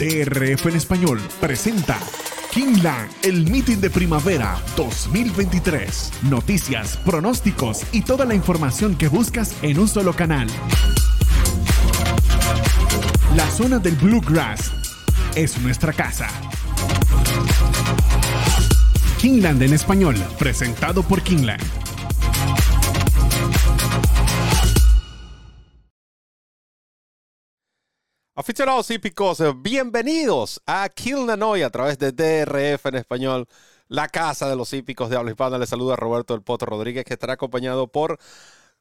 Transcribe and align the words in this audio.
DRF 0.00 0.64
en 0.64 0.76
español 0.76 1.20
presenta 1.42 1.98
Kingland, 2.50 3.10
el 3.22 3.50
meeting 3.50 3.80
de 3.80 3.90
primavera 3.90 4.58
2023. 4.74 6.12
Noticias, 6.22 6.96
pronósticos 7.04 7.84
y 7.92 8.00
toda 8.00 8.24
la 8.24 8.34
información 8.34 8.96
que 8.96 9.08
buscas 9.08 9.54
en 9.60 9.78
un 9.78 9.88
solo 9.88 10.14
canal. 10.14 10.48
La 13.36 13.46
zona 13.50 13.78
del 13.78 13.94
Bluegrass 13.96 14.72
es 15.34 15.60
nuestra 15.60 15.92
casa. 15.92 16.28
Kingland 19.18 19.62
en 19.62 19.74
español, 19.74 20.16
presentado 20.38 21.02
por 21.02 21.20
Kingland. 21.20 21.79
Aficionados 28.36 28.90
hípicos, 28.92 29.42
bienvenidos 29.60 30.62
a 30.64 30.88
Kilnanoy 30.88 31.62
a 31.62 31.70
través 31.70 31.98
de 31.98 32.12
DRF 32.12 32.86
en 32.86 32.94
español, 32.94 33.48
la 33.88 34.08
casa 34.08 34.48
de 34.48 34.54
los 34.54 34.72
hípicos 34.72 35.10
de 35.10 35.16
habla 35.16 35.32
hispana. 35.32 35.58
Les 35.58 35.68
saluda 35.68 35.96
Roberto 35.96 36.34
El 36.34 36.42
Poto 36.42 36.64
Rodríguez, 36.64 37.04
que 37.04 37.14
estará 37.14 37.32
acompañado 37.32 37.88
por 37.88 38.18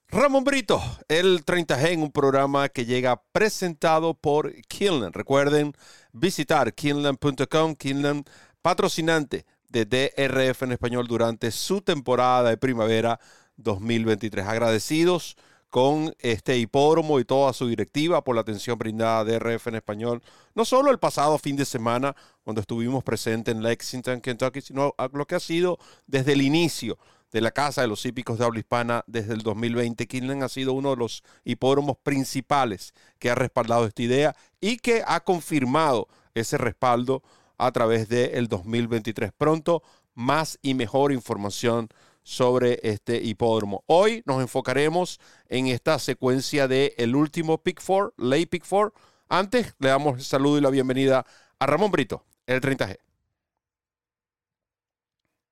Ramón 0.07 0.43
Brito, 0.43 0.79
el 1.07 1.43
30G, 1.43 1.93
en 1.93 2.03
un 2.03 2.11
programa 2.11 2.69
que 2.69 2.85
llega 2.85 3.23
presentado 3.31 4.13
por 4.13 4.53
Kilnan. 4.67 5.13
Recuerden 5.13 5.73
visitar 6.13 6.73
kilnan.com, 6.75 7.75
Kilnan 7.75 8.25
patrocinante 8.61 9.47
de 9.67 9.85
DRF 9.85 10.61
en 10.61 10.73
español 10.73 11.07
durante 11.07 11.49
su 11.49 11.81
temporada 11.81 12.51
de 12.51 12.57
primavera 12.57 13.19
2023. 13.57 14.45
Agradecidos 14.45 15.35
con 15.69 16.15
este 16.19 16.57
hipódromo 16.57 17.19
y 17.19 17.25
toda 17.25 17.53
su 17.53 17.67
directiva 17.67 18.23
por 18.23 18.35
la 18.35 18.41
atención 18.41 18.77
brindada 18.77 19.19
a 19.19 19.23
DRF 19.23 19.67
en 19.67 19.75
español, 19.75 20.21
no 20.55 20.65
solo 20.65 20.91
el 20.91 20.99
pasado 20.99 21.37
fin 21.37 21.55
de 21.55 21.65
semana 21.65 22.15
cuando 22.43 22.61
estuvimos 22.61 23.03
presentes 23.03 23.53
en 23.53 23.61
Lexington, 23.61 24.21
Kentucky, 24.21 24.61
sino 24.61 24.95
lo 25.13 25.25
que 25.27 25.35
ha 25.35 25.39
sido 25.39 25.77
desde 26.07 26.33
el 26.33 26.41
inicio 26.41 26.97
de 27.31 27.41
la 27.41 27.51
Casa 27.51 27.81
de 27.81 27.87
los 27.87 28.05
Hípicos 28.05 28.39
de 28.39 28.45
Habla 28.45 28.59
Hispana 28.59 29.03
desde 29.05 29.33
el 29.33 29.41
2020. 29.41 30.07
Kinlan 30.07 30.43
ha 30.43 30.49
sido 30.49 30.73
uno 30.73 30.91
de 30.91 30.97
los 30.97 31.23
hipódromos 31.43 31.97
principales 31.97 32.93
que 33.19 33.29
ha 33.29 33.35
respaldado 33.35 33.85
esta 33.85 34.01
idea 34.01 34.35
y 34.59 34.77
que 34.77 35.03
ha 35.05 35.19
confirmado 35.19 36.07
ese 36.33 36.57
respaldo 36.57 37.21
a 37.57 37.71
través 37.71 38.09
del 38.09 38.47
2023. 38.47 39.31
Pronto, 39.37 39.83
más 40.15 40.57
y 40.61 40.73
mejor 40.73 41.11
información 41.11 41.89
sobre 42.23 42.79
este 42.83 43.21
hipódromo. 43.21 43.83
Hoy 43.87 44.21
nos 44.25 44.41
enfocaremos 44.41 45.19
en 45.47 45.67
esta 45.67 45.99
secuencia 45.99 46.67
de 46.67 46.93
el 46.97 47.15
último 47.15 47.57
Pick 47.57 47.81
4, 47.85 48.13
Ley 48.17 48.45
Pick 48.45 48.63
4. 48.67 48.93
Antes 49.29 49.75
le 49.79 49.89
damos 49.89 50.17
el 50.17 50.23
saludo 50.23 50.57
y 50.57 50.61
la 50.61 50.69
bienvenida 50.69 51.25
a 51.59 51.65
Ramón 51.65 51.91
Brito, 51.91 52.25
el 52.47 52.61
30G. 52.61 52.97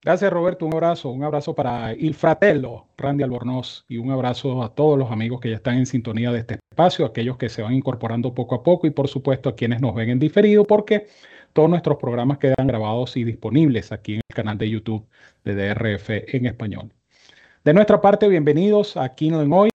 Gracias 0.04 0.32
Roberto, 0.32 0.66
un 0.66 0.74
abrazo, 0.74 1.10
un 1.10 1.24
abrazo 1.24 1.54
para 1.54 1.94
Il 1.94 2.16
Fratello, 2.16 2.86
Randy 2.98 3.24
Albornoz, 3.24 3.84
y 3.90 3.98
un 3.98 4.12
abrazo 4.12 4.64
a 4.64 4.74
todos 4.74 4.98
los 4.98 5.12
amigos 5.12 5.42
que 5.42 5.50
ya 5.50 5.58
están 5.58 5.78
en 5.78 5.86
sintonía 5.86 6.32
de 6.32 6.40
este 6.40 6.60
espacio, 6.72 7.06
aquellos 7.06 7.38
que 7.38 7.50
se 7.50 7.62
van 7.62 7.74
incorporando 7.74 8.34
poco 8.34 8.56
a 8.56 8.64
poco 8.64 8.88
y 8.88 8.92
por 8.92 9.08
supuesto 9.08 9.50
a 9.50 9.56
quienes 9.56 9.82
nos 9.82 9.96
ven 9.96 10.12
en 10.12 10.20
diferido, 10.20 10.66
porque 10.66 11.08
todos 11.54 11.70
nuestros 11.70 11.98
programas 11.98 12.38
quedan 12.38 12.68
grabados 12.68 13.18
y 13.18 13.24
disponibles 13.24 13.92
aquí 13.92 14.16
en 14.16 14.22
el 14.30 14.36
canal 14.36 14.58
de 14.58 14.70
YouTube 14.70 15.06
de 15.44 15.56
DRF 15.56 16.10
en 16.10 16.46
español. 16.46 16.92
De 17.64 17.74
nuestra 17.74 18.02
parte, 18.02 18.28
bienvenidos 18.28 18.96
a 18.98 19.16
Kino 19.16 19.40
Hoy, 19.40 19.70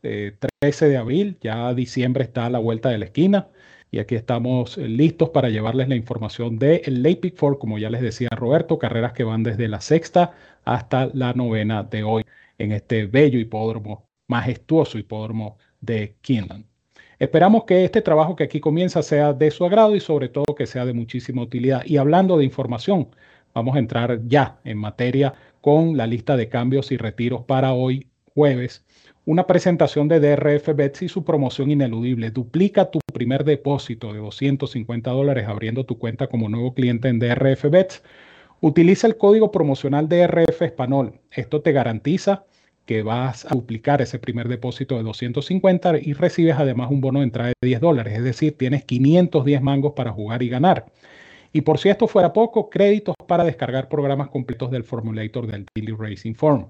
13 0.00 0.36
eh, 0.62 0.88
de 0.88 0.96
abril, 0.96 1.38
ya 1.40 1.72
diciembre 1.74 2.24
está 2.24 2.46
a 2.46 2.50
la 2.50 2.58
vuelta 2.58 2.88
de 2.88 2.98
la 2.98 3.04
esquina 3.04 3.48
y 3.90 3.98
aquí 3.98 4.14
estamos 4.14 4.78
eh, 4.78 4.88
listos 4.88 5.30
para 5.30 5.48
llevarles 5.48 5.88
la 5.88 5.96
información 5.96 6.58
de 6.58 6.82
el 6.84 7.02
Late 7.02 7.16
Pick 7.16 7.36
Four, 7.36 7.58
como 7.58 7.78
ya 7.78 7.90
les 7.90 8.02
decía 8.02 8.28
Roberto, 8.30 8.78
carreras 8.78 9.12
que 9.12 9.24
van 9.24 9.42
desde 9.42 9.68
la 9.68 9.80
sexta 9.80 10.34
hasta 10.64 11.06
la 11.14 11.32
novena 11.32 11.82
de 11.82 12.02
hoy 12.02 12.24
en 12.58 12.72
este 12.72 13.06
bello 13.06 13.38
hipódromo, 13.38 14.08
majestuoso 14.28 14.98
hipódromo 14.98 15.58
de 15.80 16.16
Kinland. 16.20 16.66
Esperamos 17.18 17.64
que 17.64 17.84
este 17.84 18.02
trabajo 18.02 18.36
que 18.36 18.44
aquí 18.44 18.60
comienza 18.60 19.02
sea 19.02 19.32
de 19.32 19.50
su 19.50 19.64
agrado 19.64 19.96
y 19.96 20.00
sobre 20.00 20.28
todo 20.28 20.54
que 20.54 20.66
sea 20.66 20.84
de 20.84 20.92
muchísima 20.92 21.42
utilidad. 21.42 21.82
Y 21.86 21.96
hablando 21.96 22.36
de 22.36 22.44
información, 22.44 23.08
vamos 23.54 23.76
a 23.76 23.78
entrar 23.78 24.20
ya 24.26 24.60
en 24.64 24.76
materia 24.76 25.32
con 25.62 25.96
la 25.96 26.06
lista 26.06 26.36
de 26.36 26.50
cambios 26.50 26.92
y 26.92 26.98
retiros 26.98 27.44
para 27.44 27.72
hoy 27.72 28.08
jueves. 28.34 28.84
Una 29.24 29.46
presentación 29.46 30.08
de 30.08 30.20
DRF 30.20 30.74
Bets 30.76 31.02
y 31.02 31.08
su 31.08 31.24
promoción 31.24 31.70
ineludible. 31.70 32.30
Duplica 32.30 32.90
tu 32.90 33.00
primer 33.14 33.44
depósito 33.44 34.12
de 34.12 34.18
250 34.18 35.10
dólares 35.10 35.48
abriendo 35.48 35.86
tu 35.86 35.98
cuenta 35.98 36.26
como 36.26 36.50
nuevo 36.50 36.74
cliente 36.74 37.08
en 37.08 37.18
DRF 37.18 37.70
Bets. 37.70 38.02
Utiliza 38.60 39.06
el 39.06 39.16
código 39.16 39.50
promocional 39.50 40.06
DRF 40.06 40.60
Español. 40.60 41.18
Esto 41.30 41.62
te 41.62 41.72
garantiza 41.72 42.44
que 42.86 43.02
vas 43.02 43.44
a 43.44 43.54
duplicar 43.54 44.00
ese 44.00 44.18
primer 44.18 44.48
depósito 44.48 44.96
de 44.96 45.02
250 45.02 45.98
y 46.00 46.14
recibes 46.14 46.56
además 46.58 46.90
un 46.90 47.00
bono 47.00 47.18
de 47.18 47.24
entrada 47.24 47.48
de 47.48 47.66
10 47.68 47.80
dólares, 47.80 48.16
es 48.16 48.24
decir, 48.24 48.56
tienes 48.56 48.84
510 48.84 49.60
mangos 49.60 49.92
para 49.94 50.12
jugar 50.12 50.42
y 50.42 50.48
ganar. 50.48 50.86
Y 51.52 51.62
por 51.62 51.78
si 51.78 51.88
esto 51.88 52.06
fuera 52.06 52.32
poco, 52.32 52.70
créditos 52.70 53.14
para 53.26 53.44
descargar 53.44 53.88
programas 53.88 54.28
completos 54.28 54.70
del 54.70 54.84
formulator 54.84 55.46
del 55.46 55.66
Daily 55.74 55.92
Racing 55.92 56.34
Form. 56.34 56.68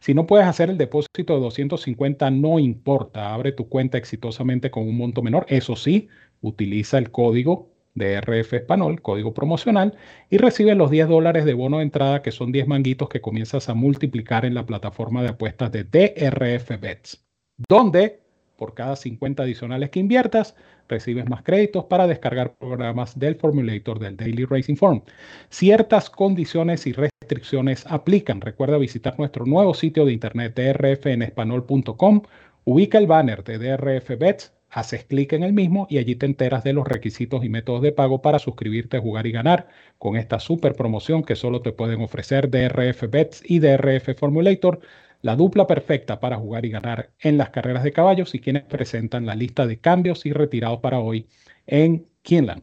Si 0.00 0.14
no 0.14 0.26
puedes 0.26 0.46
hacer 0.46 0.70
el 0.70 0.78
depósito 0.78 1.34
de 1.34 1.40
250, 1.40 2.30
no 2.30 2.58
importa, 2.58 3.32
abre 3.34 3.52
tu 3.52 3.68
cuenta 3.68 3.98
exitosamente 3.98 4.70
con 4.70 4.88
un 4.88 4.96
monto 4.96 5.22
menor. 5.22 5.46
Eso 5.48 5.76
sí, 5.76 6.08
utiliza 6.40 6.98
el 6.98 7.10
código 7.10 7.71
DRF 7.94 8.54
Español, 8.54 9.02
código 9.02 9.34
promocional, 9.34 9.96
y 10.30 10.38
recibes 10.38 10.76
los 10.76 10.90
10 10.90 11.08
dólares 11.08 11.44
de 11.44 11.54
bono 11.54 11.78
de 11.78 11.84
entrada, 11.84 12.22
que 12.22 12.32
son 12.32 12.52
10 12.52 12.66
manguitos 12.66 13.08
que 13.08 13.20
comienzas 13.20 13.68
a 13.68 13.74
multiplicar 13.74 14.44
en 14.44 14.54
la 14.54 14.66
plataforma 14.66 15.22
de 15.22 15.28
apuestas 15.28 15.70
de 15.72 15.84
DRF 15.84 16.80
Bets, 16.80 17.24
donde 17.68 18.22
por 18.62 18.74
cada 18.74 18.94
50 18.94 19.42
adicionales 19.42 19.90
que 19.90 19.98
inviertas, 19.98 20.54
recibes 20.88 21.28
más 21.28 21.42
créditos 21.42 21.86
para 21.86 22.06
descargar 22.06 22.54
programas 22.54 23.18
del 23.18 23.34
formulator 23.34 23.98
del 23.98 24.16
Daily 24.16 24.44
Racing 24.44 24.76
Form. 24.76 25.02
Ciertas 25.48 26.08
condiciones 26.08 26.86
y 26.86 26.92
restricciones 26.92 27.84
aplican. 27.88 28.40
Recuerda 28.40 28.78
visitar 28.78 29.18
nuestro 29.18 29.46
nuevo 29.46 29.74
sitio 29.74 30.04
de 30.04 30.12
internet 30.12 30.54
drfenespanol.com. 30.54 32.22
Ubica 32.64 32.98
el 32.98 33.08
banner 33.08 33.42
de 33.42 33.58
DRF 33.58 34.16
Bets 34.16 34.52
haces 34.72 35.04
clic 35.04 35.34
en 35.34 35.42
el 35.42 35.52
mismo 35.52 35.86
y 35.90 35.98
allí 35.98 36.16
te 36.16 36.26
enteras 36.26 36.64
de 36.64 36.72
los 36.72 36.88
requisitos 36.88 37.44
y 37.44 37.50
métodos 37.50 37.82
de 37.82 37.92
pago 37.92 38.22
para 38.22 38.38
suscribirte, 38.38 38.98
jugar 38.98 39.26
y 39.26 39.32
ganar 39.32 39.68
con 39.98 40.16
esta 40.16 40.40
super 40.40 40.74
promoción 40.74 41.22
que 41.22 41.36
solo 41.36 41.60
te 41.60 41.72
pueden 41.72 42.00
ofrecer 42.00 42.50
DRF 42.50 43.04
Bets 43.10 43.42
y 43.46 43.58
DRF 43.58 44.18
Formulator, 44.18 44.80
la 45.20 45.36
dupla 45.36 45.66
perfecta 45.66 46.18
para 46.20 46.38
jugar 46.38 46.64
y 46.64 46.70
ganar 46.70 47.10
en 47.20 47.36
las 47.36 47.50
carreras 47.50 47.84
de 47.84 47.92
caballos 47.92 48.34
y 48.34 48.40
quienes 48.40 48.64
presentan 48.64 49.26
la 49.26 49.34
lista 49.34 49.66
de 49.66 49.78
cambios 49.78 50.24
y 50.24 50.32
retirados 50.32 50.80
para 50.80 51.00
hoy 51.00 51.28
en 51.66 52.06
Kinland. 52.22 52.62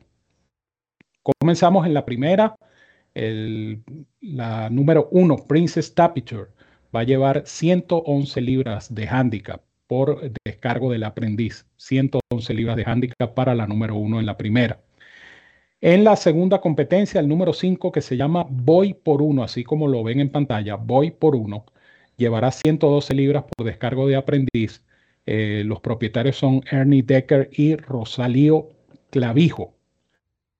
Comenzamos 1.39 1.85
en 1.85 1.93
la 1.93 2.05
primera, 2.05 2.55
la 3.13 4.69
número 4.71 5.09
uno, 5.11 5.37
Princess 5.47 5.93
Tapiture, 5.93 6.49
va 6.93 7.01
a 7.01 7.03
llevar 7.03 7.43
111 7.45 8.41
libras 8.41 8.93
de 8.93 9.07
handicap 9.07 9.68
por 9.89 10.31
descargo 10.45 10.91
del 10.91 11.03
aprendiz. 11.03 11.65
111 11.77 12.53
libras 12.53 12.77
de 12.77 12.83
handicap 12.85 13.33
para 13.33 13.55
la 13.55 13.65
número 13.65 13.95
uno 13.95 14.19
en 14.19 14.27
la 14.27 14.37
primera. 14.37 14.79
En 15.81 16.03
la 16.03 16.15
segunda 16.15 16.61
competencia, 16.61 17.19
el 17.19 17.27
número 17.27 17.53
5 17.53 17.91
que 17.91 18.01
se 18.01 18.15
llama 18.15 18.45
Voy 18.47 18.93
por 18.93 19.23
uno, 19.23 19.41
así 19.41 19.63
como 19.63 19.87
lo 19.87 20.03
ven 20.03 20.19
en 20.19 20.29
pantalla, 20.29 20.75
Voy 20.75 21.09
por 21.09 21.35
uno, 21.35 21.65
llevará 22.17 22.51
112 22.51 23.15
libras 23.15 23.45
por 23.45 23.65
descargo 23.65 24.07
de 24.07 24.15
aprendiz. 24.15 24.85
Eh, 25.25 25.63
los 25.65 25.79
propietarios 25.79 26.37
son 26.37 26.61
Ernie 26.69 27.01
Decker 27.01 27.49
y 27.51 27.75
Rosalío 27.75 28.69
Clavijo. 29.09 29.73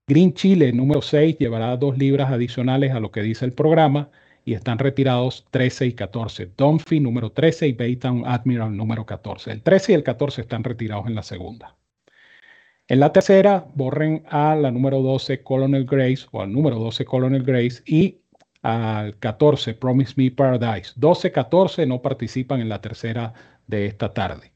Green 0.07 0.34
Chile, 0.34 0.74
número 0.74 1.04
6, 1.04 1.38
llevará 1.38 1.77
dos 1.77 2.00
libras 2.00 2.31
adicionales 2.31 2.94
a 2.94 3.00
lo 3.00 3.12
que 3.12 3.21
dice 3.21 3.45
el 3.45 3.54
programa 3.54 4.09
y 4.45 4.53
están 4.53 4.80
retirados 4.80 5.45
13 5.51 5.88
y 5.88 5.94
14. 5.94 6.51
Dunphy 6.57 7.00
número 7.00 7.31
13 7.31 7.68
y 7.68 7.74
Baytown 7.74 8.25
Admiral 8.25 8.75
número 8.75 9.06
14. 9.06 9.51
El 9.51 9.62
13 9.62 9.91
y 9.91 9.95
el 9.95 10.03
14 10.03 10.41
están 10.41 10.63
retirados 10.63 11.07
en 11.07 11.15
la 11.15 11.24
segunda. 11.24 11.75
En 12.88 13.00
la 13.00 13.13
tercera, 13.13 13.68
borren 13.75 14.24
a 14.30 14.56
la 14.56 14.71
número 14.71 15.01
12 15.01 15.44
Colonel 15.44 15.86
Grace 15.86 16.25
o 16.31 16.41
al 16.41 16.51
número 16.51 16.80
12 16.80 17.06
Colonel 17.06 17.44
Grace 17.44 17.83
y 17.86 18.21
al 18.62 19.18
14 19.19 19.74
Promise 19.75 20.13
Me 20.18 20.31
Paradise. 20.31 20.94
12-14 21.00 21.88
no 21.88 22.01
participan 22.01 22.62
en 22.62 22.69
la 22.69 22.81
tercera 22.81 23.33
de 23.68 23.85
esta 23.85 24.13
tarde. 24.13 24.51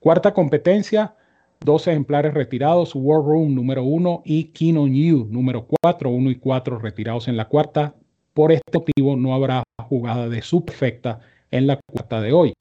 Cuarta 0.00 0.34
competencia, 0.34 1.14
12 1.60 1.92
ejemplares 1.92 2.34
retirados, 2.34 2.92
War 2.94 3.22
Room 3.22 3.54
número 3.54 3.84
1 3.84 4.22
y 4.24 4.44
Kino 4.46 4.86
New 4.88 5.28
número 5.30 5.66
4, 5.80 6.10
1 6.10 6.30
y 6.30 6.36
4 6.36 6.78
retirados 6.78 7.28
en 7.28 7.36
la 7.36 7.48
cuarta. 7.48 7.94
Por 8.34 8.50
este 8.50 8.78
motivo 8.78 9.16
no 9.16 9.34
habrá 9.34 9.62
jugada 9.78 10.28
de 10.28 10.40
subfecta 10.40 11.20
en 11.50 11.66
la 11.66 11.78
cuarta 11.86 12.20
de 12.20 12.32
hoy. 12.32 12.54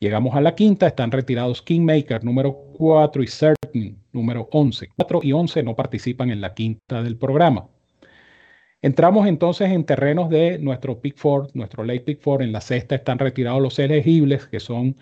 Llegamos 0.00 0.34
a 0.34 0.40
la 0.40 0.54
quinta, 0.54 0.86
están 0.86 1.10
retirados 1.10 1.62
Kingmaker 1.62 2.24
número 2.24 2.52
4 2.76 3.22
y 3.22 3.26
Certain 3.26 3.98
número 4.12 4.48
11. 4.52 4.88
4 4.96 5.20
y 5.22 5.32
11 5.32 5.62
no 5.62 5.76
participan 5.76 6.30
en 6.30 6.40
la 6.40 6.54
quinta 6.54 7.02
del 7.02 7.16
programa. 7.16 7.66
Entramos 8.80 9.26
entonces 9.26 9.70
en 9.70 9.84
terrenos 9.84 10.28
de 10.28 10.58
nuestro 10.58 11.00
Pick 11.00 11.16
Four, 11.16 11.48
nuestro 11.54 11.84
late 11.84 12.00
Pick 12.00 12.20
Four. 12.20 12.42
En 12.42 12.52
la 12.52 12.60
sexta 12.60 12.94
están 12.94 13.18
retirados 13.18 13.62
los 13.62 13.78
elegibles, 13.78 14.46
que 14.46 14.60
son 14.60 14.96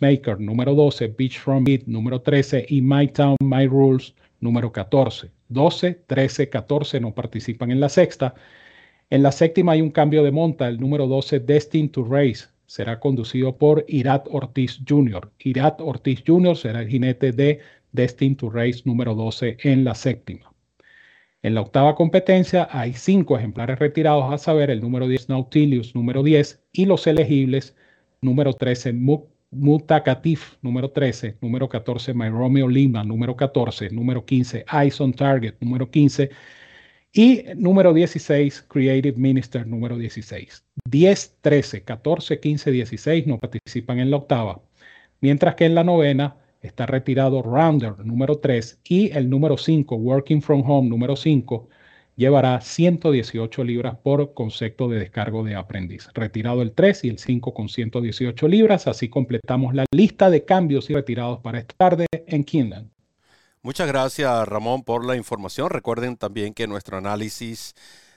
Maker, 0.00 0.40
número 0.40 0.74
12, 0.74 1.08
Beachfront 1.08 1.66
Beat, 1.66 1.82
número 1.84 2.22
13, 2.22 2.64
y 2.68 2.80
My 2.80 3.08
Town, 3.08 3.36
My 3.40 3.66
Rules, 3.66 4.14
número 4.40 4.72
14. 4.72 5.30
12, 5.48 5.94
13, 6.06 6.48
14 6.48 7.00
no 7.00 7.14
participan 7.14 7.70
en 7.70 7.80
la 7.80 7.90
sexta. 7.90 8.34
En 9.10 9.22
la 9.22 9.32
séptima 9.32 9.72
hay 9.72 9.80
un 9.80 9.90
cambio 9.90 10.22
de 10.22 10.30
monta. 10.30 10.68
El 10.68 10.78
número 10.80 11.06
12, 11.06 11.40
Destined 11.40 11.90
to 11.92 12.04
Race, 12.04 12.46
será 12.66 13.00
conducido 13.00 13.56
por 13.56 13.84
Irat 13.88 14.26
Ortiz 14.30 14.80
Jr. 14.86 15.30
Irat 15.38 15.80
Ortiz 15.80 16.22
Jr. 16.26 16.56
será 16.56 16.82
el 16.82 16.88
jinete 16.88 17.32
de 17.32 17.60
Destined 17.92 18.36
to 18.36 18.50
Race 18.50 18.82
número 18.84 19.14
12 19.14 19.56
en 19.62 19.84
la 19.84 19.94
séptima. 19.94 20.52
En 21.42 21.54
la 21.54 21.62
octava 21.62 21.94
competencia 21.94 22.68
hay 22.70 22.92
cinco 22.92 23.38
ejemplares 23.38 23.78
retirados, 23.78 24.30
a 24.32 24.38
saber, 24.38 24.70
el 24.70 24.80
número 24.82 25.08
10 25.08 25.28
Nautilus, 25.30 25.94
número 25.94 26.22
10, 26.22 26.64
y 26.72 26.84
los 26.84 27.06
elegibles, 27.06 27.76
número 28.20 28.52
13 28.52 28.92
Mutakatif, 29.50 30.56
número 30.60 30.90
13, 30.90 31.38
número 31.40 31.68
14 31.68 32.12
My 32.12 32.28
Romeo 32.28 32.68
Lima, 32.68 33.04
número 33.04 33.36
14, 33.36 33.88
número 33.90 34.24
15 34.26 34.66
Eyes 34.70 35.00
on 35.00 35.12
Target, 35.14 35.54
número 35.60 35.90
15, 35.90 36.28
y 37.12 37.44
número 37.56 37.92
16 37.92 38.66
Creative 38.68 39.16
Minister, 39.16 39.66
número 39.66 39.96
16. 39.96 40.64
10, 40.84 41.36
13, 41.40 41.82
14, 41.82 42.40
15, 42.40 42.70
16 42.70 43.26
no 43.26 43.38
participan 43.38 43.98
en 43.98 44.10
la 44.10 44.18
octava, 44.18 44.60
mientras 45.20 45.54
que 45.54 45.66
en 45.66 45.74
la 45.74 45.84
novena 45.84 46.36
está 46.60 46.86
retirado 46.86 47.42
Rounder 47.42 47.98
número 48.04 48.38
3 48.38 48.80
y 48.84 49.10
el 49.16 49.30
número 49.30 49.56
5, 49.56 49.96
Working 49.96 50.42
from 50.42 50.62
Home 50.68 50.88
número 50.88 51.16
5, 51.16 51.68
llevará 52.16 52.60
118 52.60 53.64
libras 53.64 53.96
por 54.02 54.34
concepto 54.34 54.88
de 54.88 54.98
descargo 54.98 55.44
de 55.44 55.54
aprendiz. 55.54 56.08
Retirado 56.14 56.62
el 56.62 56.72
3 56.72 57.04
y 57.04 57.08
el 57.10 57.18
5 57.18 57.54
con 57.54 57.68
118 57.68 58.48
libras, 58.48 58.86
así 58.88 59.08
completamos 59.08 59.74
la 59.74 59.84
lista 59.92 60.28
de 60.28 60.44
cambios 60.44 60.90
y 60.90 60.94
retirados 60.94 61.38
para 61.40 61.60
esta 61.60 61.74
tarde 61.76 62.06
en 62.26 62.44
Kingdom. 62.44 62.88
Muchas 63.62 63.88
gracias 63.88 64.48
Ramón 64.48 64.84
por 64.84 65.04
la 65.04 65.16
información. 65.16 65.70
Recuerden 65.70 66.16
también 66.16 66.54
que 66.54 66.68
nuestro 66.68 66.96
análisis 66.96 67.74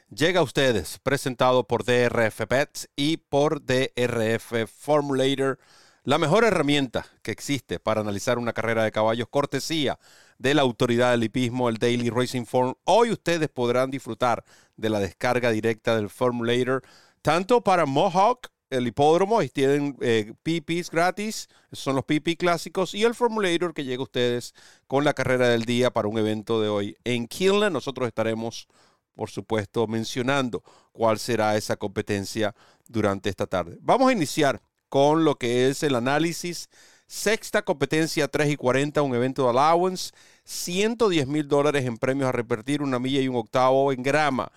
llega 0.09 0.41
a 0.41 0.43
ustedes 0.43 0.99
presentado 0.99 1.65
por 1.65 1.83
DRF 1.83 2.41
Bets 2.47 2.89
y 2.95 3.17
por 3.17 3.65
DRF 3.65 4.69
Formulator 4.69 5.57
la 6.03 6.17
mejor 6.17 6.43
herramienta 6.43 7.05
que 7.23 7.31
existe 7.31 7.79
para 7.79 8.01
analizar 8.01 8.38
una 8.38 8.53
carrera 8.53 8.83
de 8.83 8.91
caballos, 8.91 9.27
cortesía 9.29 9.99
de 10.38 10.53
la 10.53 10.61
autoridad 10.61 11.11
del 11.11 11.23
hipismo, 11.23 11.69
el 11.69 11.77
Daily 11.77 12.09
Racing 12.09 12.45
Form. 12.45 12.75
Hoy 12.85 13.11
ustedes 13.11 13.49
podrán 13.49 13.91
disfrutar 13.91 14.43
de 14.77 14.89
la 14.89 14.99
descarga 14.99 15.51
directa 15.51 15.95
del 15.95 16.09
Formulator, 16.09 16.83
tanto 17.21 17.61
para 17.61 17.85
Mohawk, 17.85 18.49
el 18.71 18.88
hipódromo, 18.88 19.44
y 19.44 19.50
tienen 19.50 19.95
eh, 20.01 20.33
PPs 20.44 20.89
gratis, 20.89 21.50
son 21.71 21.95
los 21.95 22.06
PP 22.06 22.38
clásicos, 22.38 22.95
y 22.95 23.03
el 23.03 23.13
Formulator 23.13 23.73
que 23.73 23.83
llega 23.83 24.00
a 24.00 24.03
ustedes 24.03 24.56
con 24.88 25.03
la 25.03 25.13
carrera 25.13 25.50
del 25.50 25.65
día 25.65 25.91
para 25.91 26.07
un 26.07 26.18
evento 26.18 26.62
de 26.62 26.69
hoy 26.69 26.97
en 27.03 27.27
Kinlan. 27.27 27.73
Nosotros 27.73 28.07
estaremos, 28.07 28.68
por 29.13 29.29
supuesto, 29.29 29.85
mencionando 29.88 30.63
cuál 30.91 31.19
será 31.19 31.56
esa 31.57 31.75
competencia 31.75 32.56
durante 32.88 33.29
esta 33.29 33.45
tarde. 33.45 33.77
Vamos 33.81 34.09
a 34.09 34.13
iniciar 34.13 34.62
con 34.89 35.24
lo 35.24 35.35
que 35.35 35.69
es 35.69 35.83
el 35.83 35.95
análisis. 35.95 36.69
Sexta 37.07 37.62
competencia 37.62 38.29
3 38.29 38.51
y 38.51 38.56
40, 38.56 39.01
un 39.01 39.15
evento 39.15 39.44
de 39.44 39.50
allowance. 39.50 40.12
110 40.45 41.27
mil 41.27 41.47
dólares 41.47 41.85
en 41.85 41.97
premios 41.97 42.29
a 42.29 42.31
repartir, 42.31 42.81
una 42.81 43.00
milla 43.00 43.21
y 43.21 43.27
un 43.27 43.35
octavo 43.35 43.91
en 43.91 44.01
grama. 44.01 44.51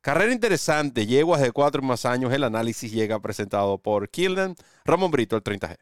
Carrera 0.00 0.32
interesante, 0.32 1.06
yeguas 1.06 1.40
de 1.40 1.52
cuatro 1.52 1.82
y 1.82 1.86
más 1.86 2.06
años. 2.06 2.32
El 2.32 2.44
análisis 2.44 2.92
llega 2.92 3.20
presentado 3.20 3.78
por 3.78 4.08
Kilden. 4.08 4.54
Ramón 4.84 5.10
Brito, 5.10 5.36
el 5.36 5.42
30G. 5.42 5.76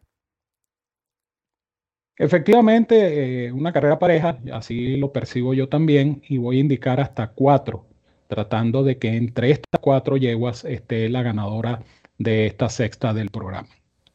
Efectivamente, 2.19 3.47
eh, 3.47 3.53
una 3.53 3.73
carrera 3.73 3.99
pareja, 3.99 4.39
así 4.53 4.97
lo 4.97 5.13
percibo 5.13 5.53
yo 5.53 5.69
también, 5.69 6.23
y 6.27 6.39
voy 6.39 6.57
a 6.57 6.61
indicar 6.61 6.99
hasta 6.99 7.33
cuatro, 7.33 7.87
tratando 8.27 8.83
de 8.83 8.99
que 8.99 9.17
entre 9.17 9.51
estas 9.51 9.81
cuatro 9.83 10.17
yeguas 10.17 10.65
esté 10.65 11.11
la 11.11 11.23
ganadora 11.23 11.83
de 12.17 12.47
esta 12.47 12.71
sexta 12.71 13.13
del 13.13 13.29
programa. 13.29 13.69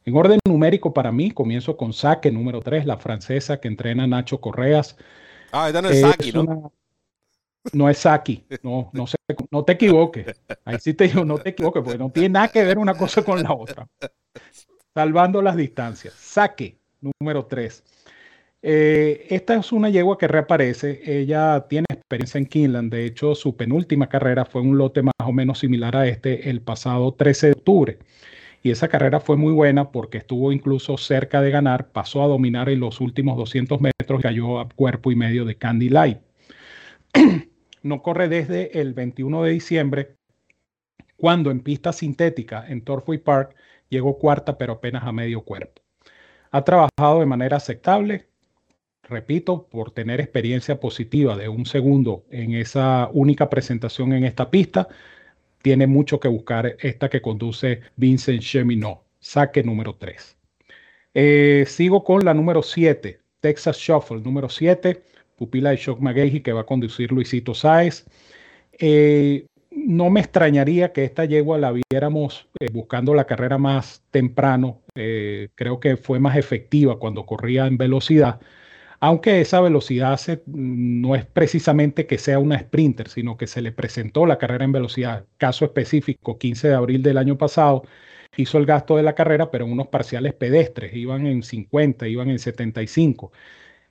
En 0.04 0.16
orden 0.16 0.40
numérico 0.44 0.92
para 0.92 1.12
mí, 1.12 1.30
comienzo 1.30 1.76
con 1.76 1.92
Saque 1.92 2.32
número 2.32 2.60
3, 2.60 2.86
la 2.86 2.98
francesa 2.98 3.60
que 3.60 3.68
entrena 3.68 4.08
Nacho 4.08 4.40
Correas. 4.40 4.96
Ah, 5.52 5.68
esta 5.68 5.80
no 5.80 5.90
es 5.90 6.00
Saki, 6.00 6.32
¿no? 6.32 6.72
No 7.72 7.88
es 7.88 7.98
Saki, 7.98 8.44
no, 8.62 8.90
no, 8.92 9.04
no 9.50 9.64
te 9.64 9.72
equivoques. 9.72 10.40
Ahí 10.64 10.78
sí 10.80 10.94
te 10.94 11.08
digo, 11.08 11.24
no 11.24 11.38
te 11.38 11.50
equivoques, 11.50 11.82
porque 11.82 11.98
no 11.98 12.10
tiene 12.10 12.30
nada 12.30 12.48
que 12.48 12.64
ver 12.64 12.78
una 12.78 12.94
cosa 12.94 13.22
con 13.22 13.42
la 13.42 13.52
otra. 13.52 13.88
Salvando 14.94 15.40
las 15.40 15.56
distancias. 15.56 16.14
Saque 16.14 16.78
número 17.00 17.46
3. 17.46 17.84
Eh, 18.64 19.26
esta 19.30 19.56
es 19.56 19.72
una 19.72 19.90
yegua 19.90 20.18
que 20.18 20.28
reaparece. 20.28 21.00
Ella 21.04 21.66
tiene 21.68 21.86
experiencia 21.90 22.38
en 22.38 22.46
Kinland. 22.46 22.92
De 22.92 23.04
hecho, 23.04 23.34
su 23.34 23.56
penúltima 23.56 24.08
carrera 24.08 24.44
fue 24.44 24.60
un 24.60 24.78
lote 24.78 25.02
más 25.02 25.14
o 25.24 25.32
menos 25.32 25.58
similar 25.58 25.96
a 25.96 26.06
este 26.06 26.50
el 26.50 26.60
pasado 26.60 27.12
13 27.14 27.48
de 27.48 27.52
octubre. 27.52 27.98
Y 28.62 28.70
esa 28.70 28.88
carrera 28.88 29.18
fue 29.18 29.36
muy 29.36 29.52
buena 29.52 29.90
porque 29.90 30.18
estuvo 30.18 30.52
incluso 30.52 30.96
cerca 30.96 31.40
de 31.40 31.50
ganar, 31.50 31.88
pasó 31.90 32.22
a 32.22 32.28
dominar 32.28 32.68
en 32.68 32.78
los 32.78 33.00
últimos 33.00 33.36
200 33.36 33.80
metros 33.80 34.20
y 34.20 34.22
cayó 34.22 34.60
a 34.60 34.68
cuerpo 34.68 35.10
y 35.10 35.16
medio 35.16 35.44
de 35.44 35.56
Candy 35.56 35.88
Light. 35.88 36.18
No 37.82 38.02
corre 38.02 38.28
desde 38.28 38.80
el 38.80 38.94
21 38.94 39.42
de 39.42 39.50
diciembre, 39.50 40.16
cuando 41.16 41.50
en 41.50 41.60
pista 41.60 41.92
sintética 41.92 42.64
en 42.68 42.82
Torfway 42.82 43.18
Park 43.18 43.54
llegó 43.88 44.18
cuarta, 44.18 44.58
pero 44.58 44.74
apenas 44.74 45.04
a 45.04 45.12
medio 45.12 45.42
cuerpo. 45.42 45.82
Ha 46.50 46.64
trabajado 46.64 47.20
de 47.20 47.26
manera 47.26 47.58
aceptable, 47.58 48.26
repito, 49.02 49.66
por 49.68 49.90
tener 49.90 50.20
experiencia 50.20 50.80
positiva 50.80 51.36
de 51.36 51.48
un 51.48 51.66
segundo 51.66 52.24
en 52.30 52.54
esa 52.54 53.08
única 53.12 53.48
presentación 53.48 54.12
en 54.12 54.24
esta 54.24 54.50
pista, 54.50 54.88
tiene 55.62 55.86
mucho 55.86 56.18
que 56.18 56.28
buscar 56.28 56.76
esta 56.80 57.08
que 57.08 57.22
conduce 57.22 57.80
Vincent 57.96 58.42
Cheminot, 58.42 59.02
saque 59.20 59.62
número 59.62 59.94
3. 59.94 60.36
Eh, 61.14 61.64
sigo 61.68 62.04
con 62.04 62.24
la 62.24 62.34
número 62.34 62.62
7, 62.62 63.20
Texas 63.40 63.76
Shuffle, 63.76 64.20
número 64.20 64.48
7, 64.48 65.02
pupila 65.36 65.70
de 65.70 65.76
Shock 65.76 66.00
McGahey 66.00 66.40
que 66.40 66.52
va 66.52 66.62
a 66.62 66.66
conducir 66.66 67.12
Luisito 67.12 67.54
Sáez. 67.54 68.06
Eh, 68.78 69.46
no 69.70 70.10
me 70.10 70.20
extrañaría 70.20 70.92
que 70.92 71.04
esta 71.04 71.24
yegua 71.24 71.58
la 71.58 71.72
viéramos 71.72 72.48
eh, 72.60 72.68
buscando 72.72 73.14
la 73.14 73.26
carrera 73.26 73.58
más 73.58 74.02
temprano. 74.10 74.80
creo 74.94 75.80
que 75.80 75.96
fue 75.96 76.20
más 76.20 76.36
efectiva 76.36 76.98
cuando 76.98 77.24
corría 77.24 77.66
en 77.66 77.78
velocidad 77.78 78.40
aunque 79.02 79.40
esa 79.40 79.60
velocidad 79.60 80.20
no 80.46 81.16
es 81.16 81.26
precisamente 81.26 82.06
que 82.06 82.18
sea 82.18 82.38
una 82.38 82.56
sprinter, 82.60 83.08
sino 83.08 83.36
que 83.36 83.48
se 83.48 83.60
le 83.60 83.72
presentó 83.72 84.26
la 84.26 84.38
carrera 84.38 84.64
en 84.64 84.70
velocidad. 84.70 85.26
Caso 85.38 85.64
específico, 85.64 86.38
15 86.38 86.68
de 86.68 86.74
abril 86.74 87.02
del 87.02 87.18
año 87.18 87.36
pasado, 87.36 87.82
hizo 88.36 88.58
el 88.58 88.66
gasto 88.66 88.96
de 88.96 89.02
la 89.02 89.16
carrera, 89.16 89.50
pero 89.50 89.64
en 89.64 89.72
unos 89.72 89.88
parciales 89.88 90.34
pedestres, 90.34 90.94
iban 90.94 91.26
en 91.26 91.42
50, 91.42 92.06
iban 92.06 92.30
en 92.30 92.38
75. 92.38 93.32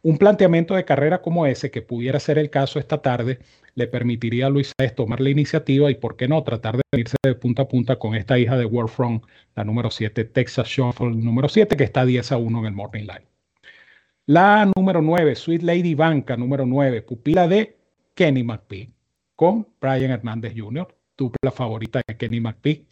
Un 0.04 0.18
planteamiento 0.18 0.74
de 0.74 0.84
carrera 0.84 1.22
como 1.22 1.46
ese, 1.46 1.70
que 1.70 1.84
pudiera 1.84 2.20
ser 2.20 2.40
el 2.40 2.50
caso 2.50 2.80
esta 2.80 3.02
tarde, 3.02 3.40
le 3.76 3.88
permitiría 3.88 4.48
a 4.48 4.50
Luis 4.50 4.74
Sáez 4.78 4.96
tomar 4.96 5.22
la 5.22 5.30
iniciativa 5.30 5.92
y, 5.92 5.96
¿por 5.96 6.16
qué 6.16 6.28
no?, 6.28 6.44
tratar 6.44 6.78
de 6.78 6.84
irse 6.98 7.18
de 7.24 7.36
punta 7.36 7.64
a 7.64 7.68
punta 7.68 7.98
con 7.98 8.16
esta 8.16 8.40
hija 8.40 8.58
de 8.58 8.66
Warfront, 8.66 9.24
la 9.56 9.64
número 9.64 9.92
7, 9.92 10.26
Texas 10.26 10.68
Shuffle 10.68 11.12
número 11.12 11.48
7, 11.48 11.78
que 11.78 11.84
está 11.84 12.04
10 12.06 12.32
a 12.32 12.38
1 12.38 12.60
en 12.60 12.66
el 12.66 12.74
Morning 12.74 13.02
Line. 13.02 13.28
La 14.26 14.72
número 14.76 15.02
9, 15.02 15.36
Sweet 15.36 15.62
Lady 15.62 15.94
Banca, 15.94 16.36
número 16.36 16.66
9, 16.66 17.04
pupila 17.04 17.48
de 17.48 17.78
Kenny 18.16 18.44
McPhee, 18.44 18.92
con 19.36 19.68
Brian 19.80 20.12
Hernández 20.12 20.54
Jr., 20.56 20.88
dupla 21.18 21.52
favorita 21.52 22.02
de 22.08 22.18
Kenny 22.18 22.40
McPhee. 22.40 22.88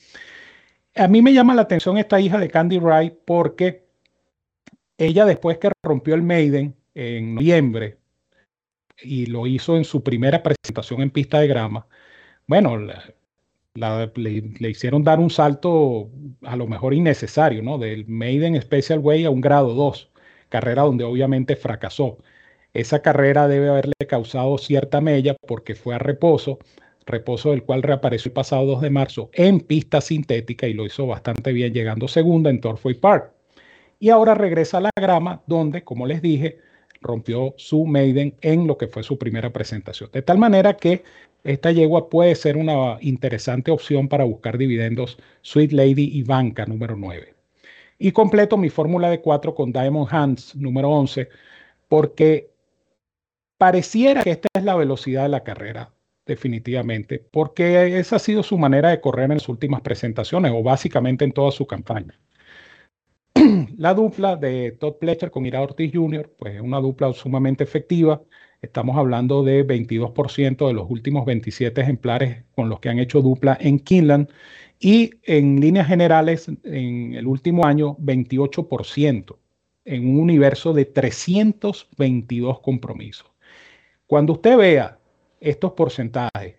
A 0.95 1.07
mí 1.07 1.21
me 1.21 1.33
llama 1.33 1.55
la 1.55 1.63
atención 1.63 1.97
esta 1.97 2.19
hija 2.19 2.37
de 2.37 2.49
Candy 2.49 2.77
Wright 2.77 3.13
porque 3.25 3.85
ella 4.97 5.25
después 5.25 5.57
que 5.57 5.71
rompió 5.83 6.13
el 6.13 6.23
Maiden 6.23 6.75
en 6.99 7.35
noviembre 7.35 7.97
y 9.01 9.27
lo 9.27 9.47
hizo 9.47 9.77
en 9.77 9.85
su 9.85 10.03
primera 10.03 10.43
presentación 10.43 11.01
en 11.01 11.11
pista 11.11 11.39
de 11.39 11.47
grama, 11.47 11.87
bueno, 12.47 12.77
le, 12.77 14.11
le, 14.15 14.69
hicieron 14.69 15.03
dar 15.03 15.19
un 15.19 15.29
salto 15.29 16.09
a 16.43 16.55
lo 16.55 16.67
mejor 16.67 16.93
innecesario, 16.93 17.63
¿no? 17.63 17.77
Del 17.77 18.07
Maiden 18.07 18.61
Special 18.61 18.99
Way 18.99 19.25
a 19.25 19.29
un 19.29 19.41
grado 19.41 19.73
2 19.73 20.09
carrera 20.49 20.81
donde 20.83 21.03
obviamente 21.03 21.55
fracasó. 21.55 22.17
Esa 22.73 23.01
carrera 23.01 23.47
debe 23.47 23.69
haberle 23.69 23.93
causado 24.07 24.57
cierta 24.57 25.01
mella 25.01 25.35
porque 25.47 25.75
fue 25.75 25.95
a 25.95 25.99
reposo, 25.99 26.59
reposo 27.05 27.51
del 27.51 27.63
cual 27.63 27.83
reapareció 27.83 28.29
el 28.29 28.33
pasado 28.33 28.65
2 28.65 28.81
de 28.81 28.89
marzo 28.89 29.29
en 29.33 29.61
pista 29.61 30.01
sintética 30.01 30.67
y 30.67 30.73
lo 30.73 30.85
hizo 30.85 31.07
bastante 31.07 31.53
bien 31.53 31.73
llegando 31.73 32.07
segunda 32.07 32.49
en 32.49 32.61
Torfoy 32.61 32.95
Park. 32.95 33.31
Y 33.99 34.09
ahora 34.09 34.35
regresa 34.35 34.77
a 34.77 34.81
la 34.81 34.91
grama 34.95 35.41
donde, 35.47 35.83
como 35.83 36.05
les 36.07 36.21
dije, 36.21 36.59
rompió 37.01 37.53
su 37.57 37.85
maiden 37.85 38.35
en 38.41 38.67
lo 38.67 38.77
que 38.77 38.87
fue 38.87 39.03
su 39.03 39.17
primera 39.17 39.51
presentación. 39.51 40.09
De 40.11 40.21
tal 40.21 40.37
manera 40.37 40.75
que 40.77 41.03
esta 41.43 41.71
yegua 41.71 42.09
puede 42.09 42.35
ser 42.35 42.57
una 42.57 42.97
interesante 43.01 43.71
opción 43.71 44.07
para 44.07 44.25
buscar 44.25 44.57
dividendos 44.57 45.17
Sweet 45.41 45.71
Lady 45.71 46.09
y 46.13 46.23
Banca 46.23 46.65
número 46.65 46.95
9. 46.95 47.33
Y 47.97 48.11
completo 48.11 48.57
mi 48.57 48.69
fórmula 48.69 49.09
de 49.09 49.21
4 49.21 49.55
con 49.55 49.71
Diamond 49.71 50.07
Hands 50.11 50.55
número 50.55 50.89
11 50.89 51.29
porque 51.87 52.51
pareciera 53.57 54.23
que 54.23 54.31
esta 54.31 54.47
es 54.53 54.63
la 54.63 54.75
velocidad 54.75 55.23
de 55.23 55.29
la 55.29 55.43
carrera 55.43 55.91
definitivamente, 56.25 57.19
porque 57.31 57.97
esa 57.97 58.17
ha 58.17 58.19
sido 58.19 58.43
su 58.43 58.57
manera 58.57 58.89
de 58.89 59.01
correr 59.01 59.31
en 59.31 59.39
sus 59.39 59.49
últimas 59.49 59.81
presentaciones 59.81 60.51
o 60.55 60.61
básicamente 60.61 61.25
en 61.25 61.31
toda 61.31 61.51
su 61.51 61.65
campaña. 61.65 62.19
La 63.77 63.93
dupla 63.93 64.35
de 64.35 64.71
Todd 64.73 64.95
Pletcher 64.95 65.31
con 65.31 65.45
Ira 65.45 65.61
Ortiz 65.61 65.91
Jr., 65.93 66.29
pues 66.37 66.55
es 66.55 66.61
una 66.61 66.79
dupla 66.79 67.13
sumamente 67.13 67.63
efectiva. 67.63 68.21
Estamos 68.61 68.97
hablando 68.97 69.43
de 69.43 69.65
22% 69.65 70.67
de 70.67 70.73
los 70.73 70.89
últimos 70.89 71.25
27 71.25 71.79
ejemplares 71.79 72.43
con 72.55 72.69
los 72.69 72.79
que 72.79 72.89
han 72.89 72.99
hecho 72.99 73.21
dupla 73.21 73.57
en 73.59 73.79
Kinland 73.79 74.29
y 74.79 75.11
en 75.23 75.59
líneas 75.59 75.87
generales 75.87 76.49
en 76.63 77.13
el 77.13 77.27
último 77.27 77.65
año 77.65 77.95
28% 77.97 79.37
en 79.85 80.09
un 80.09 80.19
universo 80.19 80.73
de 80.73 80.85
322 80.85 82.59
compromisos. 82.59 83.31
Cuando 84.05 84.33
usted 84.33 84.57
vea 84.57 84.99
estos 85.39 85.71
porcentajes, 85.73 86.55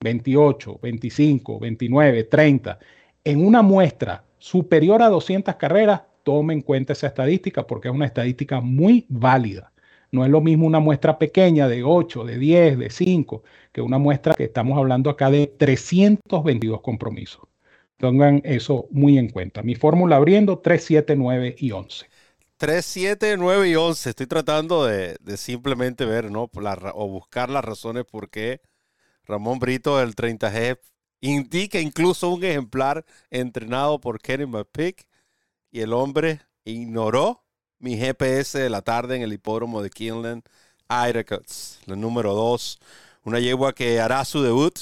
28, 0.00 0.80
25, 0.82 1.60
29, 1.60 2.24
30, 2.24 2.78
en 3.22 3.46
una 3.46 3.62
muestra 3.62 4.24
superior 4.38 5.00
a 5.02 5.08
200 5.08 5.54
carreras, 5.56 6.02
tome 6.24 6.54
en 6.54 6.62
cuenta 6.62 6.94
esa 6.94 7.06
estadística 7.06 7.66
porque 7.66 7.88
es 7.88 7.94
una 7.94 8.06
estadística 8.06 8.60
muy 8.60 9.06
válida. 9.08 9.72
No 10.10 10.24
es 10.24 10.30
lo 10.30 10.40
mismo 10.40 10.66
una 10.66 10.80
muestra 10.80 11.18
pequeña 11.18 11.68
de 11.68 11.84
8, 11.84 12.24
de 12.24 12.38
10, 12.38 12.78
de 12.78 12.90
5, 12.90 13.42
que 13.72 13.80
una 13.80 13.98
muestra 13.98 14.34
que 14.34 14.44
estamos 14.44 14.78
hablando 14.78 15.10
acá 15.10 15.30
de 15.30 15.46
322 15.46 16.80
compromisos. 16.80 17.42
Tengan 17.96 18.40
eso 18.44 18.86
muy 18.90 19.18
en 19.18 19.28
cuenta. 19.30 19.62
Mi 19.62 19.74
fórmula 19.74 20.16
abriendo 20.16 20.58
3, 20.58 20.84
7, 20.84 21.16
9 21.16 21.56
y 21.58 21.70
11. 21.70 22.06
3, 22.56 22.84
7, 22.84 23.36
9 23.38 23.68
y 23.68 23.74
11. 23.76 24.10
Estoy 24.10 24.26
tratando 24.26 24.84
de, 24.84 25.16
simplemente 25.36 26.04
ver, 26.04 26.30
¿no? 26.30 26.50
o 26.94 27.08
buscar 27.08 27.50
las 27.50 27.64
razones 27.64 28.04
por 28.04 28.30
qué 28.30 28.60
Ramón 29.26 29.58
Brito 29.58 29.98
del 29.98 30.14
30G 30.14 30.78
indica 31.20 31.80
incluso 31.80 32.28
un 32.28 32.44
ejemplar 32.44 33.04
entrenado 33.30 34.00
por 34.00 34.20
Kenny 34.20 34.46
McPick 34.46 35.06
y 35.74 35.80
el 35.80 35.92
hombre 35.92 36.40
ignoró 36.64 37.42
mi 37.80 37.96
GPS 37.96 38.60
de 38.60 38.70
la 38.70 38.82
tarde 38.82 39.16
en 39.16 39.22
el 39.22 39.32
hipódromo 39.32 39.82
de 39.82 39.90
Kinland, 39.90 40.44
Idacuts, 40.88 41.80
la 41.86 41.96
número 41.96 42.32
2. 42.32 42.78
Una 43.24 43.40
yegua 43.40 43.74
que 43.74 44.00
hará 44.00 44.24
su 44.24 44.40
debut 44.40 44.78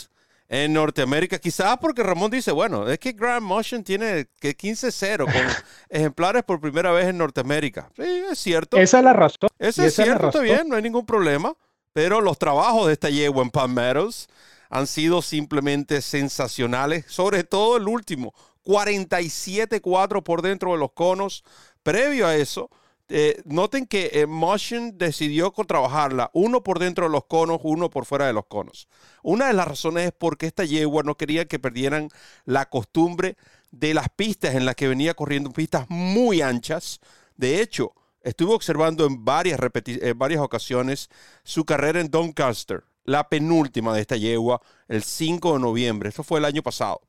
en 0.50 0.74
Norteamérica. 0.74 1.38
Quizás 1.38 1.78
porque 1.78 2.02
Ramón 2.02 2.30
dice, 2.30 2.52
bueno, 2.52 2.86
es 2.90 2.98
que 2.98 3.12
Grand 3.12 3.42
Motion 3.42 3.82
tiene 3.82 4.26
que 4.38 4.54
15-0 4.54 5.24
con 5.24 5.42
ejemplares 5.88 6.42
por 6.42 6.60
primera 6.60 6.92
vez 6.92 7.06
en 7.06 7.16
Norteamérica. 7.16 7.88
Sí, 7.96 8.24
es 8.30 8.38
cierto. 8.38 8.76
Esa 8.76 8.98
es 8.98 9.04
la 9.04 9.14
razón. 9.14 9.48
Esa 9.58 9.86
es 9.86 9.94
cierto, 9.94 10.26
está 10.26 10.40
bien, 10.40 10.68
no 10.68 10.76
hay 10.76 10.82
ningún 10.82 11.06
problema. 11.06 11.54
Pero 11.94 12.20
los 12.20 12.38
trabajos 12.38 12.88
de 12.88 12.92
esta 12.92 13.08
yegua 13.08 13.42
en 13.42 13.50
Palm 13.50 13.72
Meadows 13.72 14.28
han 14.68 14.86
sido 14.86 15.22
simplemente 15.22 16.02
sensacionales, 16.02 17.06
sobre 17.08 17.44
todo 17.44 17.78
el 17.78 17.88
último, 17.88 18.34
47-4 18.64 20.22
por 20.22 20.42
dentro 20.42 20.72
de 20.72 20.78
los 20.78 20.92
conos. 20.92 21.44
Previo 21.82 22.26
a 22.26 22.36
eso, 22.36 22.70
eh, 23.08 23.42
noten 23.44 23.86
que 23.86 24.10
eh, 24.14 24.26
Motion 24.26 24.96
decidió 24.96 25.50
trabajarla 25.50 26.30
uno 26.32 26.62
por 26.62 26.78
dentro 26.78 27.04
de 27.04 27.12
los 27.12 27.26
conos, 27.26 27.60
uno 27.62 27.90
por 27.90 28.06
fuera 28.06 28.26
de 28.26 28.32
los 28.32 28.46
conos. 28.46 28.88
Una 29.22 29.48
de 29.48 29.52
las 29.52 29.68
razones 29.68 30.06
es 30.06 30.12
porque 30.16 30.46
esta 30.46 30.64
yegua 30.64 31.02
no 31.02 31.16
quería 31.16 31.46
que 31.46 31.58
perdieran 31.58 32.08
la 32.46 32.70
costumbre 32.70 33.36
de 33.70 33.92
las 33.92 34.08
pistas 34.08 34.54
en 34.54 34.64
las 34.64 34.76
que 34.76 34.88
venía 34.88 35.12
corriendo, 35.12 35.52
pistas 35.52 35.86
muy 35.90 36.40
anchas. 36.40 37.00
De 37.36 37.60
hecho, 37.60 37.92
estuve 38.22 38.54
observando 38.54 39.04
en 39.04 39.24
varias, 39.24 39.60
en 39.60 40.18
varias 40.18 40.40
ocasiones 40.40 41.10
su 41.44 41.64
carrera 41.64 42.00
en 42.00 42.10
Doncaster, 42.10 42.84
la 43.04 43.28
penúltima 43.28 43.94
de 43.94 44.00
esta 44.00 44.16
yegua, 44.16 44.62
el 44.88 45.02
5 45.02 45.54
de 45.54 45.58
noviembre. 45.58 46.08
Esto 46.08 46.22
fue 46.22 46.38
el 46.38 46.44
año 46.46 46.62
pasado. 46.62 47.02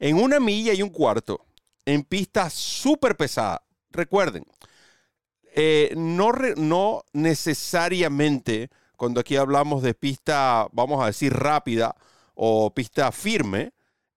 En 0.00 0.16
una 0.16 0.40
milla 0.40 0.72
y 0.72 0.82
un 0.82 0.88
cuarto, 0.88 1.46
en 1.84 2.02
pistas 2.04 2.54
súper 2.54 3.16
pesadas. 3.16 3.60
Recuerden, 3.90 4.44
eh, 5.54 5.94
no, 5.96 7.04
necesariamente 7.12 8.70
cuando 8.96 9.20
aquí 9.20 9.36
hablamos 9.36 9.82
de 9.82 9.94
pista, 9.94 10.68
vamos 10.72 11.02
a 11.02 11.06
decir 11.06 11.32
rápida 11.32 11.94
o 12.34 12.72
pista 12.74 13.12
firme, 13.12 13.72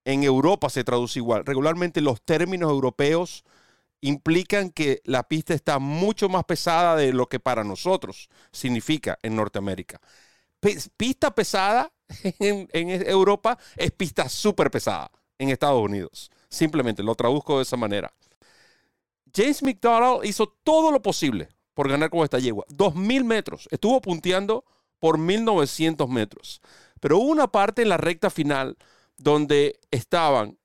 en 0.06 0.24
Europa 0.24 0.70
se 0.70 0.84
traduce 0.84 1.20
igual. 1.20 1.46
Regularmente 1.46 2.02
los 2.02 2.22
términos 2.22 2.70
europeos 2.70 3.44
implican 4.02 4.70
que 4.70 5.02
la 5.06 5.24
pista 5.24 5.54
está 5.54 5.80
mucho 5.80 6.30
más 6.30 6.44
pesada 6.46 6.96
de 6.96 7.14
lo 7.14 7.28
que 7.28 7.40
para 7.40 7.64
nosotros 7.64 8.30
significa 8.52 9.18
en 9.24 9.36
Norteamérica. 9.36 10.02
pista 10.98 11.34
pesada 11.34 11.92
en, 12.40 12.70
en, 12.74 12.90
Europa 13.08 13.58
es 13.78 13.92
pista 13.92 14.30
súper 14.30 14.72
pesada 14.72 15.10
en 15.44 15.50
Estados 15.50 15.82
Unidos. 15.82 16.32
Simplemente 16.50 17.04
lo 17.04 17.16
traduzco 17.16 17.58
de 17.58 17.64
esa 17.64 17.78
manera. 17.78 18.14
James 19.36 19.64
McDonald 19.64 20.26
hizo 20.26 20.48
todo 20.64 20.92
lo 20.92 21.02
posible 21.02 21.50
por 21.74 21.90
ganar 21.90 22.10
con 22.10 22.24
esta 22.24 22.40
yegua. 22.40 22.66
2.000 22.70 23.24
metros. 23.24 23.68
Estuvo 23.72 24.02
punteando 24.02 24.64
por 25.00 25.18
1.900 25.18 26.08
metros. 26.08 26.62
Pero 27.00 27.18
hubo 27.18 27.32
una 27.32 27.48
parte 27.48 27.82
en 27.82 27.90
la 27.90 27.98
recta 27.98 28.30
final 28.30 28.78
donde 29.18 29.80
estaban 29.92 30.58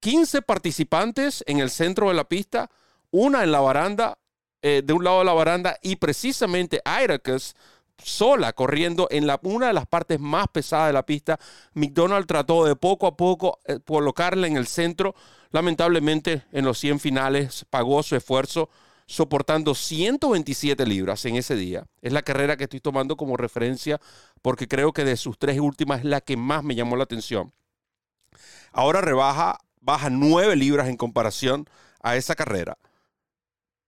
15 0.00 0.42
participantes 0.42 1.42
en 1.46 1.58
el 1.58 1.70
centro 1.70 2.08
de 2.08 2.14
la 2.14 2.24
pista, 2.24 2.70
una 3.10 3.42
en 3.42 3.52
la 3.52 3.60
baranda, 3.60 4.18
eh, 4.62 4.82
de 4.84 4.92
un 4.92 5.04
lado 5.04 5.18
de 5.18 5.24
la 5.24 5.32
baranda, 5.32 5.76
y 5.82 5.96
precisamente 5.96 6.80
Iracus 7.02 7.54
sola 8.02 8.52
corriendo 8.52 9.08
en 9.10 9.28
una 9.42 9.68
de 9.68 9.72
las 9.72 9.86
partes 9.86 10.20
más 10.20 10.48
pesadas 10.48 10.88
de 10.88 10.92
la 10.92 11.04
pista. 11.04 11.38
McDonald 11.74 12.26
trató 12.26 12.64
de 12.64 12.76
poco 12.76 13.06
a 13.06 13.16
poco 13.16 13.60
eh, 13.64 13.78
colocarla 13.84 14.46
en 14.46 14.56
el 14.56 14.66
centro, 14.66 15.14
Lamentablemente, 15.50 16.44
en 16.52 16.64
los 16.64 16.78
100 16.78 17.00
finales 17.00 17.64
pagó 17.70 18.02
su 18.02 18.16
esfuerzo 18.16 18.68
soportando 19.06 19.74
127 19.74 20.84
libras 20.86 21.24
en 21.24 21.36
ese 21.36 21.56
día. 21.56 21.86
Es 22.02 22.12
la 22.12 22.22
carrera 22.22 22.58
que 22.58 22.64
estoy 22.64 22.80
tomando 22.80 23.16
como 23.16 23.38
referencia 23.38 23.98
porque 24.42 24.68
creo 24.68 24.92
que 24.92 25.04
de 25.04 25.16
sus 25.16 25.38
tres 25.38 25.58
últimas 25.58 26.00
es 26.00 26.04
la 26.04 26.20
que 26.20 26.36
más 26.36 26.62
me 26.62 26.74
llamó 26.74 26.96
la 26.96 27.04
atención. 27.04 27.54
Ahora 28.72 29.00
rebaja, 29.00 29.58
baja 29.80 30.10
9 30.10 30.54
libras 30.56 30.88
en 30.88 30.98
comparación 30.98 31.66
a 32.02 32.16
esa 32.16 32.34
carrera. 32.34 32.76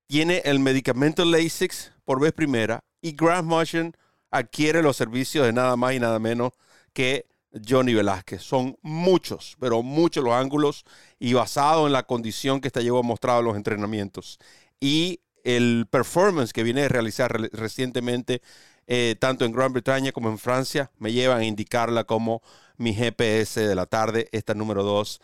Tiene 0.06 0.40
el 0.46 0.58
medicamento 0.58 1.24
LASIX 1.26 1.92
por 2.06 2.18
vez 2.18 2.32
primera 2.32 2.82
y 3.00 3.12
Grand 3.12 3.46
Motion 3.46 3.96
adquiere 4.30 4.82
los 4.82 4.96
servicios 4.96 5.46
de 5.46 5.52
nada 5.52 5.76
más 5.76 5.94
y 5.94 6.00
nada 6.00 6.18
menos 6.18 6.52
que 6.92 7.26
Johnny 7.66 7.94
Velázquez. 7.94 8.42
Son 8.42 8.76
muchos, 8.82 9.56
pero 9.60 9.82
muchos 9.82 10.22
los 10.22 10.34
ángulos 10.34 10.84
y 11.18 11.32
basado 11.32 11.86
en 11.86 11.92
la 11.92 12.04
condición 12.04 12.60
que 12.60 12.68
esta 12.68 12.80
llevo 12.80 13.02
mostrado 13.02 13.40
en 13.40 13.46
los 13.46 13.56
entrenamientos 13.56 14.38
y 14.80 15.20
el 15.44 15.86
performance 15.90 16.52
que 16.52 16.62
viene 16.62 16.82
de 16.82 16.88
realizar 16.88 17.32
recientemente, 17.52 18.42
eh, 18.86 19.16
tanto 19.18 19.44
en 19.44 19.52
Gran 19.52 19.72
Bretaña 19.72 20.12
como 20.12 20.28
en 20.28 20.38
Francia, 20.38 20.90
me 20.98 21.12
llevan 21.12 21.40
a 21.40 21.44
indicarla 21.44 22.04
como 22.04 22.42
mi 22.76 22.94
GPS 22.94 23.60
de 23.60 23.74
la 23.74 23.86
tarde, 23.86 24.28
esta 24.32 24.54
número 24.54 24.82
2, 24.82 25.20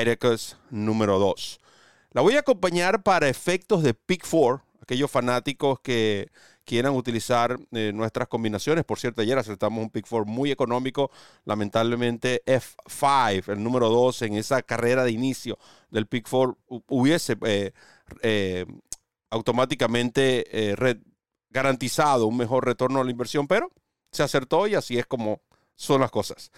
Irecus 0.00 0.56
número 0.70 1.18
2. 1.18 1.60
La 2.12 2.22
voy 2.22 2.36
a 2.36 2.40
acompañar 2.40 3.02
para 3.02 3.28
efectos 3.28 3.82
de 3.82 3.94
Pick 3.94 4.26
4, 4.28 4.62
aquellos 4.82 5.10
fanáticos 5.10 5.80
que 5.80 6.30
quieran 6.70 6.94
utilizar 6.94 7.58
eh, 7.72 7.90
nuestras 7.92 8.28
combinaciones. 8.28 8.84
Por 8.84 9.00
cierto, 9.00 9.22
ayer 9.22 9.36
acertamos 9.36 9.82
un 9.82 9.90
pick 9.90 10.06
four 10.06 10.24
muy 10.24 10.52
económico. 10.52 11.10
Lamentablemente, 11.44 12.44
F5, 12.46 13.48
el 13.48 13.60
número 13.60 13.88
2 13.88 14.22
en 14.22 14.34
esa 14.34 14.62
carrera 14.62 15.02
de 15.02 15.10
inicio 15.10 15.58
del 15.90 16.06
pick 16.06 16.28
four, 16.28 16.56
hubiese 16.68 17.36
eh, 17.44 17.72
eh, 18.22 18.66
automáticamente 19.30 20.76
garantizado 21.48 22.28
un 22.28 22.36
mejor 22.36 22.64
retorno 22.64 23.00
a 23.00 23.04
la 23.04 23.10
inversión, 23.10 23.48
pero 23.48 23.72
se 24.12 24.22
acertó 24.22 24.68
y 24.68 24.76
así 24.76 24.96
es 24.96 25.06
como 25.06 25.40
son 25.74 26.02
las 26.02 26.12
cosas. 26.12 26.52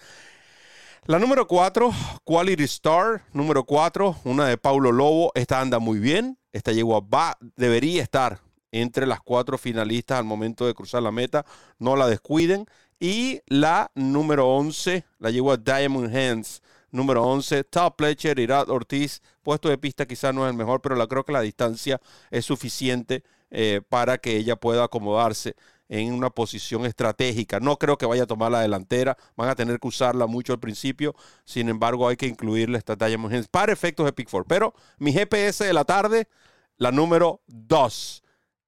La 1.07 1.17
número 1.17 1.47
4, 1.47 1.91
Quality 2.23 2.65
Star, 2.65 3.23
número 3.33 3.63
4, 3.63 4.17
una 4.25 4.45
de 4.45 4.59
Paulo 4.59 4.91
Lobo. 4.91 5.31
Esta 5.33 5.59
anda 5.59 5.79
muy 5.79 5.97
bien. 5.97 6.37
Esta 6.51 6.71
yegua 6.71 7.01
va, 7.01 7.35
debería 7.55 8.03
estar 8.03 8.41
entre 8.73 9.05
las 9.05 9.21
cuatro 9.21 9.57
finalistas 9.57 10.17
al 10.17 10.25
momento 10.25 10.65
de 10.65 10.73
cruzar 10.73 11.01
la 11.03 11.11
meta. 11.11 11.45
No 11.77 11.95
la 11.95 12.07
descuiden. 12.07 12.65
Y 12.99 13.41
la 13.47 13.91
número 13.95 14.49
11, 14.49 15.05
la 15.19 15.29
llegó 15.29 15.51
a 15.51 15.57
Diamond 15.57 16.15
Hands. 16.15 16.61
Número 16.89 17.23
11, 17.23 17.63
Top 17.65 17.95
Pletcher, 17.95 18.39
Irat 18.39 18.69
Ortiz. 18.69 19.21
Puesto 19.43 19.69
de 19.69 19.77
pista 19.77 20.05
quizás 20.05 20.33
no 20.33 20.45
es 20.45 20.51
el 20.51 20.57
mejor, 20.57 20.81
pero 20.81 20.95
la, 20.95 21.07
creo 21.07 21.23
que 21.23 21.33
la 21.33 21.41
distancia 21.41 22.01
es 22.31 22.45
suficiente 22.45 23.23
eh, 23.51 23.81
para 23.87 24.17
que 24.17 24.37
ella 24.37 24.55
pueda 24.55 24.85
acomodarse 24.85 25.55
en 25.87 26.13
una 26.13 26.31
posición 26.31 26.85
estratégica. 26.85 27.59
No 27.59 27.77
creo 27.77 27.97
que 27.97 28.07
vaya 28.07 28.23
a 28.23 28.27
tomar 28.27 28.51
la 28.51 28.61
delantera, 28.61 29.17
van 29.35 29.49
a 29.49 29.55
tener 29.55 29.79
que 29.79 29.87
usarla 29.87 30.25
mucho 30.25 30.53
al 30.53 30.59
principio, 30.59 31.13
sin 31.45 31.69
embargo 31.69 32.07
hay 32.07 32.15
que 32.15 32.25
incluirle 32.25 32.79
esta 32.79 32.95
Diamond 32.95 33.35
Hands 33.35 33.47
para 33.47 33.71
efectos 33.71 34.05
de 34.05 34.13
Pick 34.13 34.29
4. 34.29 34.47
Pero 34.47 34.73
mi 34.97 35.13
GPS 35.13 35.63
de 35.65 35.73
la 35.73 35.83
tarde, 35.85 36.27
la 36.77 36.91
número 36.91 37.41
2. 37.47 38.22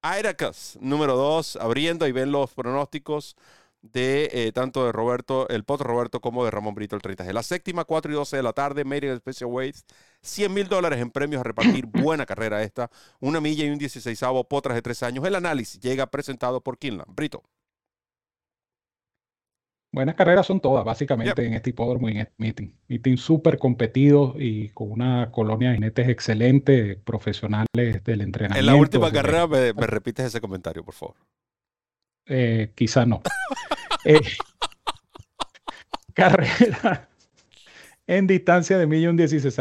Iracus, 0.06 0.78
número 0.82 1.16
2, 1.16 1.56
abriendo 1.58 2.06
y 2.08 2.12
ven 2.12 2.32
los 2.32 2.54
pronósticos 2.54 3.36
de 3.82 4.30
eh, 4.34 4.52
tanto 4.52 4.86
de 4.86 4.92
Roberto, 4.92 5.48
el 5.50 5.64
Potro 5.64 5.88
Roberto, 5.88 6.20
como 6.22 6.46
de 6.46 6.52
Ramón 6.52 6.76
Brito 6.76 6.96
el 6.96 7.02
30 7.02 7.32
La 7.34 7.44
séptima, 7.44 7.86
4 7.86 8.12
y 8.12 8.16
12 8.16 8.38
de 8.38 8.44
la 8.44 8.54
tarde, 8.54 8.82
in 8.82 9.18
Special 9.18 9.50
Weights, 9.50 9.86
100 10.22 10.54
mil 10.54 10.68
dólares 10.68 11.00
en 11.00 11.12
premios 11.12 11.42
a 11.42 11.44
repartir. 11.44 11.86
Buena 11.88 12.26
carrera 12.26 12.62
esta. 12.64 12.90
Una 13.20 13.42
milla 13.42 13.66
y 13.66 13.70
un 13.70 13.78
16 13.78 14.22
potras 14.48 14.76
de 14.76 14.82
3 14.82 15.04
años. 15.04 15.26
El 15.26 15.36
análisis 15.36 15.80
llega 15.80 16.06
presentado 16.08 16.62
por 16.62 16.78
Kinlan. 16.78 17.08
Brito. 17.16 17.44
Buenas 19.96 20.16
carreras 20.16 20.46
son 20.46 20.60
todas, 20.60 20.84
básicamente, 20.84 21.46
en 21.46 21.54
este 21.54 21.70
hipódromo 21.70 22.10
y 22.10 22.12
en 22.12 22.18
este 22.18 22.34
meeting. 22.38 22.68
Meeting 22.90 23.16
súper 23.16 23.58
competido 23.58 24.36
y 24.38 24.68
con 24.72 24.92
una 24.92 25.32
colonia 25.32 25.70
de 25.70 25.76
jinetes 25.76 26.10
excelente, 26.10 27.00
profesionales 27.02 28.04
del 28.04 28.20
entrenamiento. 28.20 28.60
En 28.60 28.66
la 28.66 28.76
última 28.76 29.10
carrera 29.10 29.48
me, 29.48 29.72
repites 29.72 30.26
ese 30.26 30.42
comentario, 30.42 30.84
por 30.84 30.96
favor. 30.96 31.16
Eh, 32.26 32.74
quizá 32.76 33.06
no. 33.06 33.22
Eh, 34.08 34.20
carrera 36.14 37.10
en 38.06 38.28
distancia 38.28 38.78
de 38.78 38.86
millón 38.86 39.18
dieciséis. 39.18 39.58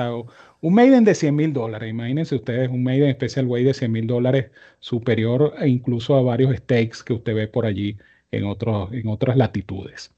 Un 0.60 0.74
maiden 0.74 1.04
de 1.04 1.14
100 1.14 1.34
mil 1.34 1.52
dólares. 1.54 1.88
Imagínense 1.88 2.34
ustedes 2.34 2.68
un 2.68 2.82
maiden 2.82 3.14
Special 3.14 3.46
Way 3.46 3.64
de 3.64 3.72
100 3.72 3.92
mil 3.92 4.06
dólares 4.06 4.50
superior 4.80 5.54
e 5.60 5.68
incluso 5.68 6.14
a 6.16 6.20
varios 6.22 6.54
stakes 6.56 7.02
que 7.02 7.14
usted 7.14 7.34
ve 7.34 7.48
por 7.48 7.64
allí 7.64 7.96
en, 8.36 8.44
otros, 8.44 8.92
en 8.92 9.08
otras 9.08 9.36
latitudes. 9.36 10.12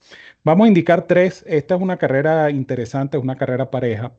Vamos 0.44 0.66
a 0.66 0.68
indicar 0.68 1.06
tres. 1.06 1.44
Esta 1.46 1.74
es 1.76 1.80
una 1.80 1.96
carrera 1.96 2.50
interesante, 2.50 3.16
es 3.16 3.22
una 3.22 3.36
carrera 3.36 3.70
pareja. 3.70 4.12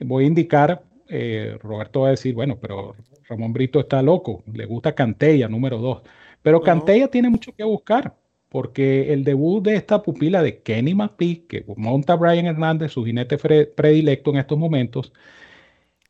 Voy 0.00 0.24
a 0.24 0.26
indicar, 0.28 0.82
eh, 1.08 1.58
Roberto 1.62 2.02
va 2.02 2.08
a 2.08 2.10
decir, 2.12 2.34
bueno, 2.34 2.58
pero 2.60 2.94
Ramón 3.28 3.52
Brito 3.52 3.80
está 3.80 4.02
loco, 4.02 4.42
le 4.52 4.66
gusta 4.66 4.94
Cantella, 4.94 5.48
número 5.48 5.78
dos. 5.78 6.02
Pero 6.42 6.60
Cantella 6.60 7.08
tiene 7.08 7.28
mucho 7.28 7.54
que 7.54 7.64
buscar 7.64 8.14
porque 8.48 9.12
el 9.12 9.24
debut 9.24 9.62
de 9.64 9.76
esta 9.76 10.02
pupila 10.02 10.42
de 10.42 10.62
Kenny 10.62 10.94
McPhee, 10.94 11.46
que 11.48 11.64
monta 11.76 12.14
Brian 12.16 12.46
Hernández, 12.46 12.92
su 12.92 13.04
jinete 13.04 13.36
predilecto 13.38 14.30
en 14.30 14.38
estos 14.38 14.56
momentos, 14.58 15.12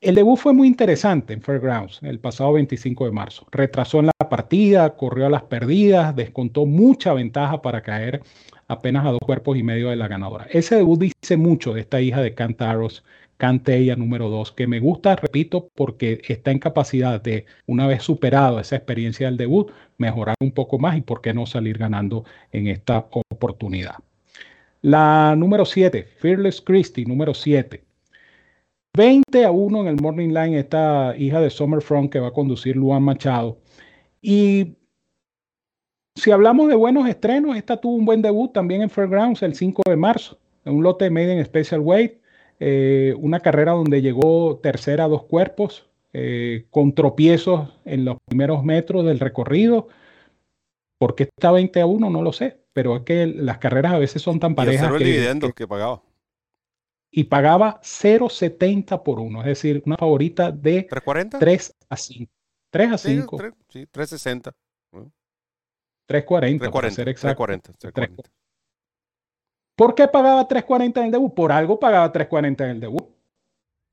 el 0.07 0.15
debut 0.15 0.37
fue 0.37 0.53
muy 0.53 0.69
interesante 0.69 1.33
en 1.33 1.43
Fairgrounds 1.43 2.01
el 2.03 2.21
pasado 2.21 2.53
25 2.53 3.07
de 3.07 3.11
marzo. 3.11 3.47
Retrasó 3.51 3.99
en 3.99 4.07
la 4.07 4.29
partida, 4.31 4.97
corrió 4.97 5.27
a 5.27 5.31
las 5.31 5.43
perdidas, 5.43 6.15
descontó 6.15 6.65
mucha 6.65 7.13
ventaja 7.13 7.61
para 7.61 7.83
caer 7.83 8.23
apenas 8.69 9.05
a 9.05 9.11
dos 9.11 9.21
cuerpos 9.21 9.57
y 9.57 9.65
medio 9.65 9.91
de 9.91 9.97
la 9.97 10.07
ganadora. 10.07 10.47
Ese 10.51 10.77
debut 10.77 11.01
dice 11.01 11.37
mucho 11.37 11.75
de 11.75 11.81
esta 11.81 12.01
hija 12.01 12.21
de 12.21 12.35
Cantaros 12.35 13.05
ella 13.67 13.97
número 13.97 14.29
2, 14.29 14.53
que 14.53 14.67
me 14.67 14.81
gusta, 14.81 15.17
repito, 15.17 15.69
porque 15.75 16.23
está 16.29 16.53
en 16.53 16.59
capacidad 16.59 17.21
de, 17.21 17.45
una 17.67 17.87
vez 17.87 18.03
superado 18.03 18.61
esa 18.61 18.77
experiencia 18.77 19.27
del 19.27 19.37
debut, 19.37 19.71
mejorar 19.99 20.37
un 20.41 20.53
poco 20.53 20.79
más 20.79 20.97
y 20.97 21.03
por 21.03 21.21
qué 21.21 21.35
no 21.35 21.47
salir 21.47 21.79
ganando 21.79 22.25
en 22.53 22.69
esta 22.69 23.07
oportunidad. 23.11 23.97
La 24.83 25.35
número 25.37 25.65
7, 25.65 26.07
Fearless 26.19 26.61
Christie, 26.61 27.05
número 27.05 27.35
7. 27.35 27.83
20 28.97 29.45
a 29.45 29.51
1 29.51 29.81
en 29.83 29.87
el 29.89 29.97
Morning 30.01 30.31
Line, 30.31 30.59
esta 30.59 31.15
hija 31.19 31.41
de 31.41 31.51
Summerfront 31.51 32.11
que 32.11 32.19
va 32.19 32.29
a 32.29 32.33
conducir 32.33 32.77
Luan 32.77 33.03
Machado. 33.03 33.59
Y 34.23 34.79
si 36.15 36.31
hablamos 36.31 36.69
de 36.69 36.77
buenos 36.77 37.07
estrenos, 37.07 37.57
esta 37.57 37.77
tuvo 37.77 37.95
un 37.95 38.07
buen 38.07 38.23
debut 38.23 38.53
también 38.55 38.81
en 38.81 38.89
Fairgrounds 38.89 39.43
el 39.43 39.55
5 39.55 39.83
de 39.87 39.97
marzo, 39.97 40.39
en 40.65 40.77
un 40.77 40.83
lote 40.83 41.11
made 41.11 41.37
in 41.37 41.45
Special 41.45 41.81
Weight. 41.81 42.15
Eh, 42.59 43.15
una 43.19 43.41
carrera 43.41 43.73
donde 43.73 44.01
llegó 44.01 44.61
tercera 44.63 45.05
a 45.05 45.09
dos 45.09 45.25
cuerpos, 45.25 45.87
eh, 46.15 46.65
con 46.71 46.95
tropiezos 46.95 47.69
en 47.85 48.07
los 48.07 48.17
primeros 48.25 48.65
metros 48.65 49.05
del 49.05 49.21
recorrido. 49.21 49.89
¿Por 50.99 51.15
qué 51.15 51.25
está 51.25 51.53
20 51.53 51.83
a 51.83 51.87
1? 51.87 52.09
No 52.09 52.23
lo 52.23 52.33
sé, 52.33 52.63
pero 52.73 52.97
es 52.97 53.03
que 53.03 53.27
las 53.27 53.59
carreras 53.59 53.93
a 53.93 53.99
veces 53.99 54.23
son 54.23 54.41
tan 54.41 54.55
parejas. 54.55 54.91
Y 54.91 54.95
el 54.95 55.05
dividendo 55.05 55.53
que 55.53 55.69
pagaba. 55.69 56.01
Y 57.11 57.25
pagaba 57.25 57.81
0.70 57.83 59.03
por 59.03 59.21
uno, 59.21 59.41
es 59.41 59.47
decir, 59.47 59.83
una 59.87 59.97
favorita 59.97 60.51
de 60.51 60.87
3.40? 60.87 61.39
3 61.39 61.77
a 61.89 61.97
5. 61.97 62.33
3 62.71 62.93
a 62.93 62.99
5. 62.99 63.39
Sí, 63.69 63.87
3.60. 63.87 64.53
3.40, 66.09 66.71
para 66.71 66.91
ser 66.91 67.09
exacto. 67.09 67.45
3.40. 67.45 68.31
¿Por 69.75 69.95
qué 69.95 70.09
pagaba 70.09 70.49
3.40 70.49 70.99
en 70.99 71.05
el 71.05 71.11
debut? 71.11 71.35
Por 71.35 71.53
algo 71.53 71.79
pagaba 71.79 72.13
3.40 72.13 72.65
en 72.65 72.71
el 72.71 72.81
debut. 72.81 73.09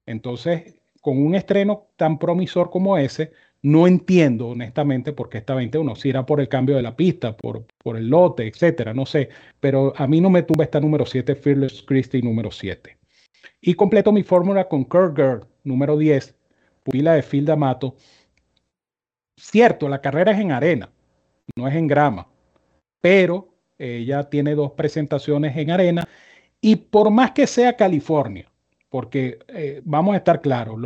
Entonces, 0.06 0.76
con 1.02 1.18
un 1.18 1.36
estreno 1.36 1.90
tan 1.98 2.18
promisor 2.18 2.70
como 2.70 2.98
ese, 2.98 3.34
no 3.62 3.88
entiendo 3.88 4.50
honestamente 4.50 5.14
por 5.14 5.30
qué 5.30 5.40
está 5.40 5.56
21. 5.56 5.96
Si 5.96 6.10
era 6.10 6.26
por 6.26 6.40
el 6.40 6.48
cambio 6.48 6.76
de 6.76 6.82
la 6.82 6.96
pista, 6.96 7.36
por, 7.36 7.66
por 7.78 7.98
el 7.98 8.08
lote, 8.10 8.48
etcétera, 8.48 8.94
no 8.94 9.06
sé. 9.06 9.30
Pero 9.60 9.94
a 9.96 10.08
mí 10.08 10.22
no 10.22 10.30
me 10.30 10.44
tumba 10.44 10.64
esta 10.64 10.80
número 10.80 11.06
7, 11.06 11.36
Fearless 11.36 11.84
Christie 11.84 12.22
número 12.22 12.52
7. 12.52 12.98
Y 13.62 13.74
completo 13.76 14.12
mi 14.12 14.24
fórmula 14.24 14.68
con 14.68 14.84
Kurt 14.84 15.16
Girl, 15.16 15.48
número 15.64 15.98
10, 15.98 16.36
pupila 16.84 17.14
de 17.14 17.24
Phil 17.24 17.46
D'Amato. 17.46 17.96
Cierto, 19.38 19.90
la 19.90 20.02
carrera 20.02 20.32
es 20.32 20.40
en 20.40 20.52
arena, 20.52 20.90
no 21.56 21.68
es 21.68 21.76
en 21.76 21.88
grama, 21.88 22.28
pero 23.02 23.54
ella 23.78 24.30
tiene 24.30 24.56
dos 24.56 24.72
presentaciones 24.72 25.58
en 25.58 25.72
arena 25.72 26.08
y 26.62 26.76
por 26.76 27.10
más 27.10 27.32
que 27.32 27.48
sea 27.48 27.76
California, 27.76 28.50
porque 28.90 29.40
eh, 29.48 29.82
vamos 29.84 30.14
a 30.14 30.18
estar 30.18 30.40
claros, 30.40 30.80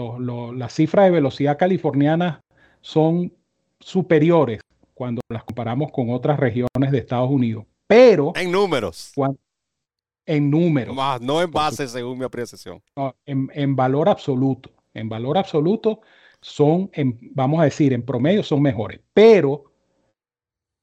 las 0.56 0.74
cifras 0.74 1.06
de 1.06 1.12
velocidad 1.12 1.58
californianas 1.58 2.40
son 2.82 3.32
superiores 3.80 4.62
cuando 4.94 5.22
las 5.30 5.44
comparamos 5.44 5.92
con 5.92 6.10
otras 6.10 6.40
regiones 6.40 6.92
de 6.92 6.98
Estados 6.98 7.30
Unidos. 7.30 7.66
Pero... 7.86 8.34
En 8.36 8.52
números. 8.52 9.14
En 10.28 10.52
números. 10.52 10.96
Más, 10.96 11.20
no 11.22 11.42
en 11.42 11.50
base, 11.50 11.88
según 11.88 12.20
mi 12.20 12.26
apreciación. 12.26 12.82
en, 13.26 13.50
en, 13.54 13.76
valor 13.76 14.10
absoluto. 14.10 14.70
En 14.94 15.10
valor 15.10 15.38
absoluto 15.38 16.02
son, 16.42 16.92
vamos 17.34 17.62
a 17.62 17.64
decir, 17.64 17.94
en 17.94 18.04
promedio 18.04 18.44
son 18.44 18.62
mejores. 18.62 19.00
Pero 19.14 19.72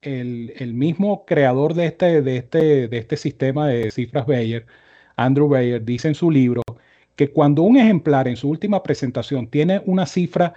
el, 0.04 0.74
mismo 0.74 1.24
creador 1.24 1.74
de 1.74 1.86
este, 1.86 2.22
de, 2.22 2.36
este, 2.36 2.88
de 2.88 2.98
este 2.98 3.16
sistema 3.16 3.68
de 3.68 3.90
cifras 3.90 4.26
Bayer, 4.26 4.66
Andrew 5.16 5.48
Bayer, 5.48 5.84
dice 5.84 6.08
en 6.08 6.14
su 6.14 6.30
libro 6.30 6.62
que 7.16 7.30
cuando 7.30 7.62
un 7.62 7.76
ejemplar 7.76 8.28
en 8.28 8.36
su 8.36 8.48
última 8.48 8.82
presentación 8.82 9.46
tiene 9.46 9.82
una 9.86 10.06
cifra 10.06 10.54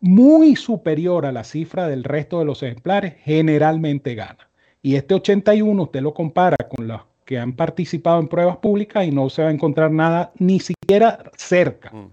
muy 0.00 0.56
superior 0.56 1.26
a 1.26 1.32
la 1.32 1.42
cifra 1.42 1.88
del 1.88 2.04
resto 2.04 2.38
de 2.38 2.44
los 2.44 2.62
ejemplares, 2.62 3.14
generalmente 3.22 4.14
gana. 4.14 4.48
Y 4.82 4.94
este 4.94 5.14
81 5.14 5.82
usted 5.82 6.00
lo 6.00 6.14
compara 6.14 6.56
con 6.56 6.86
los 6.86 7.00
que 7.26 7.38
han 7.38 7.54
participado 7.54 8.20
en 8.20 8.28
pruebas 8.28 8.56
públicas 8.58 9.04
y 9.04 9.10
no 9.10 9.28
se 9.28 9.42
va 9.42 9.48
a 9.48 9.52
encontrar 9.52 9.90
nada 9.90 10.32
ni 10.38 10.60
siquiera 10.60 11.30
cerca. 11.36 11.90
Mm. 11.90 12.12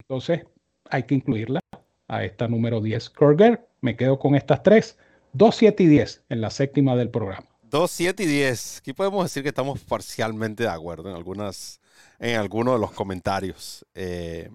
Entonces 0.00 0.44
hay 0.90 1.04
que 1.04 1.14
incluirla 1.14 1.60
a 2.08 2.24
esta 2.24 2.48
número 2.48 2.82
10 2.82 3.08
Kurger. 3.10 3.66
Me 3.80 3.96
quedo 3.96 4.18
con 4.18 4.34
estas 4.34 4.62
tres. 4.62 4.98
2, 5.34 5.56
7 5.56 5.82
y 5.84 5.86
10 5.86 6.24
en 6.28 6.40
la 6.42 6.50
séptima 6.50 6.94
del 6.94 7.08
programa. 7.08 7.46
2, 7.70 7.90
7 7.90 8.22
y 8.24 8.26
10. 8.26 8.78
Aquí 8.78 8.92
podemos 8.92 9.24
decir 9.24 9.42
que 9.42 9.48
estamos 9.48 9.80
parcialmente 9.80 10.64
de 10.64 10.68
acuerdo 10.68 11.08
en, 11.08 11.16
algunas, 11.16 11.80
en 12.18 12.36
algunos 12.36 12.74
de 12.74 12.80
los 12.80 12.92
comentarios. 12.92 13.86
Eh, 13.94 14.50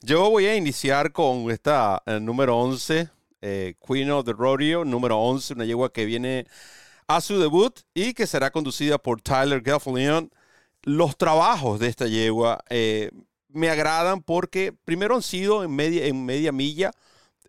yo 0.00 0.28
voy 0.30 0.46
a 0.46 0.56
iniciar 0.56 1.12
con 1.12 1.52
esta 1.52 2.02
el 2.06 2.24
número 2.24 2.58
11, 2.58 3.08
eh, 3.42 3.74
Queen 3.86 4.10
of 4.10 4.24
the 4.24 4.32
Rodeo, 4.32 4.84
número 4.84 5.18
11, 5.18 5.54
una 5.54 5.64
yegua 5.64 5.92
que 5.92 6.04
viene 6.04 6.46
a 7.16 7.20
su 7.20 7.38
debut 7.38 7.80
y 7.94 8.14
que 8.14 8.26
será 8.26 8.50
conducida 8.50 8.98
por 8.98 9.20
Tyler 9.20 9.62
Gelfleon. 9.62 10.30
Los 10.82 11.16
trabajos 11.16 11.78
de 11.78 11.88
esta 11.88 12.06
yegua 12.06 12.64
eh, 12.68 13.10
me 13.48 13.70
agradan 13.70 14.22
porque 14.22 14.72
primero 14.84 15.14
han 15.14 15.22
sido 15.22 15.62
en 15.62 15.70
media, 15.74 16.06
en 16.06 16.24
media 16.24 16.52
milla, 16.52 16.90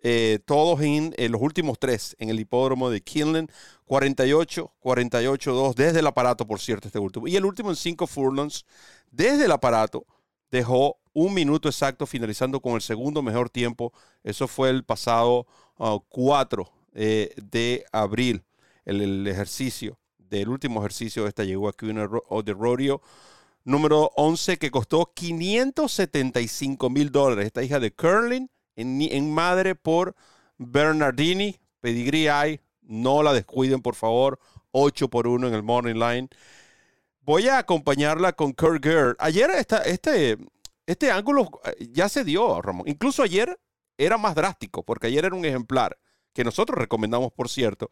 eh, 0.04 0.40
todos 0.46 0.82
en, 0.82 1.14
los 1.32 1.42
últimos 1.42 1.80
tres 1.80 2.16
en 2.20 2.30
el 2.30 2.40
hipódromo 2.40 2.90
de 2.90 3.02
Kinlan. 3.02 3.50
48, 3.86 4.74
48, 4.80 5.54
2 5.54 5.76
desde 5.76 6.00
el 6.00 6.08
aparato, 6.08 6.48
por 6.48 6.60
cierto, 6.60 6.88
este 6.88 7.00
último. 7.00 7.28
Y 7.28 7.36
el 7.36 7.46
último 7.46 7.70
en 7.70 7.76
5 7.76 8.08
furlongs 8.08 8.66
desde 9.12 9.46
el 9.46 9.52
aparato 9.52 10.06
dejó 10.52 10.98
un 11.14 11.34
minuto 11.34 11.70
exacto, 11.70 12.06
finalizando 12.06 12.60
con 12.60 12.74
el 12.74 12.82
segundo 12.82 13.22
mejor 13.22 13.50
tiempo. 13.50 13.94
Eso 14.24 14.48
fue 14.48 14.70
el 14.70 14.84
pasado 14.84 15.46
4 16.10 16.66
ah, 16.68 16.80
eh, 16.96 17.34
de 17.38 17.86
abril, 17.92 18.44
el, 18.86 19.28
ejercicio 19.28 20.00
del 20.18 20.50
último 20.50 20.80
ejercicio 20.80 21.24
de 21.24 21.30
esta 21.30 21.44
llegó 21.44 21.68
aquí 21.68 21.88
de 21.88 22.54
Rodeo. 22.54 23.02
Número 23.66 24.12
11 24.16 24.58
que 24.58 24.72
costó 24.72 25.12
575 25.14 26.90
mil 26.90 27.12
dólares. 27.12 27.46
Esta 27.46 27.64
hija 27.64 27.80
de 27.80 27.94
Curling 27.94 28.50
en, 28.76 29.34
madre 29.34 29.76
por 29.76 30.16
Bernardini, 30.58 31.60
Pedigrí 31.80 32.28
hay, 32.28 32.60
no 32.82 33.24
la 33.24 33.34
descuiden, 33.34 33.82
por 33.82 33.96
favor. 33.96 34.40
8 34.72 35.08
por 35.10 35.28
1 35.28 35.48
en 35.48 35.54
el 35.54 35.64
Morning 35.64 35.96
Line. 35.96 36.30
Voy 37.22 37.48
a 37.48 37.60
acompañarla 37.60 38.34
con 38.34 38.54
Kurt 38.54 38.84
Gerd. 38.84 39.16
Ayer 39.20 39.50
esta, 39.52 39.78
este, 39.84 40.38
este 40.86 41.12
ángulo 41.12 41.50
eh, 41.64 41.88
ya 41.92 42.10
se 42.10 42.24
dio, 42.24 42.62
Ramón. 42.62 42.88
Incluso 42.88 43.24
ayer 43.24 43.58
era 43.98 44.18
más 44.18 44.36
drástico, 44.36 44.84
porque 44.84 45.08
ayer 45.08 45.26
era 45.26 45.36
un 45.36 45.46
ejemplar 45.46 45.98
que 46.34 46.44
nosotros 46.44 46.78
recomendamos, 46.78 47.32
por 47.32 47.48
cierto, 47.48 47.92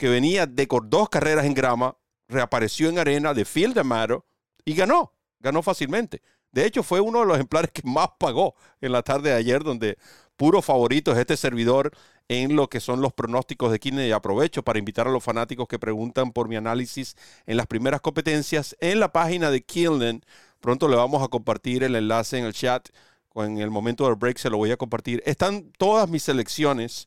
que 0.00 0.08
venía 0.08 0.46
de 0.46 0.66
dos 0.84 1.10
carreras 1.10 1.44
en 1.44 1.52
grama, 1.52 1.94
reapareció 2.26 2.88
en 2.88 2.98
arena 2.98 3.34
de 3.34 3.44
Field 3.44 3.74
de 3.74 3.84
Maro 3.84 4.24
y 4.64 4.72
ganó, 4.72 5.12
ganó 5.40 5.60
fácilmente. 5.60 6.22
De 6.52 6.64
hecho, 6.64 6.82
fue 6.82 7.00
uno 7.00 7.20
de 7.20 7.26
los 7.26 7.34
ejemplares 7.36 7.70
que 7.70 7.82
más 7.84 8.08
pagó 8.18 8.54
en 8.80 8.92
la 8.92 9.02
tarde 9.02 9.28
de 9.28 9.36
ayer, 9.36 9.62
donde 9.62 9.98
puro 10.36 10.62
favorito 10.62 11.12
es 11.12 11.18
este 11.18 11.36
servidor 11.36 11.90
en 12.28 12.56
lo 12.56 12.70
que 12.70 12.80
son 12.80 13.02
los 13.02 13.12
pronósticos 13.12 13.70
de 13.70 13.78
Kine. 13.78 14.08
Y 14.08 14.12
aprovecho 14.12 14.62
para 14.62 14.78
invitar 14.78 15.06
a 15.06 15.10
los 15.10 15.22
fanáticos 15.22 15.68
que 15.68 15.78
preguntan 15.78 16.32
por 16.32 16.48
mi 16.48 16.56
análisis 16.56 17.14
en 17.44 17.58
las 17.58 17.66
primeras 17.66 18.00
competencias 18.00 18.74
en 18.80 19.00
la 19.00 19.12
página 19.12 19.50
de 19.50 19.62
Killen. 19.62 20.24
Pronto 20.60 20.88
le 20.88 20.96
vamos 20.96 21.22
a 21.22 21.28
compartir 21.28 21.84
el 21.84 21.94
enlace 21.94 22.38
en 22.38 22.46
el 22.46 22.54
chat. 22.54 22.88
En 23.34 23.58
el 23.58 23.70
momento 23.70 24.06
del 24.06 24.14
break 24.14 24.38
se 24.38 24.48
lo 24.48 24.56
voy 24.56 24.70
a 24.70 24.78
compartir. 24.78 25.22
Están 25.26 25.70
todas 25.76 26.08
mis 26.08 26.22
selecciones 26.22 27.06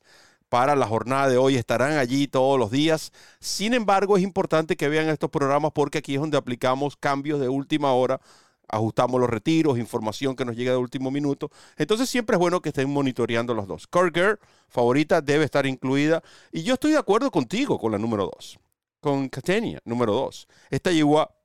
para 0.54 0.76
la 0.76 0.86
jornada 0.86 1.30
de 1.30 1.38
hoy. 1.38 1.56
Estarán 1.56 1.98
allí 1.98 2.28
todos 2.28 2.60
los 2.60 2.70
días. 2.70 3.12
Sin 3.39 3.74
embargo, 3.74 4.18
es 4.18 4.24
importante 4.24 4.78
que 4.78 4.88
vean 4.88 5.10
estos 5.10 5.32
programas 5.32 5.72
porque 5.74 5.98
aquí 5.98 6.13
es 6.13 6.22
donde 6.22 6.38
aplicamos 6.38 6.96
cambios 6.96 7.39
de 7.39 7.50
última 7.50 7.92
hora 7.94 8.22
ajustamos 8.68 9.20
los 9.20 9.30
retiros, 9.30 9.80
información 9.80 10.36
que 10.36 10.46
nos 10.46 10.56
llega 10.56 10.72
de 10.72 10.78
último 10.78 11.10
minuto. 11.10 11.50
Entonces 11.76 12.08
siempre 12.08 12.36
es 12.36 12.39
bueno 12.39 12.62
que 12.62 12.70
estén 12.70 12.88
monitoreando 12.88 13.56
los 13.56 13.68
dos. 13.68 13.88
Kurger, 13.88 14.39
favorita, 14.68 15.22
debe 15.22 15.44
estar 15.44 15.66
incluida. 15.66 16.22
Y 16.52 16.62
yo 16.62 16.76
estoy 16.76 16.92
de 16.92 17.00
acuerdo 17.00 17.32
contigo 17.32 17.80
con 17.80 17.92
la 17.92 17.98
número 17.98 18.32
dos. 18.34 18.60
Con 19.00 19.30
Catenia, 19.30 19.82
número 19.86 20.13
dos. 20.13 20.48
Esta 20.70 20.92
yegua 20.92 21.36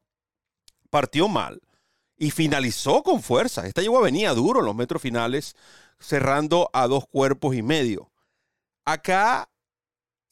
partió 0.90 1.28
mal 1.28 1.62
y 2.18 2.30
finalizó 2.30 3.02
con 3.02 3.22
fuerza. 3.22 3.66
Esta 3.66 3.80
yegua 3.80 4.02
venía 4.02 4.34
duro 4.34 4.60
en 4.60 4.66
los 4.66 4.76
metros 4.76 5.00
finales, 5.00 5.56
cerrando 5.98 6.68
a 6.74 6.86
dos 6.86 7.06
cuerpos 7.08 7.54
y 7.54 7.62
medio. 7.62 8.10
Acá, 8.90 9.50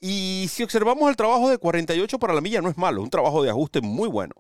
y 0.01 0.47
si 0.49 0.63
observamos 0.63 1.11
el 1.11 1.17
trabajo 1.17 1.51
de 1.51 1.59
48 1.59 2.19
para 2.19 2.33
la 2.33 2.41
milla, 2.41 2.63
no 2.63 2.71
es 2.71 2.79
malo, 2.79 3.03
un 3.03 3.11
trabajo 3.11 3.43
de 3.43 3.51
ajuste 3.51 3.83
muy 3.83 4.09
bueno. 4.09 4.33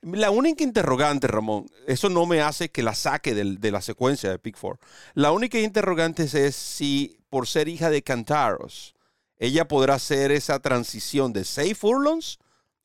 La 0.00 0.30
única 0.30 0.62
interrogante, 0.62 1.26
Ramón, 1.26 1.66
eso 1.88 2.08
no 2.08 2.24
me 2.24 2.40
hace 2.40 2.68
que 2.68 2.84
la 2.84 2.94
saque 2.94 3.34
de 3.34 3.70
la 3.72 3.82
secuencia 3.82 4.30
de 4.30 4.38
Pick 4.38 4.56
Four. 4.56 4.78
La 5.14 5.32
única 5.32 5.58
interrogante 5.58 6.22
es 6.22 6.54
si, 6.54 7.18
por 7.30 7.48
ser 7.48 7.68
hija 7.68 7.90
de 7.90 8.02
Cantaros, 8.02 8.94
ella 9.38 9.66
podrá 9.66 9.94
hacer 9.94 10.30
esa 10.30 10.60
transición 10.60 11.32
de 11.32 11.44
6 11.44 11.76
furlongs 11.76 12.38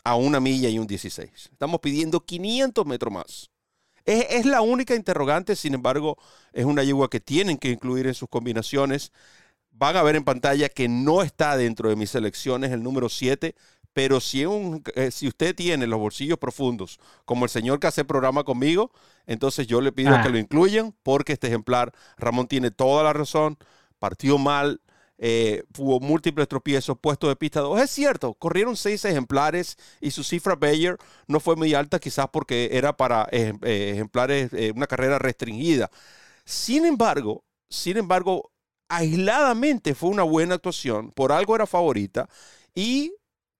a 0.03 0.15
una 0.15 0.39
milla 0.39 0.69
y 0.69 0.79
un 0.79 0.87
16. 0.87 1.29
Estamos 1.51 1.81
pidiendo 1.81 2.25
500 2.25 2.83
metros 2.87 3.13
más. 3.13 3.51
Es, 4.05 4.45
la 4.45 4.61
única 4.61 4.95
interrogante, 4.95 5.55
sin 5.55 5.75
embargo, 5.75 6.17
es 6.51 6.65
una 6.65 6.83
yegua 6.83 7.09
que 7.09 7.21
tienen 7.21 7.57
que 7.57 7.69
incluir 7.69 8.07
en 8.07 8.13
sus 8.13 8.27
combinaciones. 8.27 9.11
Van 9.75 9.97
a 9.97 10.03
ver 10.03 10.15
en 10.15 10.23
pantalla 10.23 10.69
que 10.69 10.87
no 10.87 11.23
está 11.23 11.57
dentro 11.57 11.89
de 11.89 11.95
mis 11.95 12.11
selecciones 12.11 12.71
el 12.71 12.83
número 12.83 13.09
7, 13.09 13.55
pero 13.93 14.19
si, 14.19 14.45
un, 14.45 14.83
eh, 14.95 15.11
si 15.11 15.27
usted 15.27 15.55
tiene 15.55 15.87
los 15.87 15.99
bolsillos 15.99 16.37
profundos, 16.37 16.99
como 17.25 17.45
el 17.45 17.51
señor 17.51 17.79
que 17.79 17.87
hace 17.87 18.05
programa 18.05 18.43
conmigo, 18.43 18.91
entonces 19.27 19.67
yo 19.67 19.81
le 19.81 19.91
pido 19.91 20.11
que 20.11 20.27
ah. 20.27 20.29
lo 20.29 20.37
incluyan 20.37 20.95
porque 21.03 21.33
este 21.33 21.47
ejemplar, 21.47 21.91
Ramón 22.17 22.47
tiene 22.47 22.71
toda 22.71 23.03
la 23.03 23.13
razón, 23.13 23.57
partió 23.99 24.37
mal, 24.37 24.81
eh, 25.19 25.63
hubo 25.77 25.99
múltiples 25.99 26.47
tropiezos, 26.47 26.97
puesto 26.99 27.27
de 27.27 27.35
pista 27.35 27.61
2. 27.61 27.81
Es 27.81 27.91
cierto, 27.91 28.33
corrieron 28.33 28.75
seis 28.75 29.05
ejemplares 29.05 29.77
y 30.01 30.11
su 30.11 30.23
cifra 30.23 30.55
Bayer 30.55 30.97
no 31.27 31.39
fue 31.39 31.55
muy 31.55 31.73
alta, 31.73 31.99
quizás 31.99 32.27
porque 32.31 32.69
era 32.73 32.97
para 32.97 33.27
eh, 33.31 33.53
ejemplares, 33.61 34.51
una 34.75 34.87
carrera 34.87 35.19
restringida. 35.19 35.89
Sin 36.45 36.85
embargo, 36.85 37.43
sin 37.69 37.97
embargo, 37.97 38.52
aisladamente 38.95 39.95
fue 39.95 40.09
una 40.09 40.23
buena 40.23 40.55
actuación, 40.55 41.11
por 41.11 41.31
algo 41.31 41.55
era 41.55 41.65
favorita 41.65 42.29
y 42.75 43.13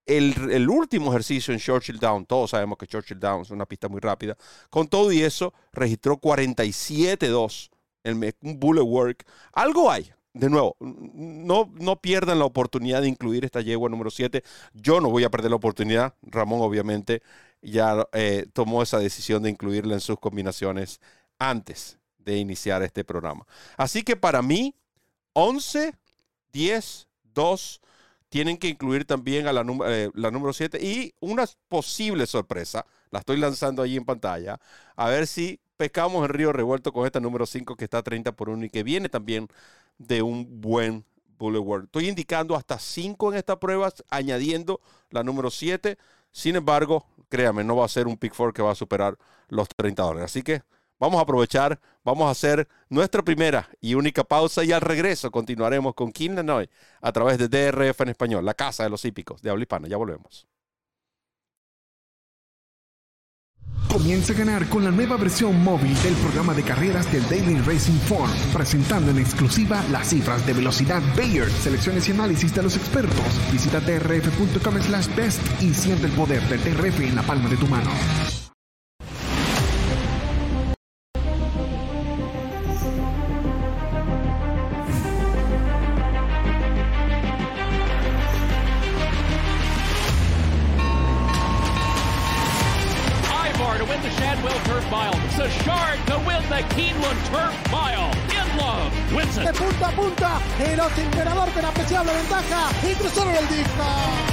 el, 0.05 0.69
último 0.69 1.11
ejercicio 1.11 1.53
en 1.53 1.59
Churchill 1.59 1.97
Down, 1.97 2.25
todos 2.25 2.51
sabemos 2.51 2.77
que 2.77 2.87
Churchill 2.87 3.19
Down 3.19 3.41
es 3.41 3.49
una 3.49 3.65
pista 3.65 3.87
muy 3.87 4.01
rápida, 4.01 4.37
con 4.69 4.87
todo 4.87 5.11
y 5.11 5.21
eso 5.21 5.53
registró 5.71 6.17
47-2, 6.17 7.69
un 8.41 8.59
bullet 8.59 8.81
work. 8.81 9.25
Algo 9.53 9.89
hay, 9.89 10.11
de 10.33 10.49
nuevo, 10.49 10.75
no, 10.79 11.71
no 11.79 12.01
pierdan 12.01 12.39
la 12.39 12.45
oportunidad 12.45 13.01
de 13.01 13.07
incluir 13.07 13.45
esta 13.45 13.61
yegua 13.61 13.89
número 13.89 14.11
7. 14.11 14.43
Yo 14.73 14.99
no 14.99 15.09
voy 15.09 15.23
a 15.23 15.31
perder 15.31 15.51
la 15.51 15.57
oportunidad. 15.57 16.15
Ramón, 16.21 16.59
obviamente, 16.61 17.21
ya 17.61 18.05
eh, 18.11 18.45
tomó 18.51 18.83
esa 18.83 18.99
decisión 18.99 19.41
de 19.43 19.51
incluirla 19.51 19.93
en 19.93 20.01
sus 20.01 20.19
combinaciones 20.19 20.99
antes 21.39 21.97
de 22.17 22.37
iniciar 22.37 22.83
este 22.83 23.05
programa. 23.05 23.45
Así 23.77 24.03
que 24.03 24.15
para 24.17 24.41
mí, 24.41 24.75
11, 25.33 25.93
10, 26.51 27.07
2, 27.33 27.81
tienen 28.29 28.57
que 28.57 28.67
incluir 28.67 29.05
también 29.05 29.47
a 29.47 29.53
la, 29.53 29.65
eh, 29.87 30.09
la 30.13 30.31
número 30.31 30.53
7 30.53 30.79
y 30.81 31.13
una 31.19 31.45
posible 31.67 32.25
sorpresa, 32.25 32.85
la 33.11 33.19
estoy 33.19 33.37
lanzando 33.37 33.81
ahí 33.81 33.95
en 33.95 34.05
pantalla, 34.05 34.59
a 34.95 35.09
ver 35.09 35.27
si 35.27 35.59
pescamos 35.77 36.23
el 36.23 36.29
río 36.29 36.51
revuelto 36.53 36.91
con 36.93 37.05
esta 37.05 37.19
número 37.19 37.45
5 37.45 37.75
que 37.75 37.83
está 37.83 37.99
a 37.99 38.03
30 38.03 38.31
por 38.31 38.49
1 38.49 38.65
y 38.65 38.69
que 38.69 38.83
viene 38.83 39.09
también 39.09 39.47
de 39.97 40.21
un 40.21 40.61
buen 40.61 41.05
Boulevard. 41.37 41.85
Estoy 41.85 42.07
indicando 42.07 42.55
hasta 42.55 42.79
5 42.79 43.31
en 43.31 43.37
esta 43.37 43.59
prueba, 43.59 43.91
añadiendo 44.09 44.81
la 45.09 45.23
número 45.23 45.51
7. 45.51 45.97
Sin 46.31 46.55
embargo, 46.55 47.05
créame, 47.29 47.63
no 47.63 47.75
va 47.75 47.85
a 47.85 47.89
ser 47.89 48.07
un 48.07 48.17
pick 48.17 48.33
4 48.35 48.53
que 48.53 48.61
va 48.61 48.71
a 48.71 48.75
superar 48.75 49.17
los 49.49 49.67
30 49.69 50.03
dólares. 50.03 50.31
Así 50.31 50.41
que 50.41 50.63
Vamos 51.03 51.19
a 51.19 51.23
aprovechar, 51.23 51.81
vamos 52.05 52.29
a 52.29 52.31
hacer 52.31 52.65
nuestra 52.87 53.21
primera 53.21 53.67
y 53.81 53.93
única 53.95 54.23
pausa 54.23 54.63
y 54.63 54.71
al 54.71 54.79
regreso 54.79 55.31
continuaremos 55.31 55.95
con 55.95 56.13
Kim 56.13 56.33
Lanoy 56.33 56.69
a 57.01 57.11
través 57.11 57.37
de 57.37 57.49
DRF 57.49 57.99
en 57.99 58.07
español, 58.07 58.45
la 58.45 58.53
casa 58.53 58.83
de 58.83 58.89
los 58.89 59.03
hípicos 59.03 59.41
de 59.41 59.49
habla 59.49 59.63
hispana. 59.63 59.89
Ya 59.89 59.97
volvemos. 59.97 60.47
Comienza 63.91 64.31
a 64.31 64.37
ganar 64.37 64.69
con 64.69 64.85
la 64.85 64.91
nueva 64.91 65.17
versión 65.17 65.61
móvil 65.61 65.93
del 66.03 66.13
programa 66.13 66.53
de 66.53 66.63
carreras 66.63 67.11
del 67.11 67.27
Daily 67.27 67.59
Racing 67.59 67.99
Form, 68.07 68.31
presentando 68.53 69.11
en 69.11 69.19
exclusiva 69.19 69.83
las 69.91 70.07
cifras 70.07 70.47
de 70.47 70.53
velocidad 70.53 71.01
Bayer, 71.17 71.49
selecciones 71.51 72.07
y 72.07 72.13
análisis 72.13 72.55
de 72.55 72.63
los 72.63 72.77
expertos. 72.77 73.51
Visita 73.51 73.81
drf.com 73.81 74.81
slash 74.81 75.13
best 75.17 75.61
y 75.61 75.73
siente 75.73 76.05
el 76.05 76.13
poder 76.13 76.41
del 76.47 76.63
DRF 76.63 77.01
en 77.01 77.15
la 77.15 77.23
palma 77.23 77.49
de 77.49 77.57
tu 77.57 77.67
mano. 77.67 77.91
Ventaja 102.03 102.71
y 102.89 102.95
cruzaron 102.95 103.35
el 103.35 103.47
disco. 103.47 104.32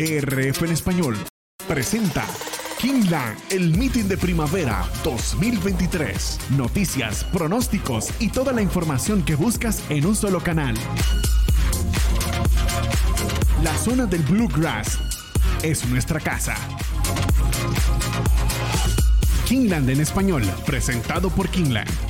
DRF 0.00 0.62
en 0.62 0.72
español 0.72 1.14
presenta 1.68 2.24
Kingland, 2.78 3.36
el 3.50 3.76
meeting 3.76 4.04
de 4.04 4.16
primavera 4.16 4.82
2023. 5.04 6.38
Noticias, 6.56 7.22
pronósticos 7.24 8.08
y 8.18 8.30
toda 8.30 8.54
la 8.54 8.62
información 8.62 9.22
que 9.22 9.34
buscas 9.34 9.82
en 9.90 10.06
un 10.06 10.16
solo 10.16 10.40
canal. 10.40 10.74
La 13.62 13.76
zona 13.76 14.06
del 14.06 14.22
Bluegrass 14.22 14.98
es 15.62 15.86
nuestra 15.90 16.18
casa. 16.18 16.54
Kingland 19.44 19.90
en 19.90 20.00
español, 20.00 20.44
presentado 20.64 21.28
por 21.28 21.50
Kingland. 21.50 22.09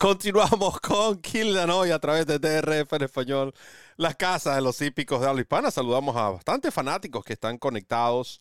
Continuamos 0.00 0.80
con 0.80 1.20
Kingland 1.20 1.70
hoy 1.70 1.90
a 1.90 1.98
través 1.98 2.24
de 2.24 2.38
DRF 2.38 2.90
en 2.94 3.02
español, 3.02 3.54
la 3.98 4.14
casa 4.14 4.54
de 4.54 4.62
los 4.62 4.80
hípicos 4.80 5.20
de 5.20 5.28
habla 5.28 5.42
hispana. 5.42 5.70
Saludamos 5.70 6.16
a 6.16 6.30
bastantes 6.30 6.72
fanáticos 6.72 7.22
que 7.22 7.34
están 7.34 7.58
conectados 7.58 8.40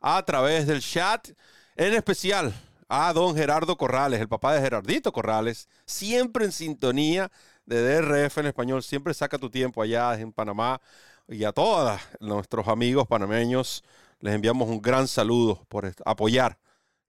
a 0.00 0.20
través 0.24 0.66
del 0.66 0.80
chat, 0.80 1.28
en 1.76 1.94
especial 1.94 2.52
a 2.88 3.12
don 3.12 3.36
Gerardo 3.36 3.76
Corrales, 3.76 4.20
el 4.20 4.26
papá 4.26 4.54
de 4.54 4.60
Gerardito 4.60 5.12
Corrales, 5.12 5.68
siempre 5.84 6.44
en 6.44 6.50
sintonía 6.50 7.30
de 7.66 8.00
DRF 8.00 8.38
en 8.38 8.46
español, 8.46 8.82
siempre 8.82 9.14
saca 9.14 9.38
tu 9.38 9.48
tiempo 9.48 9.82
allá 9.82 10.18
en 10.18 10.32
Panamá 10.32 10.80
y 11.28 11.44
a 11.44 11.52
todos 11.52 12.00
nuestros 12.18 12.66
amigos 12.66 13.06
panameños 13.06 13.84
les 14.18 14.34
enviamos 14.34 14.68
un 14.68 14.82
gran 14.82 15.06
saludo 15.06 15.64
por 15.68 15.88
apoyar 16.04 16.58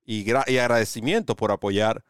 y 0.06 0.30
agradecimiento 0.30 1.36
por 1.36 1.52
apoyar 1.52 2.04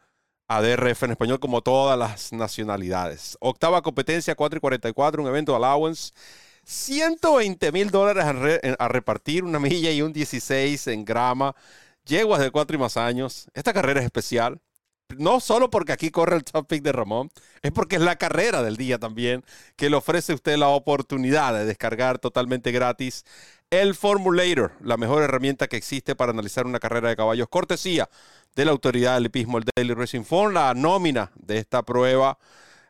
a 0.48 0.62
DRF 0.62 1.04
en 1.04 1.12
español 1.12 1.40
como 1.40 1.62
todas 1.62 1.98
las 1.98 2.32
nacionalidades. 2.34 3.38
Octava 3.40 3.82
competencia, 3.82 4.36
4 4.36 4.58
y 4.58 4.62
44, 4.62 5.22
un 5.22 5.30
evento 5.30 5.56
allowance. 5.56 6.14
120 6.64 7.72
mil 7.72 7.92
dólares 7.92 8.26
a, 8.78 8.88
repartir, 8.90 9.44
una 9.44 9.60
milla 9.60 9.92
y 9.92 10.02
un 10.02 10.12
16 10.14 10.88
en 10.88 11.06
grama. 11.06 11.56
Yeguas 12.06 12.42
de 12.42 12.52
4 12.52 12.76
y 12.76 12.80
más 12.80 12.98
años. 12.98 13.50
Esta 13.54 13.74
carrera 13.74 14.00
es 14.00 14.06
especial. 14.06 14.60
No 15.18 15.40
solo 15.40 15.70
porque 15.70 15.94
aquí 15.94 16.12
corre 16.12 16.36
el 16.36 16.44
top 16.44 16.68
de 16.70 16.92
Ramón, 16.92 17.30
es 17.62 17.72
porque 17.72 17.96
es 17.96 18.02
la 18.02 18.18
carrera 18.18 18.62
del 18.62 18.76
día 18.76 19.00
también 19.00 19.46
que 19.78 19.90
le 19.90 19.96
ofrece 19.96 20.34
a 20.34 20.36
usted 20.36 20.58
la 20.58 20.68
oportunidad 20.68 21.54
de 21.54 21.64
descargar 21.64 22.20
totalmente 22.20 22.74
gratis 22.74 23.24
el 23.70 23.96
Formulator, 23.96 24.74
la 24.82 24.98
mejor 24.98 25.24
herramienta 25.24 25.68
que 25.68 25.78
existe 25.78 26.16
para 26.16 26.32
analizar 26.32 26.66
una 26.66 26.80
carrera 26.80 27.10
de 27.10 27.16
caballos. 27.16 27.48
Cortesía 27.50 28.10
de 28.58 28.66
la 28.66 28.72
autoridad 28.72 29.14
del 29.14 29.28
hipismo, 29.28 29.60
el 29.60 29.66
Daily 29.76 29.94
Racing 29.94 30.24
Form, 30.24 30.52
la 30.56 30.74
nómina 30.74 31.32
de 31.36 31.60
esta 31.60 31.84
prueba, 31.84 32.40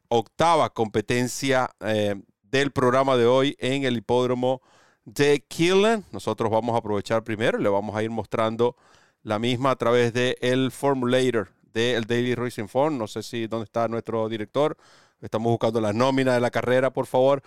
octava 0.07 0.69
competencia 0.69 1.69
eh, 1.81 2.15
del 2.41 2.71
programa 2.71 3.17
de 3.17 3.25
hoy 3.25 3.57
en 3.59 3.83
el 3.83 3.97
hipódromo 3.97 4.61
de 5.03 5.43
Killen. 5.45 6.05
Nosotros 6.13 6.49
vamos 6.49 6.73
a 6.73 6.77
aprovechar 6.77 7.21
primero 7.25 7.59
y 7.59 7.63
le 7.63 7.67
vamos 7.67 7.97
a 7.97 8.01
ir 8.01 8.09
mostrando 8.09 8.77
la 9.23 9.39
misma 9.39 9.71
a 9.71 9.75
través 9.75 10.13
del 10.13 10.37
el 10.39 10.71
Formulator 10.71 11.49
del 11.73 12.05
Daily 12.05 12.33
Racing 12.33 12.69
Form. 12.69 12.97
No 12.97 13.05
sé 13.05 13.21
si 13.21 13.47
dónde 13.47 13.65
está 13.65 13.89
nuestro 13.89 14.29
director. 14.29 14.77
Estamos 15.19 15.49
buscando 15.49 15.81
la 15.81 15.91
nómina 15.91 16.33
de 16.33 16.39
la 16.39 16.49
carrera, 16.49 16.91
por 16.91 17.07
favor. 17.07 17.43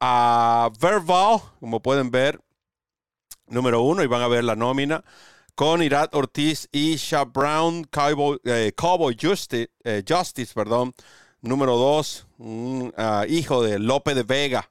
A 0.00 0.70
Verbal, 0.78 1.40
como 1.60 1.80
pueden 1.80 2.10
ver, 2.10 2.42
número 3.46 3.80
uno, 3.80 4.02
y 4.02 4.06
van 4.06 4.20
a 4.20 4.28
ver 4.28 4.44
la 4.44 4.54
nómina 4.54 5.02
con 5.54 5.82
Irat 5.82 6.14
Ortiz 6.14 6.68
y 6.72 6.96
Shab 6.96 7.32
Brown, 7.32 7.84
Cowboy, 7.84 8.38
eh, 8.44 8.72
Justice, 9.20 9.70
eh, 9.84 10.02
Justice, 10.06 10.52
perdón, 10.52 10.94
número 11.42 11.76
dos, 11.76 12.26
un 12.38 12.92
ah, 12.96 13.24
hijo 13.28 13.62
de 13.62 13.78
Lope 13.78 14.14
de 14.14 14.24
Vega, 14.24 14.70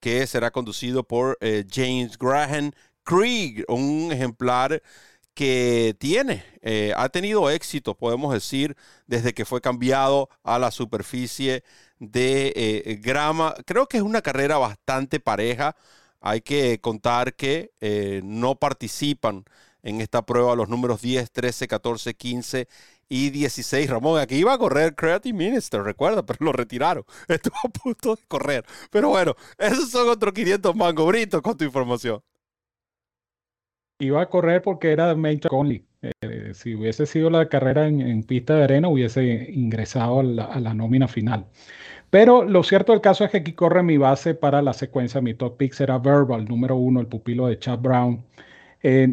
que 0.00 0.26
será 0.26 0.50
conducido 0.50 1.04
por 1.04 1.38
eh, 1.40 1.64
James 1.70 2.18
Graham 2.18 2.72
Krieg, 3.04 3.64
un 3.68 4.10
ejemplar 4.12 4.82
que 5.34 5.94
tiene, 5.98 6.44
ha 6.96 7.10
tenido 7.10 7.50
éxito, 7.50 7.94
podemos 7.94 8.32
decir, 8.32 8.74
desde 9.06 9.34
que 9.34 9.44
fue 9.44 9.60
cambiado 9.60 10.30
a 10.42 10.58
la 10.58 10.70
superficie 10.70 11.62
de 11.98 12.98
grama. 13.02 13.54
Creo 13.66 13.86
que 13.86 13.98
es 13.98 14.02
una 14.02 14.22
carrera 14.22 14.56
bastante 14.56 15.20
pareja. 15.20 15.76
Hay 16.22 16.40
que 16.40 16.80
contar 16.80 17.34
que 17.34 17.70
no 18.24 18.54
participan 18.54 19.44
en 19.86 20.00
esta 20.00 20.26
prueba 20.26 20.56
los 20.56 20.68
números 20.68 21.00
10, 21.00 21.30
13, 21.30 21.68
14, 21.68 22.14
15 22.14 22.68
y 23.08 23.30
16. 23.30 23.88
Ramón, 23.88 24.20
aquí 24.20 24.34
iba 24.34 24.52
a 24.52 24.58
correr 24.58 24.96
Creative 24.96 25.36
Minister, 25.36 25.80
recuerda, 25.80 26.26
pero 26.26 26.38
lo 26.44 26.52
retiraron. 26.52 27.04
Estuvo 27.28 27.54
a 27.62 27.68
punto 27.68 28.16
de 28.16 28.22
correr. 28.26 28.64
Pero 28.90 29.10
bueno, 29.10 29.36
esos 29.56 29.90
son 29.90 30.08
otros 30.08 30.34
500 30.34 30.74
mango 30.74 31.06
britos 31.06 31.40
con 31.40 31.56
tu 31.56 31.64
información. 31.64 32.20
Iba 34.00 34.22
a 34.22 34.26
correr 34.28 34.60
porque 34.60 34.90
era 34.90 35.14
Major 35.14 35.50
Conley. 35.50 35.86
Eh, 36.02 36.52
si 36.52 36.74
hubiese 36.74 37.06
sido 37.06 37.30
la 37.30 37.48
carrera 37.48 37.86
en, 37.86 38.22
pista 38.24 38.56
de 38.56 38.64
arena, 38.64 38.88
hubiese 38.88 39.22
ingresado 39.52 40.20
a 40.20 40.22
la, 40.24 40.44
a 40.46 40.58
la, 40.58 40.74
nómina 40.74 41.06
final. 41.06 41.46
Pero 42.10 42.42
lo 42.44 42.64
cierto 42.64 42.90
del 42.90 43.00
caso 43.00 43.24
es 43.24 43.30
que 43.30 43.38
aquí 43.38 43.52
corre 43.52 43.84
mi 43.84 43.98
base 43.98 44.34
para 44.34 44.62
la 44.62 44.72
secuencia. 44.72 45.20
Mi 45.20 45.34
top 45.34 45.56
pick 45.56 45.72
será 45.74 45.98
Verbal, 45.98 46.44
número 46.46 46.74
uno, 46.74 47.00
el 47.00 47.06
pupilo 47.06 47.46
de 47.46 47.58
Chad 47.60 47.78
Brown 47.78 48.24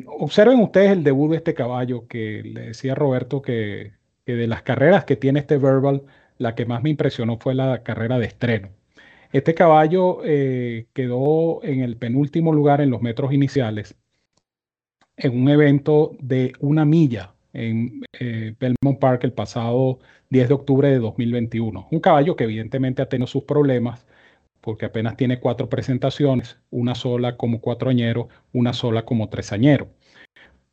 observen 0.07 0.59
ustedes 0.59 0.91
el 0.91 1.03
debut 1.03 1.31
de 1.31 1.37
este 1.37 1.53
caballo 1.53 2.07
que 2.07 2.43
le 2.43 2.61
decía 2.67 2.95
Roberto 2.95 3.41
que, 3.41 3.93
de 4.25 4.47
las 4.47 4.61
carreras 4.61 5.05
que 5.05 5.15
tiene 5.15 5.39
este 5.39 5.57
Verbal, 5.57 6.03
la 6.37 6.55
que 6.55 6.65
más 6.65 6.83
me 6.83 6.89
impresionó 6.89 7.37
fue 7.37 7.55
la 7.55 7.83
carrera 7.83 8.19
de 8.19 8.27
estreno. 8.27 8.69
Este 9.31 9.55
caballo 9.55 10.19
eh, 10.23 10.87
quedó 10.93 11.63
en 11.63 11.81
el 11.81 11.97
penúltimo 11.97 12.53
lugar 12.53 12.81
en 12.81 12.91
los 12.91 13.01
metros 13.01 13.33
iniciales 13.33 13.95
en 15.17 15.41
un 15.41 15.49
evento 15.49 16.15
de 16.19 16.53
una 16.59 16.85
milla 16.85 17.33
en 17.53 18.01
eh, 18.19 18.55
Belmont 18.59 18.99
Park 18.99 19.23
el 19.23 19.33
pasado 19.33 19.99
10 20.29 20.47
de 20.47 20.53
octubre 20.53 20.89
de 20.89 20.99
2021. 20.99 21.87
Un 21.91 21.99
caballo 21.99 22.35
que 22.35 22.45
evidentemente 22.45 23.01
ha 23.01 23.09
tenido 23.09 23.27
sus 23.27 23.43
problemas, 23.43 24.05
porque 24.63 24.85
apenas 24.85 25.17
tiene 25.17 25.41
cuatro 25.41 25.67
presentaciones, 25.67 26.57
una 26.71 26.95
sola 26.95 27.35
como 27.35 27.59
cuatroañero, 27.59 28.29
una 28.53 28.71
sola 28.71 29.03
como 29.03 29.27
tresañero. 29.27 29.89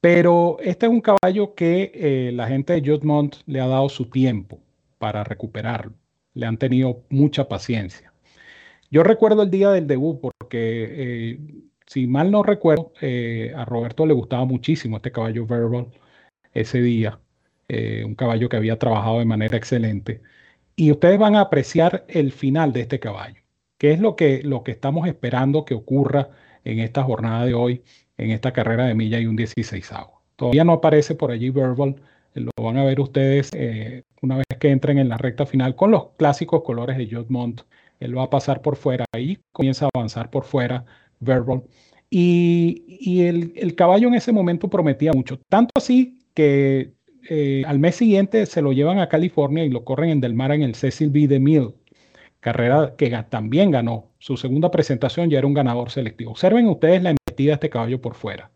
Pero 0.01 0.59
este 0.61 0.87
es 0.87 0.93
un 0.93 1.01
caballo 1.01 1.55
que 1.57 1.91
eh, 1.93 2.33
la 2.33 2.47
gente 2.47 2.73
de 2.73 2.89
Judgmont 2.89 3.37
le 3.47 3.61
ha 3.61 3.67
dado 3.67 3.89
su 3.89 4.09
tiempo 4.09 4.61
para 4.99 5.25
recuperarlo. 5.25 5.93
Le 6.35 6.47
han 6.47 6.57
tenido 6.57 7.03
mucha 7.11 7.49
paciencia. 7.49 8.13
Yo 8.91 9.03
recuerdo 9.03 9.43
el 9.43 9.51
día 9.51 9.71
del 9.71 9.89
debut 9.89 10.21
porque, 10.21 11.33
eh, 11.33 11.39
si 11.87 12.07
mal 12.07 12.31
no 12.31 12.45
recuerdo, 12.45 12.93
eh, 13.01 13.53
a 13.57 13.65
Roberto 13.65 14.07
le 14.07 14.15
gustaba 14.15 14.45
muchísimo 14.45 14.99
este 14.99 15.13
caballo 15.13 15.47
Verbal 15.47 15.89
ese 16.55 16.81
día. 16.81 17.21
un 18.05 18.15
caballo 18.17 18.49
que 18.49 18.57
había 18.57 18.79
trabajado 18.79 19.21
de 19.21 19.25
manera 19.25 19.57
excelente. 19.57 20.23
Y 20.77 20.91
ustedes 20.93 21.19
van 21.19 21.37
a 21.37 21.41
apreciar 21.43 22.05
el 22.09 22.33
final 22.33 22.73
de 22.73 22.81
este 22.83 22.99
caballo. 23.01 23.41
¿Qué 23.81 23.93
es 23.93 24.01
lo 24.01 24.15
que, 24.15 24.43
lo 24.43 24.63
que 24.63 24.73
estamos 24.73 25.09
esperando 25.09 25.65
que 25.65 25.73
ocurra 25.73 26.29
en 26.65 26.81
esta 26.81 27.03
jornada 27.03 27.47
de 27.47 27.55
hoy, 27.55 27.83
en 28.19 28.31
esta 28.31 28.53
carrera 28.53 28.85
de 28.85 28.95
milla 28.95 29.19
y 29.19 29.25
un 29.25 29.37
16 29.37 29.91
agua? 29.93 30.21
Todavía 30.37 30.65
no 30.65 30.75
aparece 30.75 31.15
por 31.15 31.31
allí 31.31 31.49
Verbal, 31.49 31.97
lo 32.35 32.51
van 32.63 32.77
a 32.77 32.85
ver 32.85 33.01
ustedes 33.01 33.49
eh, 33.55 34.03
una 34.21 34.37
vez 34.37 34.45
que 34.59 34.69
entren 34.69 34.99
en 34.99 35.09
la 35.09 35.17
recta 35.17 35.47
final 35.47 35.77
con 35.77 35.93
los 35.93 36.11
clásicos 36.19 36.63
colores 36.63 36.99
de 36.99 37.09
Jodmont. 37.11 37.63
Él 38.01 38.19
va 38.19 38.25
a 38.25 38.31
pasar 38.31 38.61
por 38.61 38.77
fuera 38.77 39.07
y 39.19 39.39
comienza 39.51 39.87
a 39.87 39.91
avanzar 39.95 40.29
por 40.29 40.45
fuera 40.45 40.85
Verbal. 41.19 41.63
Y, 42.11 43.23
el, 43.23 43.75
caballo 43.77 44.09
en 44.09 44.15
ese 44.15 44.31
momento 44.31 44.69
prometía 44.69 45.15
mucho, 45.15 45.41
tanto 45.49 45.71
así 45.75 46.19
que 46.35 46.93
eh, 47.31 47.63
al 47.67 47.79
mes 47.79 47.97
siguiente 47.97 48.45
se 48.45 48.61
lo 48.61 48.73
llevan 48.75 48.99
a 48.99 49.09
California 49.09 49.65
y 49.65 49.71
lo 49.71 49.85
corren 49.87 50.11
en 50.11 50.21
Del 50.21 50.35
Mar 50.35 50.53
en 50.53 50.63
el 50.63 50.75
Cecil 50.75 51.09
B. 51.09 51.29
DeMille 51.29 51.80
carrera 52.41 52.95
que 52.97 53.11
también 53.29 53.71
ganó. 53.71 54.09
Su 54.19 54.37
segunda 54.37 54.71
presentación 54.71 55.31
ya 55.31 55.39
era 55.39 55.47
un 55.47 55.55
ganador 55.55 55.91
selectivo. 55.91 56.33
Observen 56.33 56.69
ustedes 56.69 57.03
la 57.03 57.11
embestida 57.11 57.51
de 57.51 57.55
este 57.55 57.71
caballo 57.71 58.01
por 58.01 58.15
fuera. 58.15 58.51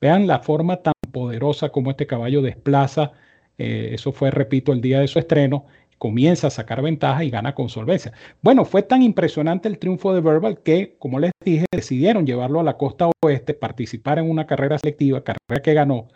Vean 0.00 0.26
la 0.26 0.40
forma 0.40 0.78
tan 0.78 0.94
poderosa 1.12 1.70
como 1.70 1.90
este 1.90 2.06
caballo 2.06 2.42
desplaza. 2.42 3.12
Eh, 3.58 3.90
eso 3.92 4.12
fue, 4.12 4.30
repito, 4.30 4.72
el 4.72 4.80
día 4.80 5.00
de 5.00 5.08
su 5.08 5.18
estreno. 5.18 5.66
Comienza 5.98 6.48
a 6.48 6.50
sacar 6.50 6.82
ventaja 6.82 7.24
y 7.24 7.30
gana 7.30 7.54
con 7.54 7.68
solvencia. 7.70 8.12
Bueno, 8.42 8.64
fue 8.66 8.82
tan 8.82 9.02
impresionante 9.02 9.68
el 9.68 9.78
triunfo 9.78 10.14
de 10.14 10.20
Verbal 10.20 10.60
que, 10.62 10.96
como 10.98 11.18
les 11.18 11.32
dije, 11.42 11.64
decidieron 11.72 12.26
llevarlo 12.26 12.60
a 12.60 12.64
la 12.64 12.76
costa 12.76 13.10
oeste, 13.24 13.54
participar 13.54 14.18
en 14.18 14.30
una 14.30 14.46
carrera 14.46 14.78
selectiva, 14.78 15.24
carrera 15.24 15.62
que 15.62 15.74
ganó 15.74 16.08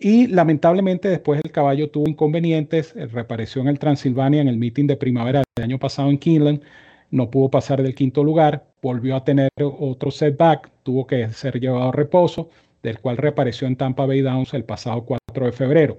y 0.00 0.28
lamentablemente 0.28 1.08
después 1.08 1.40
el 1.44 1.52
caballo 1.52 1.90
tuvo 1.90 2.08
inconvenientes, 2.08 2.96
eh, 2.96 3.06
reapareció 3.06 3.60
en 3.60 3.68
el 3.68 3.78
Transilvania 3.78 4.40
en 4.40 4.48
el 4.48 4.56
meeting 4.56 4.86
de 4.86 4.96
primavera 4.96 5.42
del 5.54 5.64
año 5.64 5.78
pasado 5.78 6.08
en 6.08 6.18
Keeneland, 6.18 6.62
no 7.10 7.30
pudo 7.30 7.50
pasar 7.50 7.82
del 7.82 7.94
quinto 7.94 8.24
lugar, 8.24 8.64
volvió 8.80 9.14
a 9.14 9.24
tener 9.24 9.50
otro 9.60 10.10
setback, 10.10 10.70
tuvo 10.82 11.06
que 11.06 11.28
ser 11.30 11.60
llevado 11.60 11.90
a 11.90 11.92
reposo, 11.92 12.48
del 12.82 12.98
cual 12.98 13.18
reapareció 13.18 13.66
en 13.66 13.76
Tampa 13.76 14.06
Bay 14.06 14.22
Downs 14.22 14.54
el 14.54 14.64
pasado 14.64 15.04
4 15.04 15.46
de 15.46 15.52
febrero. 15.52 15.98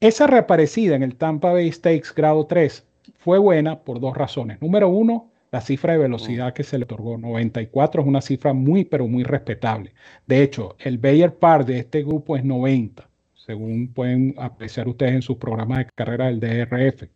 Esa 0.00 0.26
reaparecida 0.26 0.96
en 0.96 1.02
el 1.02 1.16
Tampa 1.16 1.52
Bay 1.52 1.70
Stakes 1.70 2.14
grado 2.16 2.46
3 2.46 2.86
fue 3.18 3.38
buena 3.38 3.80
por 3.80 4.00
dos 4.00 4.16
razones. 4.16 4.62
Número 4.62 4.88
uno, 4.88 5.30
la 5.52 5.60
cifra 5.60 5.92
de 5.92 5.98
velocidad 5.98 6.54
que 6.54 6.62
se 6.62 6.78
le 6.78 6.84
otorgó, 6.84 7.18
94, 7.18 8.00
es 8.00 8.08
una 8.08 8.22
cifra 8.22 8.54
muy, 8.54 8.84
pero 8.84 9.06
muy 9.08 9.24
respetable. 9.24 9.92
De 10.26 10.42
hecho, 10.42 10.76
el 10.78 10.96
Bayer 10.96 11.34
Par 11.34 11.66
de 11.66 11.80
este 11.80 12.02
grupo 12.02 12.36
es 12.36 12.44
90, 12.44 13.09
según 13.50 13.92
pueden 13.92 14.34
apreciar 14.38 14.86
ustedes 14.86 15.12
en 15.12 15.22
sus 15.22 15.36
programas 15.36 15.78
de 15.78 15.88
carrera 15.92 16.26
del 16.26 16.38
DRF. 16.38 17.08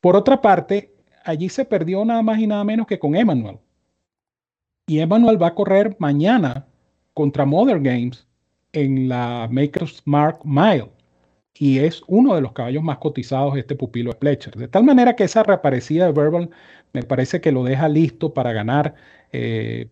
Por 0.00 0.14
otra 0.14 0.40
parte, 0.40 0.94
allí 1.24 1.48
se 1.48 1.64
perdió 1.64 2.04
nada 2.04 2.22
más 2.22 2.38
y 2.38 2.46
nada 2.46 2.62
menos 2.62 2.86
que 2.86 3.00
con 3.00 3.16
Emmanuel. 3.16 3.58
Y 4.86 5.00
Emmanuel 5.00 5.42
va 5.42 5.48
a 5.48 5.54
correr 5.56 5.96
mañana 5.98 6.68
contra 7.14 7.44
Mother 7.44 7.80
Games 7.80 8.28
en 8.72 9.08
la 9.08 9.48
Maker's 9.50 10.02
Mark 10.04 10.38
Mile. 10.44 10.90
Y 11.54 11.80
es 11.80 12.02
uno 12.06 12.36
de 12.36 12.40
los 12.40 12.52
caballos 12.52 12.84
más 12.84 12.98
cotizados 12.98 13.56
este 13.56 13.74
pupilo 13.74 14.12
de 14.12 14.18
Fletcher. 14.18 14.54
De 14.54 14.68
tal 14.68 14.84
manera 14.84 15.16
que 15.16 15.24
esa 15.24 15.42
reaparecida 15.42 16.06
de 16.06 16.12
Verbal 16.12 16.50
me 16.92 17.02
parece 17.02 17.40
que 17.40 17.50
lo 17.50 17.64
deja 17.64 17.88
listo 17.88 18.32
para 18.34 18.52
ganar. 18.52 18.94
Eh, 19.32 19.88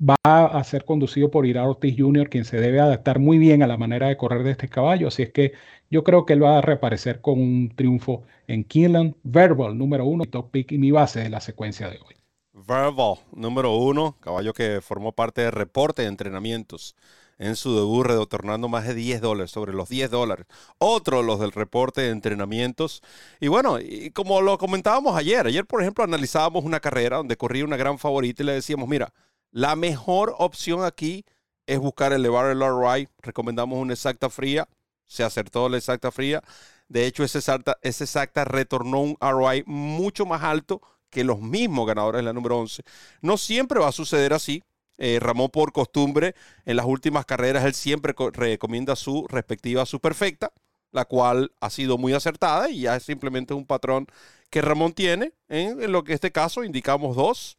va 0.00 0.16
a 0.24 0.64
ser 0.64 0.84
conducido 0.84 1.30
por 1.30 1.46
Ira 1.46 1.68
Ortiz 1.68 1.94
Jr., 1.98 2.28
quien 2.28 2.44
se 2.44 2.58
debe 2.58 2.80
adaptar 2.80 3.18
muy 3.18 3.38
bien 3.38 3.62
a 3.62 3.66
la 3.66 3.76
manera 3.76 4.08
de 4.08 4.16
correr 4.16 4.42
de 4.42 4.52
este 4.52 4.68
caballo. 4.68 5.08
Así 5.08 5.22
es 5.22 5.32
que 5.32 5.52
yo 5.90 6.04
creo 6.04 6.26
que 6.26 6.32
él 6.32 6.42
va 6.42 6.58
a 6.58 6.62
reaparecer 6.62 7.20
con 7.20 7.40
un 7.40 7.72
triunfo 7.74 8.22
en 8.46 8.64
Keeneland. 8.64 9.14
Verbal, 9.22 9.78
número 9.78 10.04
uno, 10.04 10.24
top 10.24 10.50
pick 10.50 10.72
y 10.72 10.78
mi 10.78 10.90
base 10.90 11.20
de 11.20 11.30
la 11.30 11.40
secuencia 11.40 11.88
de 11.88 11.98
hoy. 11.98 12.14
Verbal, 12.52 13.16
número 13.32 13.76
uno, 13.76 14.16
caballo 14.20 14.52
que 14.52 14.80
formó 14.80 15.12
parte 15.12 15.42
del 15.42 15.52
reporte 15.52 16.02
de 16.02 16.08
entrenamientos 16.08 16.96
en 17.38 17.56
su 17.56 17.74
debut, 17.74 18.06
retornando 18.06 18.68
más 18.68 18.86
de 18.86 18.94
10 18.94 19.20
dólares, 19.20 19.50
sobre 19.50 19.72
los 19.72 19.88
10 19.88 20.10
dólares. 20.10 20.46
Otro, 20.78 21.22
los 21.22 21.40
del 21.40 21.52
reporte 21.52 22.02
de 22.02 22.10
entrenamientos. 22.10 23.02
Y 23.40 23.48
bueno, 23.48 23.80
y 23.80 24.10
como 24.10 24.40
lo 24.40 24.56
comentábamos 24.58 25.16
ayer, 25.16 25.46
ayer 25.46 25.66
por 25.66 25.82
ejemplo 25.82 26.04
analizábamos 26.04 26.64
una 26.64 26.80
carrera 26.80 27.16
donde 27.18 27.36
corría 27.36 27.64
una 27.64 27.76
gran 27.76 27.98
favorita 27.98 28.42
y 28.42 28.46
le 28.46 28.52
decíamos, 28.52 28.88
mira, 28.88 29.12
la 29.54 29.76
mejor 29.76 30.34
opción 30.38 30.82
aquí 30.82 31.24
es 31.66 31.78
buscar 31.78 32.12
el 32.12 32.24
ROI. 32.26 33.08
Recomendamos 33.22 33.78
una 33.78 33.92
exacta 33.92 34.28
fría. 34.28 34.68
Se 35.06 35.22
acertó 35.22 35.68
la 35.68 35.76
exacta 35.76 36.10
fría. 36.10 36.42
De 36.88 37.06
hecho, 37.06 37.22
esa 37.22 37.38
exacta, 37.38 37.78
esa 37.80 38.02
exacta 38.02 38.44
retornó 38.44 39.00
un 39.00 39.16
ROI 39.20 39.62
mucho 39.64 40.26
más 40.26 40.42
alto 40.42 40.82
que 41.08 41.22
los 41.22 41.40
mismos 41.40 41.86
ganadores 41.86 42.18
de 42.18 42.24
la 42.24 42.32
número 42.32 42.58
11. 42.58 42.82
No 43.20 43.36
siempre 43.36 43.78
va 43.78 43.86
a 43.86 43.92
suceder 43.92 44.32
así. 44.32 44.64
Eh, 44.98 45.18
Ramón, 45.20 45.50
por 45.50 45.70
costumbre, 45.70 46.34
en 46.64 46.76
las 46.76 46.86
últimas 46.86 47.24
carreras, 47.24 47.64
él 47.64 47.74
siempre 47.74 48.12
recomienda 48.32 48.96
su 48.96 49.24
respectiva 49.28 49.86
superfecta, 49.86 50.50
la 50.90 51.04
cual 51.04 51.52
ha 51.60 51.70
sido 51.70 51.96
muy 51.96 52.12
acertada 52.12 52.70
y 52.70 52.80
ya 52.80 52.96
es 52.96 53.04
simplemente 53.04 53.54
un 53.54 53.66
patrón 53.66 54.08
que 54.50 54.62
Ramón 54.62 54.94
tiene. 54.94 55.32
En, 55.48 55.92
lo 55.92 56.02
que 56.02 56.10
en 56.10 56.14
este 56.16 56.32
caso 56.32 56.64
indicamos 56.64 57.14
dos. 57.14 57.54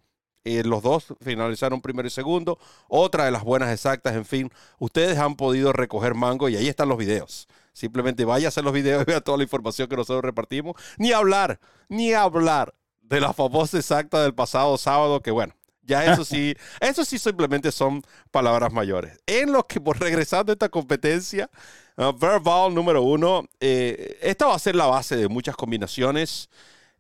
Eh, 0.46 0.64
los 0.64 0.84
dos 0.84 1.08
finalizaron 1.22 1.82
primero 1.82 2.08
y 2.08 2.12
segundo. 2.12 2.60
Otra 2.88 3.26
de 3.26 3.32
las 3.32 3.44
buenas 3.44 3.72
exactas, 3.74 4.16
en 4.16 4.26
fin, 4.26 4.52
ustedes 4.78 5.18
han 5.18 5.36
podido 5.36 5.74
recoger 5.74 6.14
mango 6.14 6.48
y 6.50 6.56
ahí 6.56 6.68
están 6.68 6.88
los 6.88 7.00
videos. 7.00 7.48
Simplemente 7.74 8.24
vaya 8.24 8.48
a 8.48 8.50
hacer 8.50 8.64
los 8.64 8.72
videos 8.72 9.02
y 9.02 9.06
vea 9.06 9.22
toda 9.22 9.38
la 9.38 9.44
información 9.44 9.90
que 9.90 9.96
nosotros 9.98 10.24
repartimos. 10.24 10.76
Ni 10.98 11.12
hablar, 11.12 11.60
ni 11.90 12.14
hablar 12.14 12.74
de 13.02 13.20
la 13.20 13.34
famosa 13.34 13.78
exacta 13.78 14.22
del 14.22 14.34
pasado 14.34 14.78
sábado, 14.78 15.20
que 15.22 15.32
bueno, 15.32 15.54
ya 15.82 16.14
eso 16.14 16.24
sí, 16.24 16.56
eso 16.80 17.04
sí 17.06 17.18
simplemente 17.18 17.72
son 17.72 18.04
palabras 18.32 18.72
mayores. 18.72 19.18
En 19.26 19.52
lo 19.52 19.66
que, 19.66 19.82
por 19.82 20.00
regresando 20.00 20.52
a 20.52 20.54
esta 20.54 20.70
competencia, 20.70 21.50
uh, 21.98 22.14
Verbal 22.14 22.74
número 22.74 23.02
uno, 23.02 23.46
eh, 23.60 24.20
esta 24.22 24.46
va 24.46 24.56
a 24.56 24.60
ser 24.60 24.76
la 24.76 24.86
base 24.86 25.16
de 25.16 25.28
muchas 25.28 25.56
combinaciones. 25.56 26.50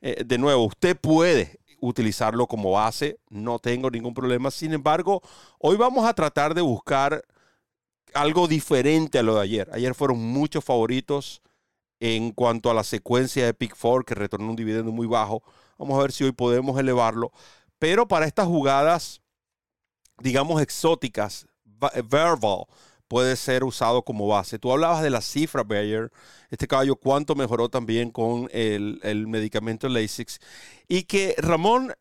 Eh, 0.01 0.23
de 0.25 0.37
nuevo, 0.37 0.65
usted 0.65 0.97
puede 0.97 1.59
utilizarlo 1.87 2.47
como 2.47 2.71
base, 2.71 3.19
no 3.29 3.59
tengo 3.59 3.89
ningún 3.89 4.13
problema. 4.13 4.51
Sin 4.51 4.73
embargo, 4.73 5.21
hoy 5.59 5.77
vamos 5.77 6.05
a 6.05 6.13
tratar 6.13 6.53
de 6.53 6.61
buscar 6.61 7.23
algo 8.13 8.47
diferente 8.47 9.19
a 9.19 9.23
lo 9.23 9.35
de 9.35 9.41
ayer. 9.41 9.69
Ayer 9.73 9.93
fueron 9.93 10.19
muchos 10.19 10.63
favoritos 10.63 11.41
en 11.99 12.31
cuanto 12.31 12.69
a 12.69 12.73
la 12.73 12.83
secuencia 12.83 13.45
de 13.45 13.53
Pick 13.53 13.75
Four, 13.75 14.05
que 14.05 14.15
retornó 14.15 14.49
un 14.49 14.55
dividendo 14.55 14.91
muy 14.91 15.07
bajo. 15.07 15.43
Vamos 15.77 15.97
a 15.97 16.01
ver 16.01 16.11
si 16.11 16.23
hoy 16.23 16.31
podemos 16.31 16.79
elevarlo. 16.79 17.31
Pero 17.79 18.07
para 18.07 18.25
estas 18.25 18.47
jugadas, 18.47 19.21
digamos, 20.19 20.61
exóticas, 20.61 21.47
verbal 21.63 22.65
puede 23.07 23.35
ser 23.35 23.63
usado 23.63 24.03
como 24.03 24.27
base. 24.27 24.59
Tú 24.59 24.71
hablabas 24.71 25.03
de 25.03 25.09
la 25.09 25.21
cifra, 25.21 25.63
Bayer, 25.63 26.11
este 26.49 26.67
caballo, 26.67 26.95
cuánto 26.95 27.35
mejoró 27.35 27.69
también 27.69 28.11
con 28.11 28.49
el, 28.51 28.99
el 29.03 29.27
medicamento 29.27 29.87
Lasix. 29.89 30.39
Y 30.87 31.03
que 31.03 31.35
Ramón, 31.37 31.93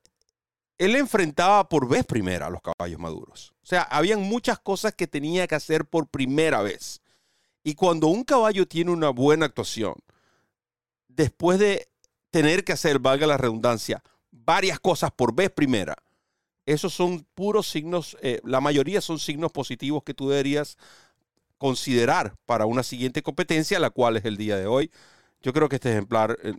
él 0.78 0.96
enfrentaba 0.96 1.68
por 1.68 1.88
vez 1.88 2.04
primera 2.04 2.46
a 2.46 2.50
los 2.50 2.60
caballos 2.62 2.98
maduros. 2.98 3.54
O 3.62 3.66
sea, 3.66 3.82
habían 3.82 4.20
muchas 4.20 4.58
cosas 4.58 4.94
que 4.94 5.06
tenía 5.06 5.46
que 5.46 5.54
hacer 5.54 5.84
por 5.84 6.08
primera 6.08 6.62
vez. 6.62 7.00
Y 7.62 7.74
cuando 7.74 8.08
un 8.08 8.24
caballo 8.24 8.66
tiene 8.66 8.90
una 8.90 9.08
buena 9.10 9.46
actuación, 9.46 9.94
después 11.08 11.58
de 11.58 11.88
tener 12.30 12.64
que 12.64 12.72
hacer, 12.72 12.98
valga 12.98 13.26
la 13.26 13.38
redundancia, 13.38 14.02
varias 14.30 14.80
cosas 14.80 15.10
por 15.12 15.34
vez 15.34 15.50
primera. 15.50 15.96
Esos 16.66 16.94
son 16.94 17.26
puros 17.34 17.68
signos, 17.68 18.16
eh, 18.22 18.40
la 18.44 18.60
mayoría 18.60 19.00
son 19.00 19.18
signos 19.18 19.52
positivos 19.52 20.02
que 20.02 20.14
tú 20.14 20.30
deberías 20.30 20.78
considerar 21.58 22.34
para 22.46 22.66
una 22.66 22.82
siguiente 22.82 23.22
competencia, 23.22 23.78
la 23.78 23.90
cual 23.90 24.16
es 24.16 24.24
el 24.24 24.36
día 24.36 24.56
de 24.56 24.66
hoy. 24.66 24.90
Yo 25.42 25.52
creo 25.52 25.68
que 25.68 25.76
este 25.76 25.90
ejemplar, 25.92 26.38
eh, 26.42 26.54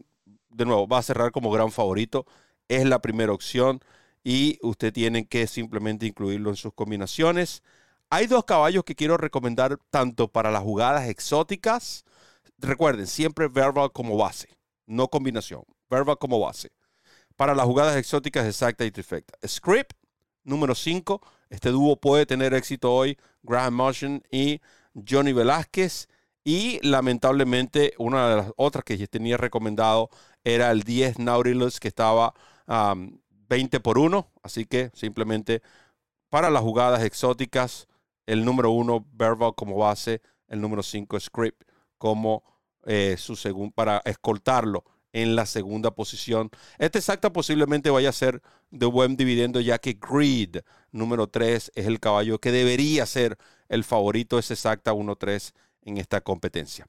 de 0.49 0.65
nuevo, 0.65 0.87
va 0.87 0.99
a 0.99 1.03
cerrar 1.03 1.31
como 1.31 1.51
gran 1.51 1.71
favorito. 1.71 2.25
Es 2.67 2.85
la 2.85 2.99
primera 3.01 3.33
opción 3.33 3.81
y 4.23 4.59
usted 4.61 4.93
tiene 4.93 5.27
que 5.27 5.47
simplemente 5.47 6.05
incluirlo 6.05 6.49
en 6.51 6.55
sus 6.55 6.73
combinaciones. 6.73 7.63
Hay 8.09 8.27
dos 8.27 8.45
caballos 8.45 8.83
que 8.83 8.95
quiero 8.95 9.17
recomendar 9.17 9.79
tanto 9.89 10.27
para 10.27 10.51
las 10.51 10.63
jugadas 10.63 11.09
exóticas. 11.09 12.05
Recuerden, 12.59 13.07
siempre 13.07 13.47
verbal 13.47 13.91
como 13.91 14.17
base, 14.17 14.49
no 14.85 15.07
combinación. 15.09 15.63
Verbal 15.89 16.17
como 16.19 16.39
base 16.39 16.71
para 17.35 17.55
las 17.55 17.65
jugadas 17.65 17.97
exóticas 17.97 18.45
exacta 18.45 18.85
y 18.85 18.91
trifecta. 18.91 19.37
Script, 19.47 19.93
número 20.43 20.75
5. 20.75 21.21
Este 21.49 21.69
dúo 21.69 21.97
puede 21.97 22.25
tener 22.25 22.53
éxito 22.53 22.93
hoy. 22.93 23.17
Graham 23.43 23.75
Motion 23.75 24.23
y 24.31 24.61
Johnny 25.07 25.33
Velázquez. 25.33 26.07
Y 26.43 26.79
lamentablemente, 26.87 27.93
una 27.97 28.29
de 28.29 28.35
las 28.37 28.51
otras 28.55 28.83
que 28.83 29.07
tenía 29.07 29.37
recomendado 29.37 30.09
era 30.43 30.71
el 30.71 30.83
10 30.83 31.19
Nautilus, 31.19 31.79
que 31.79 31.87
estaba 31.87 32.33
20 32.67 33.79
por 33.79 33.97
1. 33.97 34.31
Así 34.43 34.65
que 34.65 34.91
simplemente 34.93 35.61
para 36.29 36.49
las 36.49 36.61
jugadas 36.61 37.03
exóticas, 37.03 37.87
el 38.25 38.45
número 38.45 38.71
1, 38.71 39.07
Verbal 39.11 39.53
como 39.55 39.77
base, 39.77 40.21
el 40.47 40.61
número 40.61 40.83
5, 40.83 41.19
Script 41.19 41.63
como 41.97 42.43
eh, 42.85 43.15
su 43.17 43.35
segundo, 43.35 43.73
para 43.73 44.01
escoltarlo 44.05 44.83
en 45.15 45.37
la 45.37 45.45
segunda 45.45 45.91
posición. 45.91 46.51
Este 46.77 46.99
exacta 46.99 47.31
posiblemente 47.31 47.89
vaya 47.89 48.09
a 48.09 48.11
ser 48.11 48.41
de 48.69 48.85
buen 48.85 49.15
dividendo 49.15 49.61
ya 49.61 49.79
que 49.79 49.93
Greed 49.93 50.57
número 50.91 51.27
3 51.27 51.71
es 51.73 51.85
el 51.85 52.01
caballo 52.01 52.39
que 52.39 52.51
debería 52.51 53.05
ser 53.05 53.37
el 53.69 53.85
favorito, 53.85 54.37
es 54.37 54.51
exacta 54.51 54.91
1-3 54.93 55.53
en 55.83 55.97
esta 55.99 56.19
competencia. 56.19 56.85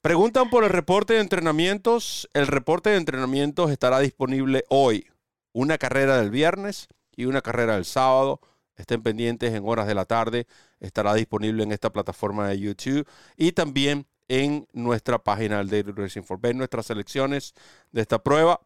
Preguntan 0.00 0.48
por 0.48 0.62
el 0.62 0.70
reporte 0.70 1.14
de 1.14 1.20
entrenamientos. 1.20 2.30
El 2.34 2.46
reporte 2.46 2.90
de 2.90 2.96
entrenamientos 2.96 3.72
estará 3.72 3.98
disponible 3.98 4.64
hoy. 4.68 5.08
Una 5.52 5.76
carrera 5.76 6.18
del 6.18 6.30
viernes 6.30 6.86
y 7.16 7.24
una 7.24 7.42
carrera 7.42 7.74
del 7.74 7.84
sábado. 7.84 8.40
Estén 8.76 9.02
pendientes 9.02 9.52
en 9.52 9.66
horas 9.66 9.88
de 9.88 9.96
la 9.96 10.04
tarde. 10.04 10.46
Estará 10.78 11.14
disponible 11.14 11.64
en 11.64 11.72
esta 11.72 11.90
plataforma 11.90 12.48
de 12.48 12.60
YouTube. 12.60 13.08
Y 13.36 13.52
también 13.52 14.06
en 14.30 14.68
nuestra 14.72 15.18
página 15.18 15.58
del 15.58 15.68
Daily 15.68 15.90
Racing 15.90 16.22
for 16.22 16.40
Ver 16.40 16.54
nuestras 16.54 16.86
selecciones 16.86 17.52
de 17.90 18.00
esta 18.00 18.22
prueba. 18.22 18.60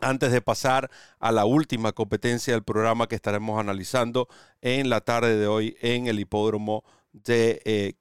Antes 0.00 0.32
de 0.32 0.40
pasar 0.40 0.90
a 1.18 1.32
la 1.32 1.44
última 1.44 1.92
competencia 1.92 2.54
del 2.54 2.64
programa 2.64 3.06
que 3.06 3.14
estaremos 3.14 3.60
analizando 3.60 4.26
en 4.62 4.88
la 4.88 5.02
tarde 5.02 5.36
de 5.36 5.46
hoy 5.46 5.76
en 5.82 6.06
el 6.06 6.18
hipódromo 6.18 6.82
de 7.12 7.60
eh, 7.66 7.94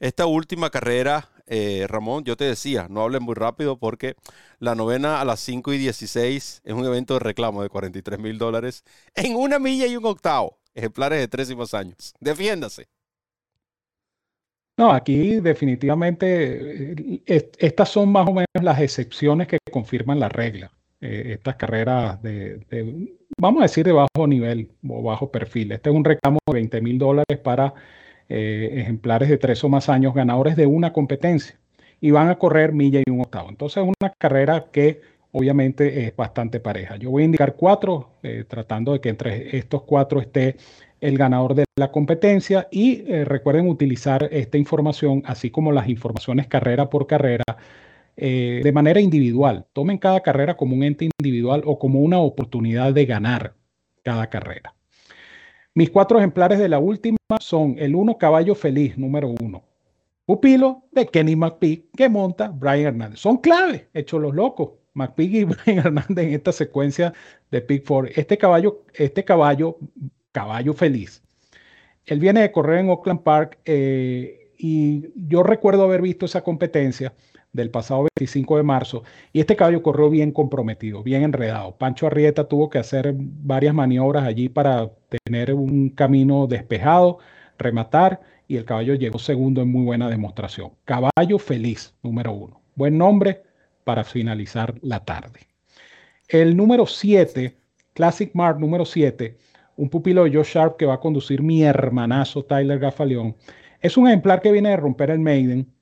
Esta 0.00 0.26
última 0.26 0.68
carrera, 0.70 1.30
eh, 1.46 1.86
Ramón, 1.88 2.24
yo 2.24 2.36
te 2.36 2.44
decía, 2.44 2.88
no 2.90 3.00
hablen 3.00 3.22
muy 3.22 3.34
rápido 3.34 3.78
porque 3.78 4.16
la 4.58 4.74
novena 4.74 5.20
a 5.20 5.24
las 5.24 5.40
5 5.40 5.72
y 5.72 5.78
16 5.78 6.62
es 6.64 6.74
un 6.74 6.84
evento 6.84 7.14
de 7.14 7.20
reclamo 7.20 7.62
de 7.62 7.68
43 7.68 8.18
mil 8.18 8.36
dólares 8.36 8.84
en 9.14 9.36
una 9.36 9.60
milla 9.60 9.86
y 9.86 9.96
un 9.96 10.06
octavo. 10.06 10.58
Ejemplares 10.74 11.20
de 11.20 11.28
tres 11.28 11.50
y 11.50 11.56
más 11.56 11.72
años. 11.72 12.14
Defiéndase. 12.18 12.88
No, 14.82 14.90
aquí 14.90 15.38
definitivamente 15.38 16.92
eh, 17.24 17.50
estas 17.56 17.88
son 17.88 18.10
más 18.10 18.26
o 18.28 18.32
menos 18.32 18.48
las 18.60 18.80
excepciones 18.80 19.46
que 19.46 19.58
confirman 19.70 20.18
la 20.18 20.28
regla. 20.28 20.72
Eh, 21.00 21.34
estas 21.34 21.54
carreras 21.54 22.20
de, 22.20 23.14
vamos 23.38 23.60
a 23.60 23.66
decir, 23.66 23.84
de 23.84 23.92
bajo 23.92 24.26
nivel 24.26 24.72
o 24.88 25.00
bajo 25.04 25.30
perfil. 25.30 25.70
Este 25.70 25.88
es 25.88 25.94
un 25.94 26.04
reclamo 26.04 26.38
de 26.48 26.54
20 26.54 26.80
mil 26.80 26.98
dólares 26.98 27.38
para 27.44 27.74
eh, 28.28 28.70
ejemplares 28.72 29.28
de 29.28 29.38
tres 29.38 29.62
o 29.62 29.68
más 29.68 29.88
años 29.88 30.14
ganadores 30.14 30.56
de 30.56 30.66
una 30.66 30.92
competencia. 30.92 31.56
y 32.00 32.10
van 32.10 32.28
a 32.28 32.36
correr 32.36 32.72
milla 32.72 33.00
y 33.06 33.10
un 33.10 33.20
octavo. 33.20 33.50
Entonces 33.50 33.84
es 33.84 33.88
una 34.00 34.12
carrera 34.18 34.66
que 34.72 35.00
obviamente 35.30 36.06
es 36.06 36.16
bastante 36.16 36.58
pareja. 36.58 36.96
Yo 36.96 37.10
voy 37.10 37.22
a 37.22 37.26
indicar 37.26 37.54
cuatro, 37.54 38.10
tratando 38.48 38.94
de 38.94 39.00
que 39.00 39.10
entre 39.10 39.56
estos 39.56 39.82
cuatro 39.82 40.20
esté 40.20 40.56
el 41.02 41.18
ganador 41.18 41.54
de 41.54 41.64
la 41.76 41.90
competencia 41.90 42.68
y 42.70 43.02
eh, 43.06 43.24
recuerden 43.24 43.68
utilizar 43.68 44.28
esta 44.30 44.56
información, 44.56 45.22
así 45.26 45.50
como 45.50 45.72
las 45.72 45.88
informaciones 45.88 46.46
carrera 46.46 46.88
por 46.88 47.08
carrera, 47.08 47.44
eh, 48.16 48.60
de 48.62 48.72
manera 48.72 49.00
individual. 49.00 49.66
Tomen 49.72 49.98
cada 49.98 50.20
carrera 50.20 50.56
como 50.56 50.76
un 50.76 50.84
ente 50.84 51.08
individual 51.18 51.62
o 51.66 51.78
como 51.78 52.00
una 52.00 52.20
oportunidad 52.20 52.92
de 52.94 53.04
ganar 53.04 53.54
cada 54.04 54.30
carrera. 54.30 54.74
Mis 55.74 55.90
cuatro 55.90 56.18
ejemplares 56.18 56.60
de 56.60 56.68
la 56.68 56.78
última 56.78 57.16
son 57.40 57.76
el 57.78 57.96
1 57.96 58.16
Caballo 58.16 58.54
Feliz, 58.54 58.96
número 58.96 59.34
uno. 59.40 59.64
Pupilo 60.24 60.84
de 60.92 61.06
Kenny 61.06 61.34
McPeak 61.34 61.86
que 61.96 62.08
monta 62.08 62.48
Brian 62.48 62.94
Hernández. 62.94 63.18
Son 63.18 63.38
claves, 63.38 63.86
hechos 63.92 64.20
los 64.20 64.34
locos. 64.34 64.70
McPeak 64.94 65.30
y 65.32 65.44
Brian 65.64 65.78
Hernández 65.78 66.26
en 66.26 66.34
esta 66.34 66.52
secuencia 66.52 67.12
de 67.50 67.60
Pick 67.60 67.84
Four. 67.86 68.10
Este 68.14 68.38
caballo, 68.38 68.84
este 68.94 69.24
caballo, 69.24 69.78
caballo 70.32 70.74
feliz. 70.74 71.22
Él 72.04 72.18
viene 72.18 72.40
de 72.40 72.52
correr 72.52 72.80
en 72.80 72.90
Oakland 72.90 73.22
Park 73.22 73.58
eh, 73.64 74.50
y 74.58 75.08
yo 75.14 75.42
recuerdo 75.42 75.84
haber 75.84 76.02
visto 76.02 76.26
esa 76.26 76.42
competencia 76.42 77.14
del 77.52 77.70
pasado 77.70 78.06
25 78.16 78.56
de 78.56 78.62
marzo 78.62 79.02
y 79.32 79.40
este 79.40 79.56
caballo 79.56 79.82
corrió 79.82 80.08
bien 80.10 80.32
comprometido, 80.32 81.02
bien 81.02 81.22
enredado. 81.22 81.76
Pancho 81.76 82.06
Arrieta 82.06 82.48
tuvo 82.48 82.70
que 82.70 82.78
hacer 82.78 83.14
varias 83.16 83.74
maniobras 83.74 84.24
allí 84.24 84.48
para 84.48 84.90
tener 85.24 85.54
un 85.54 85.90
camino 85.90 86.46
despejado, 86.46 87.18
rematar 87.58 88.20
y 88.48 88.56
el 88.56 88.64
caballo 88.64 88.94
llegó 88.94 89.18
segundo 89.18 89.62
en 89.62 89.70
muy 89.70 89.84
buena 89.84 90.08
demostración. 90.08 90.72
Caballo 90.84 91.38
feliz, 91.38 91.94
número 92.02 92.32
uno. 92.32 92.60
Buen 92.74 92.98
nombre 92.98 93.42
para 93.84 94.04
finalizar 94.04 94.74
la 94.82 95.04
tarde. 95.04 95.40
El 96.28 96.56
número 96.56 96.86
7, 96.86 97.54
Classic 97.92 98.30
Mark 98.34 98.58
número 98.58 98.84
7, 98.84 99.36
un 99.76 99.88
pupilo 99.88 100.24
de 100.24 100.32
Joe 100.32 100.44
Sharp 100.44 100.76
que 100.76 100.86
va 100.86 100.94
a 100.94 101.00
conducir 101.00 101.42
mi 101.42 101.62
hermanazo 101.62 102.44
Tyler 102.44 102.78
Gafaleón. 102.78 103.36
Es 103.80 103.96
un 103.96 104.06
ejemplar 104.08 104.40
que 104.40 104.52
viene 104.52 104.70
de 104.70 104.76
romper 104.76 105.10
el 105.10 105.20
Maiden 105.20 105.72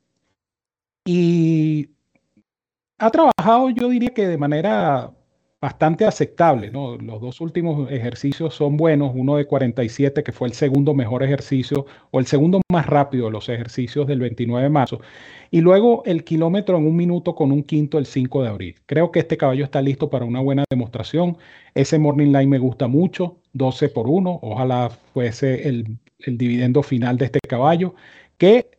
y 1.04 1.90
ha 2.98 3.10
trabajado, 3.10 3.70
yo 3.70 3.88
diría 3.88 4.10
que 4.10 4.26
de 4.26 4.38
manera 4.38 5.12
bastante 5.60 6.06
aceptable. 6.06 6.70
Los 6.70 7.20
dos 7.20 7.40
últimos 7.40 7.90
ejercicios 7.90 8.54
son 8.54 8.76
buenos, 8.76 9.12
uno 9.14 9.36
de 9.36 9.44
47, 9.46 10.22
que 10.22 10.32
fue 10.32 10.48
el 10.48 10.54
segundo 10.54 10.94
mejor 10.94 11.22
ejercicio, 11.22 11.84
o 12.10 12.18
el 12.18 12.26
segundo 12.26 12.62
más 12.72 12.86
rápido 12.86 13.26
de 13.26 13.32
los 13.32 13.48
ejercicios 13.48 14.06
del 14.06 14.20
29 14.20 14.64
de 14.64 14.70
marzo, 14.70 15.00
y 15.50 15.60
luego 15.60 16.02
el 16.06 16.24
kilómetro 16.24 16.78
en 16.78 16.86
un 16.86 16.96
minuto 16.96 17.34
con 17.34 17.52
un 17.52 17.62
quinto 17.62 17.98
el 17.98 18.06
5 18.06 18.42
de 18.42 18.48
abril. 18.48 18.76
Creo 18.86 19.10
que 19.10 19.20
este 19.20 19.36
caballo 19.36 19.64
está 19.64 19.82
listo 19.82 20.08
para 20.08 20.24
una 20.24 20.40
buena 20.40 20.64
demostración. 20.70 21.36
Ese 21.74 21.98
Morning 21.98 22.32
Line 22.32 22.46
me 22.46 22.58
gusta 22.58 22.86
mucho, 22.86 23.36
12 23.52 23.90
por 23.90 24.08
1, 24.08 24.40
ojalá 24.42 24.90
fuese 25.12 25.68
el, 25.68 25.98
el 26.20 26.38
dividendo 26.38 26.82
final 26.82 27.18
de 27.18 27.26
este 27.26 27.40
caballo, 27.40 27.94
que 28.38 28.70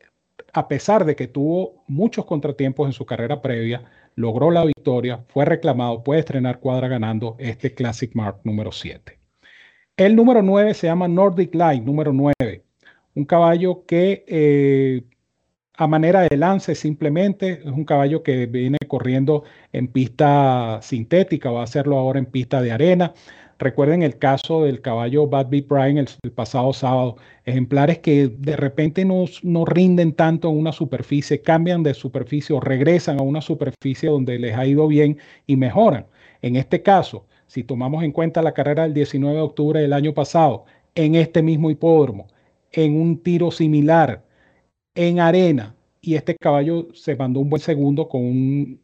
a 0.53 0.67
pesar 0.67 1.05
de 1.05 1.15
que 1.15 1.27
tuvo 1.27 1.83
muchos 1.87 2.25
contratiempos 2.25 2.87
en 2.87 2.93
su 2.93 3.05
carrera 3.05 3.41
previa, 3.41 3.83
logró 4.15 4.51
la 4.51 4.65
victoria, 4.65 5.23
fue 5.27 5.45
reclamado, 5.45 6.03
puede 6.03 6.19
estrenar 6.21 6.59
cuadra 6.59 6.87
ganando 6.87 7.35
este 7.39 7.73
Classic 7.73 8.13
Mark 8.15 8.39
número 8.43 8.71
7. 8.71 9.17
El 9.97 10.15
número 10.15 10.41
9 10.41 10.73
se 10.73 10.87
llama 10.87 11.07
Nordic 11.07 11.53
Light, 11.53 11.83
número 11.83 12.13
9. 12.13 12.63
Un 13.13 13.25
caballo 13.25 13.85
que 13.85 14.23
eh, 14.27 15.03
a 15.73 15.87
manera 15.87 16.21
de 16.21 16.37
lance 16.37 16.75
simplemente 16.75 17.61
es 17.63 17.65
un 17.65 17.85
caballo 17.85 18.23
que 18.23 18.45
viene 18.45 18.77
corriendo 18.87 19.43
en 19.71 19.87
pista 19.87 20.79
sintética, 20.81 21.51
va 21.51 21.61
a 21.61 21.63
hacerlo 21.63 21.97
ahora 21.97 22.19
en 22.19 22.25
pista 22.25 22.61
de 22.61 22.71
arena. 22.71 23.13
Recuerden 23.61 24.01
el 24.01 24.17
caso 24.17 24.63
del 24.63 24.81
caballo 24.81 25.27
Bad 25.27 25.49
Beat 25.49 25.67
Brian 25.67 25.99
el, 25.99 26.31
pasado 26.31 26.73
sábado. 26.73 27.17
Ejemplares 27.45 27.99
que 27.99 28.27
de 28.27 28.55
repente 28.55 29.05
no, 29.05 29.25
no 29.43 29.65
rinden 29.65 30.13
tanto 30.13 30.49
en 30.49 30.57
una 30.57 30.71
superficie, 30.71 31.43
cambian 31.43 31.83
de 31.83 31.93
superficie 31.93 32.55
o 32.55 32.59
regresan 32.59 33.19
a 33.19 33.21
una 33.21 33.39
superficie 33.39 34.09
donde 34.09 34.39
les 34.39 34.57
ha 34.57 34.65
ido 34.65 34.87
bien 34.87 35.19
y 35.45 35.57
mejoran. 35.57 36.07
En 36.41 36.55
este 36.55 36.81
caso, 36.81 37.27
si 37.45 37.63
tomamos 37.63 38.03
en 38.03 38.11
cuenta 38.11 38.41
la 38.41 38.55
carrera 38.55 38.81
del 38.81 38.95
19 38.95 39.35
de 39.35 39.41
octubre 39.43 39.79
del 39.79 39.93
año 39.93 40.15
pasado, 40.15 40.65
en 40.95 41.13
este 41.13 41.43
mismo 41.43 41.69
hipódromo, 41.69 42.25
en 42.71 42.99
un 42.99 43.21
tiro 43.21 43.51
similar, 43.51 44.23
en 44.95 45.19
arena, 45.19 45.75
y 46.01 46.15
este 46.15 46.35
caballo 46.35 46.87
se 46.95 47.15
mandó 47.15 47.39
un 47.39 47.49
buen 47.51 47.61
segundo 47.61 48.09
con 48.09 48.23
un, 48.23 48.81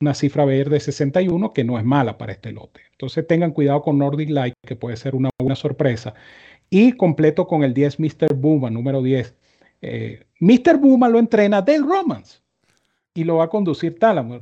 una 0.00 0.14
cifra 0.14 0.44
verde 0.44 0.76
de 0.76 0.80
61, 0.80 1.52
que 1.52 1.64
no 1.64 1.78
es 1.78 1.84
mala 1.84 2.16
para 2.16 2.32
este 2.32 2.52
lote. 2.52 2.80
Entonces 2.92 3.26
tengan 3.26 3.52
cuidado 3.52 3.82
con 3.82 3.98
Nordic 3.98 4.30
Light, 4.30 4.54
que 4.66 4.76
puede 4.76 4.96
ser 4.96 5.14
una 5.14 5.30
buena 5.38 5.56
sorpresa. 5.56 6.14
Y 6.70 6.92
completo 6.92 7.46
con 7.46 7.64
el 7.64 7.74
10 7.74 8.00
Mr. 8.00 8.34
Buma, 8.34 8.70
número 8.70 9.02
10. 9.02 9.34
Eh, 9.82 10.24
Mr. 10.40 10.78
Buma 10.78 11.08
lo 11.08 11.18
entrena 11.18 11.62
Dale 11.62 11.80
Romans 11.80 12.42
y 13.14 13.24
lo 13.24 13.36
va 13.36 13.44
a 13.44 13.48
conducir 13.48 13.98
Tálamo. 13.98 14.38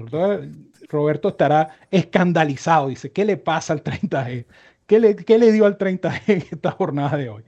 Roberto 0.89 1.29
estará 1.29 1.71
escandalizado. 1.91 2.89
Dice, 2.89 3.11
¿qué 3.11 3.25
le 3.25 3.37
pasa 3.37 3.73
al 3.73 3.83
30G? 3.83 4.47
¿Qué 4.87 5.01
le, 5.01 5.17
qué 5.17 5.39
le 5.39 5.53
dio 5.53 5.67
al 5.67 5.77
30G 5.77 6.23
en 6.27 6.45
esta 6.53 6.71
jornada 6.71 7.17
de 7.17 7.31
hoy? 7.31 7.43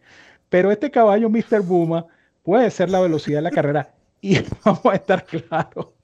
Pero 0.48 0.72
este 0.72 0.90
caballo, 0.90 1.30
Mr. 1.30 1.62
Buma, 1.62 2.06
puede 2.42 2.70
ser 2.70 2.90
la 2.90 3.00
velocidad 3.00 3.38
de 3.38 3.42
la 3.42 3.50
carrera. 3.52 3.94
Y 4.20 4.38
vamos 4.64 4.84
a 4.86 4.94
estar 4.94 5.24
claros 5.24 5.99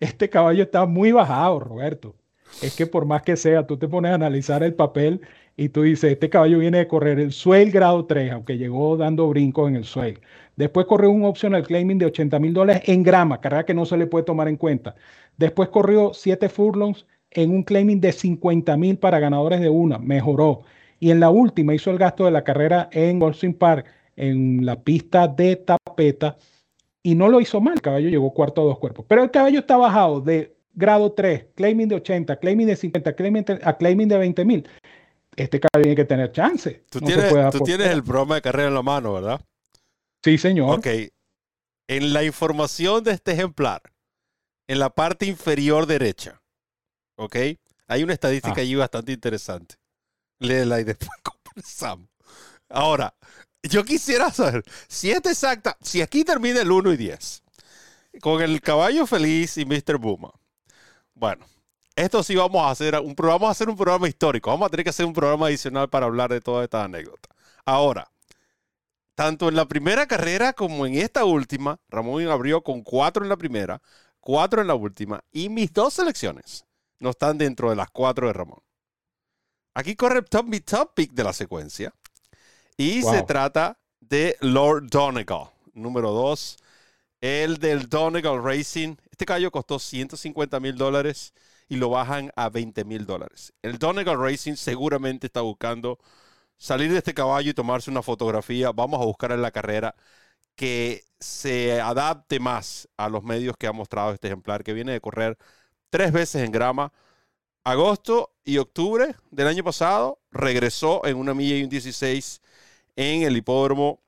este 0.00 0.28
caballo 0.28 0.62
está 0.62 0.86
muy 0.86 1.12
bajado, 1.12 1.60
Roberto. 1.60 2.16
Es 2.62 2.74
que 2.76 2.86
por 2.86 3.06
más 3.06 3.22
que 3.22 3.36
sea, 3.36 3.66
tú 3.66 3.76
te 3.76 3.88
pones 3.88 4.12
a 4.12 4.14
analizar 4.14 4.62
el 4.62 4.74
papel 4.74 5.20
y 5.56 5.68
tú 5.70 5.82
dices, 5.82 6.12
este 6.12 6.30
caballo 6.30 6.58
viene 6.58 6.78
de 6.78 6.88
correr 6.88 7.18
el 7.18 7.32
Swale 7.32 7.70
grado 7.70 8.06
3, 8.06 8.32
aunque 8.32 8.58
llegó 8.58 8.96
dando 8.96 9.28
brincos 9.28 9.68
en 9.68 9.76
el 9.76 9.84
Swale. 9.84 10.20
Después 10.56 10.86
corrió 10.86 11.10
un 11.10 11.24
optional 11.24 11.62
claiming 11.66 11.98
de 11.98 12.06
80 12.06 12.38
mil 12.38 12.54
dólares 12.54 12.82
en 12.86 13.02
grama, 13.02 13.40
carrera 13.40 13.64
que 13.64 13.74
no 13.74 13.84
se 13.84 13.96
le 13.96 14.06
puede 14.06 14.24
tomar 14.24 14.48
en 14.48 14.56
cuenta. 14.56 14.94
Después 15.36 15.68
corrió 15.68 16.12
7 16.14 16.48
furlongs 16.48 17.06
en 17.30 17.50
un 17.50 17.62
claiming 17.62 18.00
de 18.00 18.12
50 18.12 18.76
mil 18.76 18.98
para 18.98 19.18
ganadores 19.18 19.60
de 19.60 19.68
una, 19.68 19.98
mejoró. 19.98 20.62
Y 20.98 21.10
en 21.10 21.20
la 21.20 21.30
última 21.30 21.74
hizo 21.74 21.90
el 21.90 21.98
gasto 21.98 22.24
de 22.24 22.30
la 22.30 22.44
carrera 22.44 22.88
en 22.92 23.18
Goldstein 23.18 23.54
Park, 23.54 23.86
en 24.16 24.64
la 24.64 24.82
pista 24.82 25.28
de 25.28 25.56
tapeta, 25.56 26.36
y 27.06 27.14
no 27.14 27.28
lo 27.28 27.40
hizo 27.40 27.60
mal. 27.60 27.74
El 27.74 27.82
caballo 27.82 28.08
llegó 28.08 28.34
cuarto 28.34 28.62
a 28.62 28.64
dos 28.64 28.80
cuerpos. 28.80 29.06
Pero 29.08 29.22
el 29.22 29.30
caballo 29.30 29.60
está 29.60 29.76
bajado 29.76 30.20
de 30.20 30.56
grado 30.74 31.12
3, 31.12 31.46
claiming 31.54 31.88
de 31.88 31.94
80, 31.94 32.36
claiming 32.40 32.66
de 32.66 32.74
50, 32.74 33.14
claiming 33.14 33.44
a 33.62 33.76
claiming 33.76 34.08
de 34.08 34.18
20 34.18 34.44
mil. 34.44 34.68
Este 35.36 35.60
caballo 35.60 35.84
tiene 35.84 35.94
que 35.94 36.04
tener 36.04 36.32
chance. 36.32 36.82
Tú, 36.90 36.98
tienes, 36.98 37.32
tú 37.52 37.60
tienes 37.60 37.86
el 37.90 38.02
programa 38.02 38.34
de 38.34 38.42
carrera 38.42 38.66
en 38.66 38.74
la 38.74 38.82
mano, 38.82 39.12
¿verdad? 39.12 39.40
Sí, 40.24 40.36
señor. 40.36 40.80
Ok. 40.80 40.88
En 41.86 42.12
la 42.12 42.24
información 42.24 43.04
de 43.04 43.12
este 43.12 43.30
ejemplar, 43.30 43.82
en 44.66 44.80
la 44.80 44.90
parte 44.90 45.26
inferior 45.26 45.86
derecha, 45.86 46.42
¿ok? 47.14 47.36
Hay 47.86 48.02
una 48.02 48.14
estadística 48.14 48.56
ah. 48.56 48.62
allí 48.62 48.74
bastante 48.74 49.12
interesante. 49.12 49.76
Léela 50.40 50.80
y 50.80 50.84
después 50.84 51.10
conversamos. 51.22 52.08
Ahora, 52.68 53.14
yo 53.68 53.84
quisiera 53.84 54.30
saber 54.30 54.62
si 54.88 55.10
es 55.10 55.18
exacta, 55.24 55.76
si 55.80 56.02
aquí 56.02 56.24
termina 56.24 56.60
el 56.60 56.70
1 56.70 56.92
y 56.92 56.96
10, 56.96 57.42
con 58.20 58.42
el 58.42 58.60
caballo 58.60 59.06
feliz 59.06 59.56
y 59.58 59.64
Mr. 59.64 59.98
Buma. 59.98 60.32
Bueno, 61.14 61.46
esto 61.94 62.22
sí 62.22 62.36
vamos 62.36 62.62
a 62.62 62.70
hacer 62.70 62.94
un 63.00 63.14
vamos 63.14 63.48
a 63.48 63.52
hacer 63.52 63.70
un 63.70 63.76
programa 63.76 64.08
histórico. 64.08 64.50
Vamos 64.50 64.66
a 64.66 64.70
tener 64.70 64.84
que 64.84 64.90
hacer 64.90 65.06
un 65.06 65.14
programa 65.14 65.46
adicional 65.46 65.88
para 65.88 66.06
hablar 66.06 66.30
de 66.30 66.40
todas 66.40 66.64
estas 66.64 66.84
anécdotas. 66.84 67.34
Ahora, 67.64 68.10
tanto 69.14 69.48
en 69.48 69.56
la 69.56 69.66
primera 69.66 70.06
carrera 70.06 70.52
como 70.52 70.86
en 70.86 70.94
esta 70.96 71.24
última, 71.24 71.80
Ramón 71.88 72.28
abrió 72.28 72.62
con 72.62 72.82
cuatro 72.82 73.22
en 73.22 73.30
la 73.30 73.36
primera, 73.38 73.80
cuatro 74.20 74.60
en 74.60 74.68
la 74.68 74.74
última, 74.74 75.24
y 75.32 75.48
mis 75.48 75.72
dos 75.72 75.94
selecciones 75.94 76.66
no 76.98 77.10
están 77.10 77.38
dentro 77.38 77.70
de 77.70 77.76
las 77.76 77.90
cuatro 77.90 78.26
de 78.26 78.34
Ramón. 78.34 78.60
Aquí 79.72 79.96
corre 79.96 80.18
el 80.18 80.24
top, 80.26 80.46
mi 80.46 80.60
top 80.60 80.98
de 80.98 81.24
la 81.24 81.32
secuencia. 81.32 81.94
Y 82.76 83.02
se 83.02 83.22
trata 83.22 83.78
de 84.00 84.36
Lord 84.40 84.88
Donegal, 84.90 85.50
número 85.72 86.12
2. 86.12 86.58
El 87.20 87.56
del 87.56 87.88
Donegal 87.88 88.42
Racing. 88.42 88.96
Este 89.10 89.24
caballo 89.24 89.50
costó 89.50 89.78
150 89.78 90.60
mil 90.60 90.76
dólares 90.76 91.32
y 91.68 91.76
lo 91.76 91.88
bajan 91.88 92.30
a 92.36 92.50
20 92.50 92.84
mil 92.84 93.06
dólares. 93.06 93.54
El 93.62 93.78
Donegal 93.78 94.20
Racing 94.20 94.54
seguramente 94.56 95.26
está 95.26 95.40
buscando 95.40 95.98
salir 96.58 96.92
de 96.92 96.98
este 96.98 97.14
caballo 97.14 97.50
y 97.50 97.54
tomarse 97.54 97.90
una 97.90 98.02
fotografía. 98.02 98.72
Vamos 98.72 99.00
a 99.00 99.06
buscar 99.06 99.32
en 99.32 99.42
la 99.42 99.50
carrera 99.50 99.94
que 100.54 101.04
se 101.18 101.80
adapte 101.80 102.40
más 102.40 102.88
a 102.98 103.08
los 103.08 103.24
medios 103.24 103.56
que 103.58 103.66
ha 103.66 103.72
mostrado 103.72 104.12
este 104.12 104.28
ejemplar, 104.28 104.62
que 104.64 104.74
viene 104.74 104.92
de 104.92 105.00
correr 105.00 105.38
tres 105.90 106.12
veces 106.12 106.44
en 106.44 106.52
grama. 106.52 106.92
Agosto 107.64 108.32
y 108.44 108.58
octubre 108.58 109.16
del 109.30 109.48
año 109.48 109.64
pasado 109.64 110.20
regresó 110.30 111.04
en 111.06 111.16
una 111.16 111.34
milla 111.34 111.56
y 111.56 111.64
un 111.64 111.70
16 111.70 112.42
en 112.96 113.22
el 113.22 113.36
hipódromo 113.36 114.00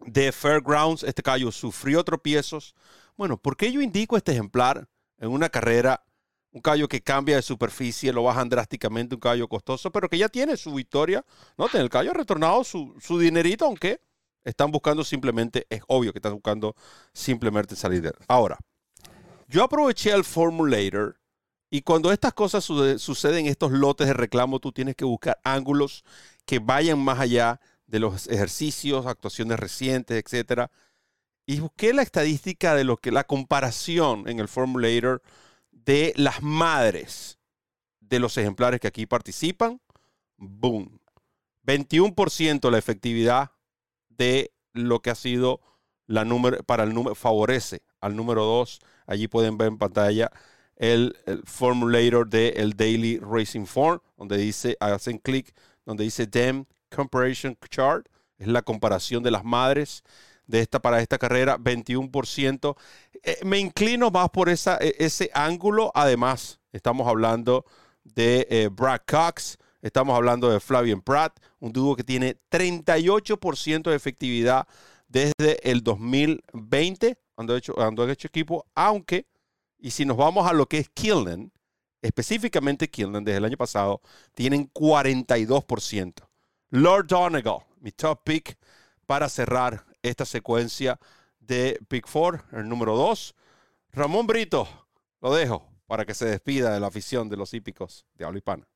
de 0.00 0.32
Fairgrounds. 0.32 1.02
Este 1.04 1.22
caballo 1.22 1.52
sufrió 1.52 2.02
tropiezos, 2.02 2.74
Bueno, 3.16 3.36
¿por 3.36 3.56
qué 3.56 3.70
yo 3.70 3.80
indico 3.80 4.16
este 4.16 4.32
ejemplar 4.32 4.88
en 5.18 5.30
una 5.30 5.48
carrera? 5.48 6.02
Un 6.50 6.60
caballo 6.60 6.88
que 6.88 7.00
cambia 7.00 7.36
de 7.36 7.42
superficie, 7.42 8.12
lo 8.12 8.24
bajan 8.24 8.48
drásticamente, 8.48 9.14
un 9.14 9.20
caballo 9.20 9.48
costoso, 9.48 9.90
pero 9.90 10.08
que 10.08 10.18
ya 10.18 10.28
tiene 10.28 10.56
su 10.56 10.74
victoria. 10.74 11.24
¿no? 11.56 11.66
El 11.72 11.88
caballo 11.88 12.10
ha 12.10 12.14
retornado 12.14 12.64
su, 12.64 12.94
su 13.00 13.18
dinerito, 13.18 13.64
aunque 13.64 14.00
están 14.44 14.70
buscando 14.70 15.04
simplemente, 15.04 15.66
es 15.70 15.82
obvio 15.86 16.12
que 16.12 16.18
están 16.18 16.34
buscando 16.34 16.74
simplemente 17.12 17.76
salir 17.76 18.02
de 18.02 18.08
él. 18.08 18.16
Ahora, 18.28 18.58
yo 19.48 19.62
aproveché 19.62 20.10
el 20.12 20.24
formulator 20.24 21.20
y 21.70 21.80
cuando 21.80 22.12
estas 22.12 22.34
cosas 22.34 22.64
suceden, 22.64 23.46
estos 23.46 23.72
lotes 23.72 24.06
de 24.06 24.12
reclamo, 24.12 24.60
tú 24.60 24.72
tienes 24.72 24.94
que 24.94 25.06
buscar 25.06 25.38
ángulos 25.42 26.04
que 26.44 26.58
vayan 26.58 26.98
más 26.98 27.18
allá 27.18 27.60
de 27.92 28.00
los 28.00 28.26
ejercicios, 28.26 29.04
actuaciones 29.04 29.60
recientes, 29.60 30.20
etcétera. 30.24 30.70
Y 31.44 31.60
busqué 31.60 31.92
la 31.92 32.00
estadística 32.00 32.74
de 32.74 32.84
lo 32.84 32.96
que 32.96 33.12
la 33.12 33.24
comparación 33.24 34.26
en 34.28 34.40
el 34.40 34.48
formulator 34.48 35.22
de 35.70 36.14
las 36.16 36.42
madres 36.42 37.38
de 38.00 38.18
los 38.18 38.38
ejemplares 38.38 38.80
que 38.80 38.88
aquí 38.88 39.04
participan. 39.04 39.78
Boom. 40.38 41.00
21% 41.66 42.70
la 42.70 42.78
efectividad 42.78 43.52
de 44.08 44.52
lo 44.72 45.00
que 45.02 45.10
ha 45.10 45.14
sido 45.14 45.60
la 46.06 46.24
número 46.24 46.62
para 46.64 46.84
el 46.84 46.94
número 46.94 47.14
favorece 47.14 47.82
al 48.00 48.16
número 48.16 48.44
2 48.44 48.80
Allí 49.06 49.28
pueden 49.28 49.58
ver 49.58 49.68
en 49.68 49.78
pantalla 49.78 50.30
el, 50.76 51.14
formulator 51.44 52.26
del 52.26 52.56
el 52.56 52.72
Daily 52.72 53.18
Racing 53.18 53.66
Form, 53.66 54.00
donde 54.16 54.38
dice, 54.38 54.78
hacen 54.80 55.18
clic, 55.18 55.54
donde 55.84 56.04
dice 56.04 56.26
DEM 56.26 56.64
Comparison 56.94 57.56
Chart, 57.68 58.06
es 58.38 58.46
la 58.46 58.62
comparación 58.62 59.22
de 59.22 59.30
las 59.30 59.44
madres 59.44 60.02
de 60.46 60.60
esta 60.60 60.80
para 60.80 61.00
esta 61.00 61.18
carrera, 61.18 61.58
21%. 61.58 62.76
Eh, 63.22 63.38
me 63.44 63.58
inclino 63.58 64.10
más 64.10 64.30
por 64.30 64.48
esa, 64.48 64.76
e, 64.80 64.94
ese 64.98 65.30
ángulo. 65.34 65.92
Además, 65.94 66.60
estamos 66.72 67.06
hablando 67.06 67.64
de 68.04 68.46
eh, 68.50 68.68
Brad 68.70 69.00
Cox, 69.06 69.58
estamos 69.80 70.16
hablando 70.16 70.50
de 70.50 70.60
Flavian 70.60 71.00
Pratt, 71.00 71.38
un 71.60 71.72
dúo 71.72 71.96
que 71.96 72.04
tiene 72.04 72.36
38% 72.50 73.90
de 73.90 73.96
efectividad 73.96 74.66
desde 75.08 75.70
el 75.70 75.82
2020 75.82 77.16
cuando 77.34 77.56
hecho, 77.56 77.74
cuando 77.74 78.08
hecho 78.08 78.28
equipo, 78.28 78.66
aunque, 78.74 79.26
y 79.78 79.90
si 79.90 80.04
nos 80.04 80.16
vamos 80.16 80.48
a 80.48 80.52
lo 80.52 80.66
que 80.66 80.78
es 80.78 80.88
Killen, 80.90 81.52
específicamente 82.00 82.88
Killen 82.88 83.24
desde 83.24 83.38
el 83.38 83.44
año 83.44 83.56
pasado, 83.56 84.00
tienen 84.34 84.70
42%. 84.72 86.14
Lord 86.74 87.06
Donegal, 87.08 87.58
mi 87.82 87.92
top 87.92 88.22
pick 88.24 88.56
para 89.06 89.28
cerrar 89.28 89.84
esta 90.02 90.24
secuencia 90.24 90.98
de 91.38 91.78
Pick 91.86 92.08
Four, 92.08 92.44
el 92.52 92.66
número 92.66 92.96
2. 92.96 93.34
Ramón 93.92 94.26
Brito, 94.26 94.66
lo 95.20 95.34
dejo 95.34 95.68
para 95.86 96.06
que 96.06 96.14
se 96.14 96.24
despida 96.24 96.72
de 96.72 96.80
la 96.80 96.86
afición 96.86 97.28
de 97.28 97.36
los 97.36 97.52
hípicos 97.52 98.06
de 98.14 98.24
habla 98.24 98.38
hispana. 98.38 98.66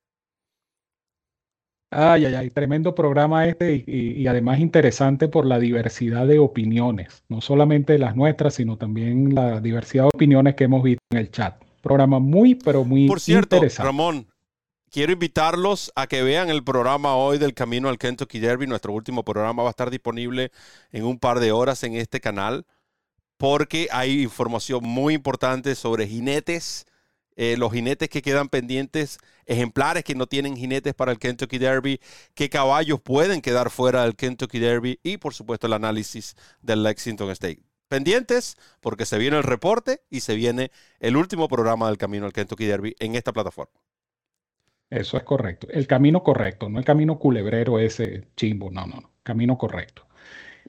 Ay, 1.90 2.26
ay, 2.26 2.34
ay, 2.34 2.50
tremendo 2.50 2.94
programa 2.94 3.46
este 3.46 3.82
y, 3.86 4.26
además 4.26 4.60
interesante 4.60 5.28
por 5.28 5.46
la 5.46 5.58
diversidad 5.58 6.26
de 6.26 6.38
opiniones, 6.38 7.24
no 7.30 7.40
solamente 7.40 7.98
las 7.98 8.14
nuestras, 8.14 8.56
sino 8.56 8.76
también 8.76 9.34
la 9.34 9.58
diversidad 9.62 10.02
de 10.04 10.10
opiniones 10.12 10.54
que 10.54 10.64
hemos 10.64 10.82
visto 10.82 11.00
en 11.12 11.18
el 11.18 11.30
chat. 11.30 11.64
Programa 11.80 12.18
muy, 12.18 12.56
pero 12.56 12.84
muy 12.84 13.06
por 13.06 13.20
cierto, 13.20 13.56
interesante. 13.56 13.86
Ramón, 13.86 14.26
quiero 14.96 15.12
invitarlos 15.12 15.92
a 15.94 16.06
que 16.06 16.22
vean 16.22 16.48
el 16.48 16.64
programa 16.64 17.16
hoy 17.16 17.36
del 17.36 17.52
Camino 17.52 17.90
al 17.90 17.98
Kentucky 17.98 18.38
Derby. 18.38 18.66
Nuestro 18.66 18.94
último 18.94 19.26
programa 19.26 19.62
va 19.62 19.68
a 19.68 19.76
estar 19.76 19.90
disponible 19.90 20.52
en 20.90 21.04
un 21.04 21.18
par 21.18 21.38
de 21.38 21.52
horas 21.52 21.82
en 21.82 21.96
este 21.96 22.18
canal 22.18 22.64
porque 23.36 23.88
hay 23.92 24.22
información 24.22 24.82
muy 24.84 25.12
importante 25.12 25.74
sobre 25.74 26.08
jinetes 26.08 26.86
eh, 27.36 27.58
los 27.58 27.74
jinetes 27.74 28.08
que 28.08 28.22
quedan 28.22 28.48
pendientes, 28.48 29.18
ejemplares 29.44 30.02
que 30.02 30.14
no 30.14 30.26
tienen 30.26 30.56
jinetes 30.56 30.94
para 30.94 31.12
el 31.12 31.18
Kentucky 31.18 31.58
Derby, 31.58 32.00
qué 32.32 32.48
caballos 32.48 32.98
pueden 32.98 33.42
quedar 33.42 33.68
fuera 33.68 34.04
del 34.04 34.16
Kentucky 34.16 34.58
Derby 34.58 34.98
y 35.02 35.18
por 35.18 35.34
supuesto 35.34 35.66
el 35.66 35.74
análisis 35.74 36.36
del 36.62 36.82
Lexington 36.82 37.30
State. 37.32 37.60
Pendientes 37.88 38.56
porque 38.80 39.04
se 39.04 39.18
viene 39.18 39.36
el 39.36 39.42
reporte 39.42 40.00
y 40.08 40.20
se 40.20 40.36
viene 40.36 40.70
el 41.00 41.18
último 41.18 41.48
programa 41.48 41.88
del 41.88 41.98
Camino 41.98 42.24
al 42.24 42.32
Kentucky 42.32 42.64
Derby 42.64 42.96
en 42.98 43.14
esta 43.14 43.34
plataforma. 43.34 43.78
Eso 44.90 45.16
es 45.16 45.24
correcto. 45.24 45.66
El 45.70 45.86
camino 45.86 46.22
correcto, 46.22 46.68
no 46.68 46.78
el 46.78 46.84
camino 46.84 47.18
culebrero 47.18 47.78
ese 47.78 48.28
chimbo, 48.36 48.70
no, 48.70 48.86
no, 48.86 48.96
no. 49.00 49.10
Camino 49.22 49.58
correcto. 49.58 50.06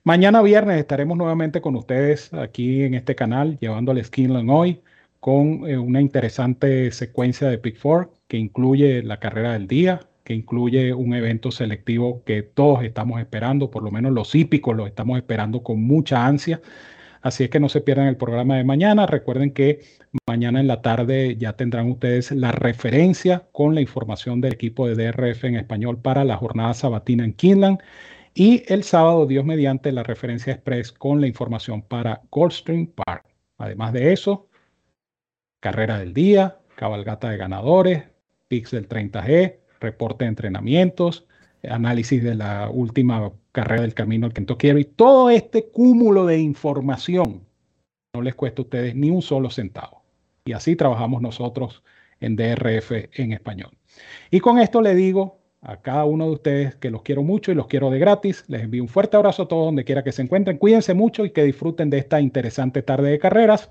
Mañana 0.04 0.42
viernes 0.42 0.80
estaremos 0.80 1.18
nuevamente 1.18 1.62
con 1.62 1.76
ustedes 1.76 2.34
aquí 2.34 2.84
en 2.84 2.94
este 2.96 3.16
canal 3.16 3.58
llevándoles 3.60 4.08
Skinland 4.08 4.50
hoy 4.50 4.82
con 5.20 5.68
eh, 5.68 5.78
una 5.78 6.02
interesante 6.02 6.92
secuencia 6.92 7.50
de 7.50 7.58
Pick 7.58 7.78
Four 7.78 8.12
que 8.28 8.38
incluye 8.38 9.04
la 9.04 9.20
carrera 9.20 9.54
del 9.54 9.68
día, 9.68 10.00
que 10.24 10.34
incluye 10.34 10.94
un 10.94 11.14
evento 11.14 11.52
selectivo 11.52 12.24
que 12.26 12.42
todos 12.44 12.84
estamos 12.84 13.20
esperando, 13.20 13.70
por 13.72 13.84
lo 13.84 13.92
menos 13.92 14.12
los 14.14 14.34
hípicos 14.36 14.76
lo 14.76 14.88
estamos 14.88 15.18
esperando 15.18 15.64
con 15.64 15.82
mucha 15.82 16.26
ansia. 16.26 16.62
Así 17.22 17.44
es 17.44 17.50
que 17.50 17.60
no 17.60 17.70
se 17.70 17.82
pierdan 17.82 18.08
el 18.08 18.18
programa 18.18 18.58
de 18.58 18.64
mañana. 18.64 19.06
Recuerden 19.06 19.52
que 19.52 19.82
mañana 20.28 20.60
en 20.60 20.68
la 20.68 20.82
tarde 20.82 21.36
ya 21.38 21.54
tendrán 21.54 21.90
ustedes 21.90 22.32
la 22.32 22.52
referencia 22.52 23.48
con 23.52 23.76
la 23.76 23.82
información 23.82 24.42
del 24.42 24.54
equipo 24.54 24.88
de 24.88 24.96
DRF 24.96 25.46
en 25.46 25.56
español 25.56 26.00
para 26.02 26.24
la 26.24 26.38
jornada 26.38 26.74
sabatina 26.74 27.26
en 27.26 27.34
Kinland. 27.34 27.80
Y 28.34 28.64
el 28.72 28.84
sábado, 28.84 29.26
Dios 29.26 29.46
mediante, 29.46 29.92
la 29.92 30.04
referencia 30.04 30.54
express 30.54 30.92
con 30.92 31.22
la 31.22 31.28
información 31.28 31.82
para 31.82 32.22
Goldstream 32.30 32.88
Park. 32.88 33.26
Además 33.58 33.94
de 33.94 34.14
eso, 34.14 34.48
carrera 35.60 35.98
del 35.98 36.14
día, 36.14 36.60
cabalgata 36.76 37.30
de 37.30 37.38
ganadores, 37.38 38.04
Pixel 38.48 38.88
30G, 38.88 39.58
reporte 39.80 40.26
de 40.26 40.30
entrenamientos, 40.30 41.28
análisis 41.64 42.24
de 42.24 42.36
la 42.36 42.70
última 42.70 43.32
carrera 43.52 43.82
del 43.82 43.94
camino 43.94 44.26
al 44.26 44.34
Kentucky 44.34 44.70
y 44.70 44.84
todo 44.84 45.30
este 45.30 45.70
cúmulo 45.70 46.26
de 46.26 46.40
información 46.40 47.42
no 48.14 48.22
les 48.22 48.36
cuesta 48.36 48.62
a 48.62 48.66
ustedes 48.66 48.96
ni 48.96 49.10
un 49.10 49.22
solo 49.22 49.50
centavo. 49.50 50.04
Y 50.46 50.54
así 50.54 50.76
trabajamos 50.76 51.22
nosotros 51.22 51.84
en 52.20 52.36
DRF 52.36 52.92
en 53.14 53.34
español. 53.34 53.72
Y 54.32 54.40
con 54.40 54.60
esto 54.60 54.82
le 54.82 54.96
digo 54.96 55.40
a 55.62 55.82
cada 55.82 56.06
uno 56.06 56.26
de 56.26 56.32
ustedes 56.32 56.76
que 56.76 56.90
los 56.90 57.02
quiero 57.02 57.24
mucho 57.24 57.52
y 57.52 57.56
los 57.56 57.68
quiero 57.68 57.90
de 57.90 58.00
gratis. 58.00 58.46
Les 58.48 58.64
envío 58.64 58.82
un 58.82 58.90
fuerte 58.90 59.18
abrazo 59.18 59.44
a 59.44 59.48
todos 59.48 59.66
donde 59.66 59.84
quiera 59.84 60.04
que 60.04 60.12
se 60.12 60.22
encuentren. 60.22 60.58
Cuídense 60.58 60.94
mucho 60.94 61.26
y 61.26 61.32
que 61.32 61.44
disfruten 61.44 61.90
de 61.90 61.98
esta 61.98 62.22
interesante 62.22 62.82
tarde 62.82 63.12
de 63.12 63.20
carreras. 63.20 63.70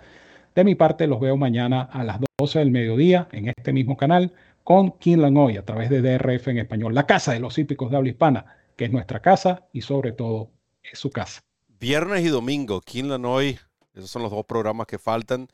De 0.55 0.65
mi 0.65 0.75
parte, 0.75 1.07
los 1.07 1.21
veo 1.21 1.37
mañana 1.37 1.83
a 1.83 2.05
las 2.05 2.21
12 2.39 2.59
del 2.59 2.71
mediodía 2.71 3.29
en 3.33 3.49
este 3.49 3.73
mismo 3.73 3.97
canal 3.97 4.33
con 4.67 4.99
Kinlan 4.99 5.37
Hoy 5.37 5.59
a 5.59 5.65
través 5.65 5.89
de 5.91 6.03
DRF 6.03 6.49
en 6.49 6.59
español, 6.59 6.93
la 6.93 7.07
casa 7.07 7.33
de 7.33 7.39
los 7.39 7.57
hípicos 7.57 7.89
de 7.89 7.99
habla 7.99 8.11
hispana, 8.11 8.47
que 8.75 8.87
es 8.87 8.91
nuestra 8.91 9.23
casa 9.23 9.69
y 9.73 9.83
sobre 9.83 10.11
todo 10.11 10.51
es 10.83 10.99
su 10.99 11.09
casa. 11.09 11.41
Viernes 11.79 12.25
y 12.25 12.29
domingo, 12.31 12.81
Kinlan 12.81 13.25
Hoy, 13.27 13.61
esos 13.95 14.11
son 14.11 14.23
los 14.23 14.33
dos 14.33 14.45
programas 14.45 14.89
que 14.89 14.99
faltan. 14.99 15.47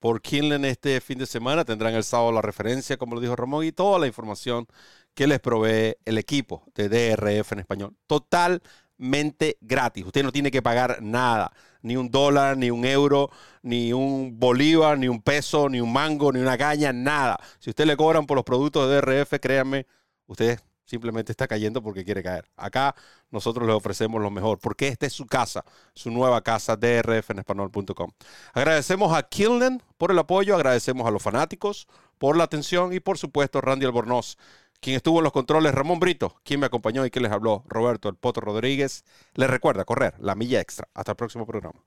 Por 0.00 0.22
Kinlan 0.22 0.64
este 0.64 0.98
fin 1.02 1.18
de 1.18 1.26
semana 1.26 1.66
tendrán 1.66 1.92
el 1.92 2.04
sábado 2.04 2.32
la 2.32 2.40
referencia, 2.40 2.96
como 2.96 3.14
lo 3.14 3.20
dijo 3.20 3.36
Ramón, 3.36 3.66
y 3.66 3.72
toda 3.72 3.98
la 3.98 4.06
información 4.06 4.66
que 5.12 5.26
les 5.26 5.40
provee 5.40 5.96
el 6.06 6.16
equipo 6.16 6.64
de 6.74 6.88
DRF 6.88 7.52
en 7.52 7.58
español. 7.58 7.94
Totalmente 8.06 9.58
gratis. 9.60 10.06
Usted 10.06 10.22
no 10.22 10.32
tiene 10.32 10.50
que 10.50 10.62
pagar 10.62 11.02
nada 11.02 11.52
ni 11.84 11.96
un 11.96 12.10
dólar, 12.10 12.56
ni 12.56 12.70
un 12.70 12.84
euro, 12.84 13.30
ni 13.62 13.92
un 13.92 14.40
bolívar, 14.40 14.98
ni 14.98 15.06
un 15.06 15.20
peso, 15.20 15.68
ni 15.68 15.80
un 15.80 15.92
mango, 15.92 16.32
ni 16.32 16.40
una 16.40 16.56
caña, 16.56 16.92
nada. 16.92 17.38
Si 17.58 17.70
usted 17.70 17.84
le 17.84 17.96
cobran 17.96 18.26
por 18.26 18.36
los 18.36 18.44
productos 18.44 18.88
de 18.88 18.96
DRF, 18.96 19.38
créanme, 19.38 19.86
usted 20.26 20.58
simplemente 20.86 21.30
está 21.30 21.46
cayendo 21.46 21.82
porque 21.82 22.04
quiere 22.04 22.22
caer. 22.22 22.50
Acá 22.56 22.94
nosotros 23.30 23.66
le 23.66 23.74
ofrecemos 23.74 24.22
lo 24.22 24.30
mejor, 24.30 24.58
porque 24.58 24.88
esta 24.88 25.04
es 25.06 25.12
su 25.12 25.26
casa, 25.26 25.62
su 25.94 26.10
nueva 26.10 26.40
casa, 26.42 26.74
drfenespanol.com. 26.74 28.10
Agradecemos 28.54 29.14
a 29.14 29.22
Killen 29.22 29.82
por 29.98 30.10
el 30.10 30.18
apoyo, 30.18 30.54
agradecemos 30.54 31.06
a 31.06 31.10
los 31.10 31.22
fanáticos 31.22 31.86
por 32.16 32.36
la 32.36 32.44
atención 32.44 32.94
y 32.94 33.00
por 33.00 33.18
supuesto 33.18 33.60
Randy 33.60 33.84
Albornoz, 33.84 34.38
quien 34.84 34.96
estuvo 34.96 35.18
en 35.18 35.24
los 35.24 35.32
controles, 35.32 35.72
Ramón 35.72 35.98
Brito, 35.98 36.36
quien 36.44 36.60
me 36.60 36.66
acompañó 36.66 37.06
y 37.06 37.10
quien 37.10 37.22
les 37.22 37.32
habló, 37.32 37.64
Roberto 37.68 38.10
El 38.10 38.16
Poto 38.16 38.42
Rodríguez. 38.42 39.06
Les 39.32 39.48
recuerda 39.48 39.86
correr 39.86 40.14
la 40.18 40.34
milla 40.34 40.60
extra. 40.60 40.88
Hasta 40.92 41.12
el 41.12 41.16
próximo 41.16 41.46
programa. 41.46 41.82